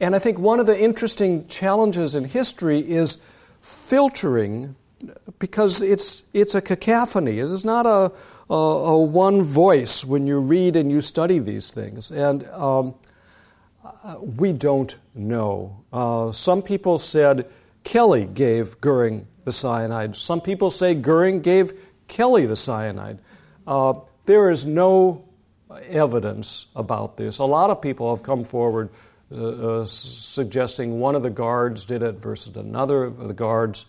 and 0.00 0.16
I 0.16 0.18
think 0.18 0.40
one 0.40 0.58
of 0.58 0.66
the 0.66 0.78
interesting 0.78 1.46
challenges 1.46 2.16
in 2.16 2.24
history 2.24 2.80
is 2.80 3.18
filtering 3.60 4.74
because 5.38 5.80
it's, 5.80 6.24
it's 6.32 6.56
a 6.56 6.60
cacophony. 6.60 7.38
It 7.38 7.46
is 7.46 7.64
not 7.64 7.86
a, 7.86 8.10
a, 8.50 8.54
a 8.54 9.00
one 9.00 9.42
voice 9.42 10.04
when 10.04 10.26
you 10.26 10.40
read 10.40 10.74
and 10.74 10.90
you 10.90 11.00
study 11.00 11.38
these 11.38 11.70
things. 11.70 12.10
And 12.10 12.48
um, 12.48 12.96
uh, 13.84 14.16
we 14.20 14.52
don't 14.52 14.96
know. 15.14 15.84
Uh, 15.92 16.32
some 16.32 16.62
people 16.62 16.98
said 16.98 17.46
Kelly 17.84 18.24
gave 18.24 18.80
Goering 18.80 19.26
the 19.44 19.52
cyanide. 19.52 20.16
Some 20.16 20.40
people 20.40 20.70
say 20.70 20.94
Goering 20.94 21.40
gave 21.40 21.72
Kelly 22.08 22.46
the 22.46 22.56
cyanide. 22.56 23.18
Uh, 23.66 23.94
there 24.26 24.50
is 24.50 24.64
no 24.64 25.24
evidence 25.88 26.66
about 26.76 27.16
this. 27.16 27.38
A 27.38 27.44
lot 27.44 27.70
of 27.70 27.80
people 27.80 28.14
have 28.14 28.22
come 28.22 28.44
forward 28.44 28.90
uh, 29.34 29.80
uh 29.80 29.84
suggesting 29.86 31.00
one 31.00 31.14
of 31.14 31.22
the 31.22 31.30
guards 31.30 31.86
did 31.86 32.02
it 32.02 32.16
versus 32.16 32.54
another 32.54 33.04
of 33.04 33.28
the 33.28 33.34
guards. 33.34 33.86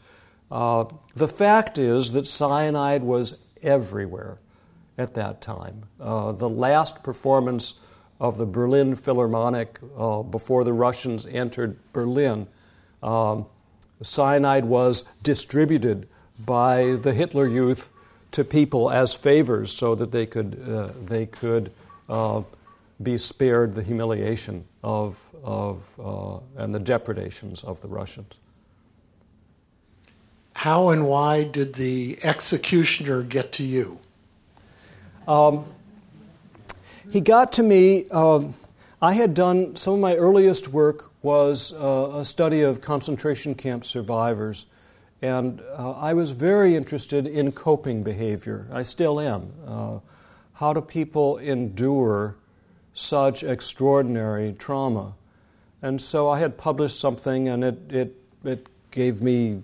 Uh, 0.50 0.86
the 1.16 1.28
fact 1.28 1.78
is 1.78 2.14
that 2.14 2.26
cyanide 2.26 3.04
was 3.04 3.38
everywhere 3.62 4.40
at 4.98 5.14
that 5.16 5.42
time. 5.42 5.84
the 6.00 6.50
last 6.50 7.04
performance 7.04 7.74
of 8.20 8.38
the 8.38 8.46
Berlin 8.46 8.96
Philharmonic 8.96 9.80
uh, 9.98 10.24
before 10.24 10.64
the 10.64 10.72
Russians 10.72 11.26
entered 11.26 11.78
Berlin. 11.92 12.48
Um, 13.02 13.48
cyanide 14.04 14.66
was 14.66 15.06
distributed 15.22 16.08
by 16.46 16.96
the 16.96 17.14
Hitler 17.14 17.48
Youth 17.48 17.90
to 18.32 18.44
people 18.44 18.90
as 18.90 19.14
favors 19.14 19.72
so 19.72 19.96
that 19.96 20.12
they 20.12 20.26
could, 20.26 20.62
uh, 20.68 20.92
they 21.04 21.26
could 21.26 21.72
uh, 22.10 22.42
be 23.02 23.18
spared 23.18 23.74
the 23.74 23.84
humiliation 23.84 24.66
of, 24.84 25.34
of, 25.44 26.00
uh, 26.04 26.62
and 26.62 26.74
the 26.74 26.80
depredations 26.80 27.64
of 27.64 27.82
the 27.82 27.88
Russians. 27.88 28.34
How 30.56 30.90
and 30.90 31.08
why 31.08 31.44
did 31.44 31.74
the 31.74 32.18
executioner 32.24 33.24
get 33.24 33.52
to 33.54 33.64
you? 33.64 34.00
Um, 35.28 35.66
he 37.12 37.22
got 37.22 37.54
to 37.54 37.64
me. 37.64 38.08
Um, 38.10 38.56
I 39.02 39.14
had 39.14 39.34
done 39.34 39.76
some 39.76 39.96
of 39.96 40.00
my 40.00 40.16
earliest 40.16 40.70
work 40.70 41.12
was 41.24 41.74
uh, 41.74 42.12
a 42.18 42.26
study 42.26 42.62
of 42.62 42.82
concentration 42.82 43.56
camp 43.56 43.86
survivors, 43.86 44.66
and 45.22 45.62
uh, 45.76 45.92
I 45.94 46.14
was 46.14 46.32
very 46.32 46.76
interested 46.76 47.26
in 47.26 47.54
coping 47.54 48.04
behavior. 48.04 48.68
I 48.72 48.84
still 48.84 49.20
am. 49.22 49.54
Uh, 49.66 50.00
how 50.56 50.74
do 50.74 50.82
people 50.82 51.38
endure 51.38 52.36
such 52.94 53.44
extraordinary 53.44 54.54
trauma? 54.54 55.16
And 55.82 56.00
so 56.00 56.30
I 56.30 56.40
had 56.40 56.58
published 56.58 57.00
something, 57.00 57.48
and 57.48 57.64
it 57.64 57.92
it 57.92 58.16
it 58.44 58.68
gave 58.92 59.22
me 59.22 59.64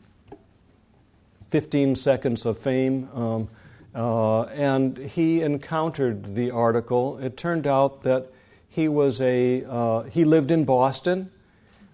15 1.47 1.95
seconds 1.95 2.45
of 2.45 2.57
fame. 2.57 3.09
Um, 3.13 3.49
uh, 3.93 4.43
and 4.43 4.97
he 4.97 5.41
encountered 5.41 6.35
the 6.35 6.51
article. 6.51 7.17
It 7.17 7.35
turned 7.35 7.67
out 7.67 8.03
that 8.03 8.31
he 8.69 8.87
was 8.87 9.19
a 9.19 9.65
uh, 9.67 10.03
he 10.03 10.23
lived 10.23 10.51
in 10.51 10.63
Boston. 10.63 11.31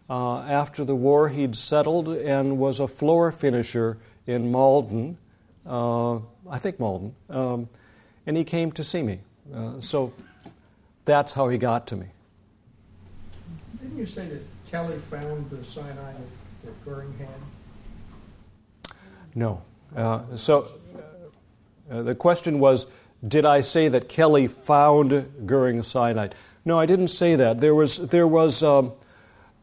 Uh, 0.10 0.40
after 0.42 0.86
the 0.86 0.96
war, 0.96 1.30
he'd 1.30 1.56
settled 1.56 2.10
and 2.10 2.60
was 2.60 2.80
a 2.80 2.88
floor 2.88 3.32
finisher 3.32 3.98
in 4.28 4.52
Malden. 4.52 5.18
uh, 5.66 6.16
I 6.50 6.60
think 6.60 6.80
Malden, 6.80 7.16
um, 7.30 7.70
and 8.28 8.38
he 8.38 8.44
came 8.44 8.72
to 8.74 8.84
see 8.84 9.02
me. 9.02 9.20
Uh, 9.54 9.80
so 9.80 10.14
that's 11.06 11.34
how 11.34 11.50
he 11.50 11.58
got 11.58 11.88
to 11.88 11.96
me. 11.96 12.08
Didn't 13.82 13.98
you 13.98 14.06
say 14.06 14.28
that 14.28 14.42
Kelly 14.70 15.00
found 15.00 15.50
the 15.50 15.64
cyanide 15.64 16.16
at, 16.68 16.86
Goering 16.86 17.14
had? 17.18 18.94
No. 19.34 19.62
Uh, 19.96 20.22
so 20.36 20.68
uh, 21.90 22.02
the 22.04 22.16
question 22.16 22.60
was 22.60 22.88
Did 23.28 23.46
I 23.46 23.62
say 23.62 23.88
that 23.88 24.10
Kelly 24.10 24.48
found 24.48 25.48
Goering 25.48 25.82
cyanide? 25.84 26.36
No, 26.64 26.80
I 26.80 26.86
didn't 26.86 27.10
say 27.10 27.36
that. 27.36 27.60
There 27.60 27.76
was, 27.76 27.98
there 27.98 28.28
was 28.28 28.64
um, 28.64 28.94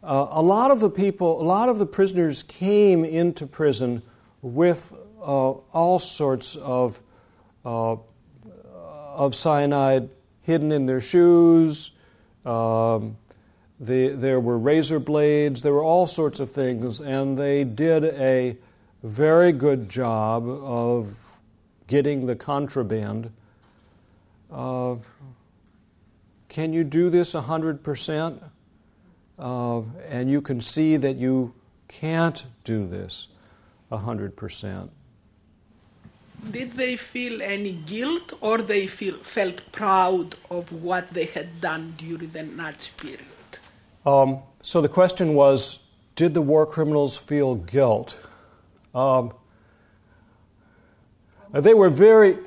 uh, 0.03 0.28
a 0.30 0.42
lot 0.42 0.70
of 0.70 0.80
the 0.80 0.90
people, 0.90 1.40
a 1.40 1.44
lot 1.44 1.68
of 1.68 1.78
the 1.78 1.86
prisoners 1.86 2.42
came 2.42 3.05
into 3.05 3.46
prison 3.46 4.03
with 4.40 4.92
uh, 5.20 5.50
all 5.50 5.98
sorts 5.98 6.57
of, 6.57 7.00
uh, 7.64 7.96
of 8.74 9.34
cyanide 9.34 10.11
hidden 10.42 10.72
in 10.72 10.86
their 10.86 11.00
shoes. 11.00 11.92
Um, 12.44 13.16
the, 13.78 14.09
there 14.09 14.40
were 14.40 14.59
razor 14.59 14.98
blades, 14.98 15.62
there 15.62 15.72
were 15.72 15.84
all 15.84 16.07
sorts 16.07 16.40
of 16.40 16.50
things, 16.50 17.00
and 17.00 17.38
they 17.38 17.64
did 17.64 18.05
a 18.05 18.57
very 19.03 19.53
good 19.53 19.88
job 19.88 20.48
of 20.48 21.40
getting 21.86 22.26
the 22.26 22.36
contraband. 22.36 23.32
Uh, 24.50 24.96
can 26.48 26.72
you 26.72 26.84
do 26.84 27.11
this 27.11 27.34
100%? 27.34 28.50
Uh, 29.43 29.82
and 30.09 30.30
you 30.30 30.40
can 30.40 30.61
see 30.61 30.97
that 30.97 31.16
you 31.16 31.53
can't 31.88 32.45
do 32.62 32.86
this 32.86 33.26
100%. 33.90 34.88
Did 36.53 36.72
they 36.74 36.95
feel 36.95 37.43
any 37.43 37.72
guilt 37.72 38.34
or 38.40 38.59
they 38.59 38.86
feel, 38.86 39.16
felt 39.16 39.61
proud 39.72 40.36
of 40.49 40.70
what 40.70 41.11
they 41.11 41.24
had 41.24 41.61
done 41.61 41.95
during 41.99 42.30
the 42.30 42.45
Nazi 42.45 42.93
period? 42.97 43.26
Um, 44.07 44.43
so 44.62 44.80
the 44.80 44.88
question 44.88 45.34
was 45.34 45.80
Did 46.14 46.34
the 46.34 46.43
war 46.43 46.64
criminals 46.64 47.16
feel 47.16 47.57
guilt? 47.57 48.16
Um, 48.95 49.32
they 51.53 51.74
were 51.74 51.90
very, 51.90 52.38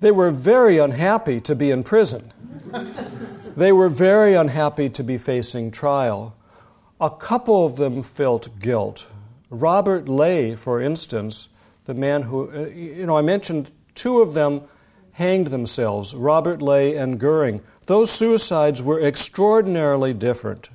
they 0.00 0.10
were 0.10 0.32
very 0.32 0.78
unhappy 0.78 1.40
to 1.42 1.54
be 1.54 1.70
in 1.70 1.84
prison. 1.84 2.32
they 3.56 3.72
were 3.72 3.88
very 3.88 4.34
unhappy 4.34 4.90
to 4.90 5.02
be 5.02 5.16
facing 5.16 5.70
trial. 5.70 6.36
A 7.00 7.10
couple 7.10 7.64
of 7.64 7.76
them 7.76 8.02
felt 8.02 8.58
guilt. 8.58 9.06
Robert 9.48 10.08
Ley, 10.08 10.54
for 10.54 10.80
instance, 10.80 11.48
the 11.84 11.94
man 11.94 12.22
who, 12.22 12.50
uh, 12.50 12.66
you 12.66 13.06
know, 13.06 13.16
I 13.16 13.22
mentioned 13.22 13.70
two 13.94 14.20
of 14.20 14.34
them 14.34 14.62
hanged 15.12 15.46
themselves, 15.46 16.14
Robert 16.14 16.60
Ley 16.60 16.96
and 16.96 17.18
Goering. 17.18 17.62
Those 17.86 18.10
suicides 18.10 18.82
were 18.82 19.00
extraordinarily 19.00 20.12
different. 20.12 20.68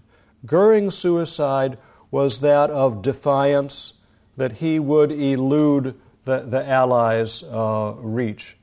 Goering's 0.45 0.97
suicide 0.97 1.77
was 2.09 2.39
that 2.39 2.71
of 2.71 3.01
defiance, 3.01 3.93
that 4.37 4.53
he 4.53 4.79
would 4.79 5.11
elude 5.11 5.99
the, 6.23 6.39
the 6.39 6.67
Allies' 6.67 7.43
uh, 7.43 7.93
reach. 7.97 8.57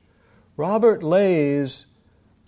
Robert 0.57 1.01
Ley's 1.03 1.85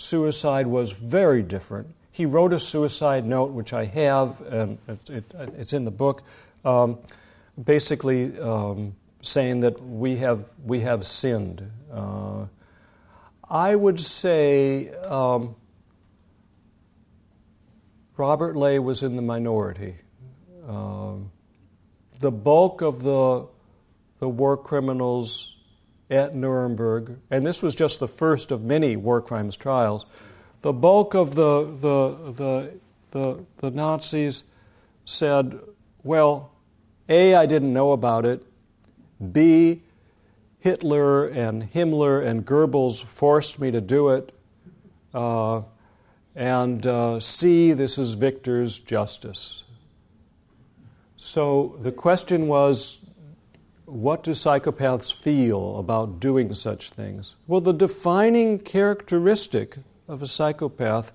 suicide 0.01 0.67
was 0.67 0.91
very 0.91 1.43
different. 1.43 1.95
He 2.11 2.25
wrote 2.25 2.53
a 2.53 2.59
suicide 2.59 3.25
note, 3.25 3.51
which 3.51 3.73
I 3.73 3.85
have, 3.85 4.41
and 4.41 4.77
it, 4.87 5.09
it, 5.09 5.33
it's 5.57 5.73
in 5.73 5.85
the 5.85 5.91
book, 5.91 6.23
um, 6.65 6.99
basically 7.63 8.37
um, 8.39 8.95
saying 9.21 9.61
that 9.61 9.81
we 9.81 10.17
have, 10.17 10.45
we 10.63 10.81
have 10.81 11.05
sinned. 11.05 11.71
Uh, 11.91 12.47
I 13.49 13.75
would 13.75 13.99
say 13.99 14.89
um, 14.89 15.55
Robert 18.17 18.55
Ley 18.55 18.79
was 18.79 19.03
in 19.03 19.15
the 19.15 19.21
minority. 19.21 19.95
Um, 20.67 21.31
the 22.19 22.31
bulk 22.31 22.81
of 22.81 23.03
the, 23.03 23.47
the 24.19 24.29
war 24.29 24.57
criminals 24.57 25.57
at 26.11 26.35
Nuremberg, 26.35 27.17
and 27.31 27.45
this 27.45 27.63
was 27.63 27.73
just 27.73 27.99
the 28.01 28.07
first 28.07 28.51
of 28.51 28.61
many 28.61 28.97
war 28.97 29.21
crimes 29.21 29.55
trials, 29.55 30.05
the 30.61 30.73
bulk 30.73 31.15
of 31.15 31.35
the, 31.35 31.63
the, 31.63 32.33
the, 32.33 32.71
the, 33.11 33.45
the 33.57 33.71
Nazis 33.71 34.43
said, 35.05 35.57
well, 36.03 36.51
A, 37.07 37.33
I 37.33 37.45
didn't 37.45 37.73
know 37.73 37.93
about 37.93 38.25
it, 38.25 38.45
B, 39.31 39.83
Hitler 40.59 41.27
and 41.27 41.71
Himmler 41.71 42.23
and 42.23 42.45
Goebbels 42.45 43.03
forced 43.03 43.59
me 43.59 43.71
to 43.71 43.81
do 43.81 44.09
it, 44.09 44.31
uh, 45.13 45.61
and 46.35 46.85
uh, 46.85 47.19
C, 47.19 47.71
this 47.71 47.97
is 47.97 48.11
Victor's 48.11 48.79
justice. 48.79 49.63
So 51.15 51.77
the 51.79 51.91
question 51.91 52.47
was 52.47 53.00
what 53.91 54.23
do 54.23 54.31
psychopaths 54.31 55.13
feel 55.13 55.77
about 55.77 56.19
doing 56.19 56.53
such 56.53 56.89
things? 56.91 57.35
Well, 57.45 57.59
the 57.59 57.73
defining 57.73 58.59
characteristic 58.59 59.77
of 60.07 60.21
a 60.21 60.27
psychopath 60.27 61.11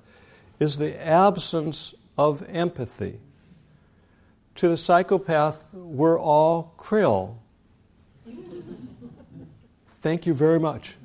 is 0.61 0.77
the 0.77 1.01
absence 1.03 1.95
of 2.19 2.47
empathy. 2.49 3.21
To 4.57 4.69
the 4.69 4.77
psychopath, 4.77 5.73
we're 5.73 6.21
all 6.21 6.75
krill. 6.79 7.37
Thank 9.89 10.27
you 10.27 10.35
very 10.35 10.61
much. 10.61 10.97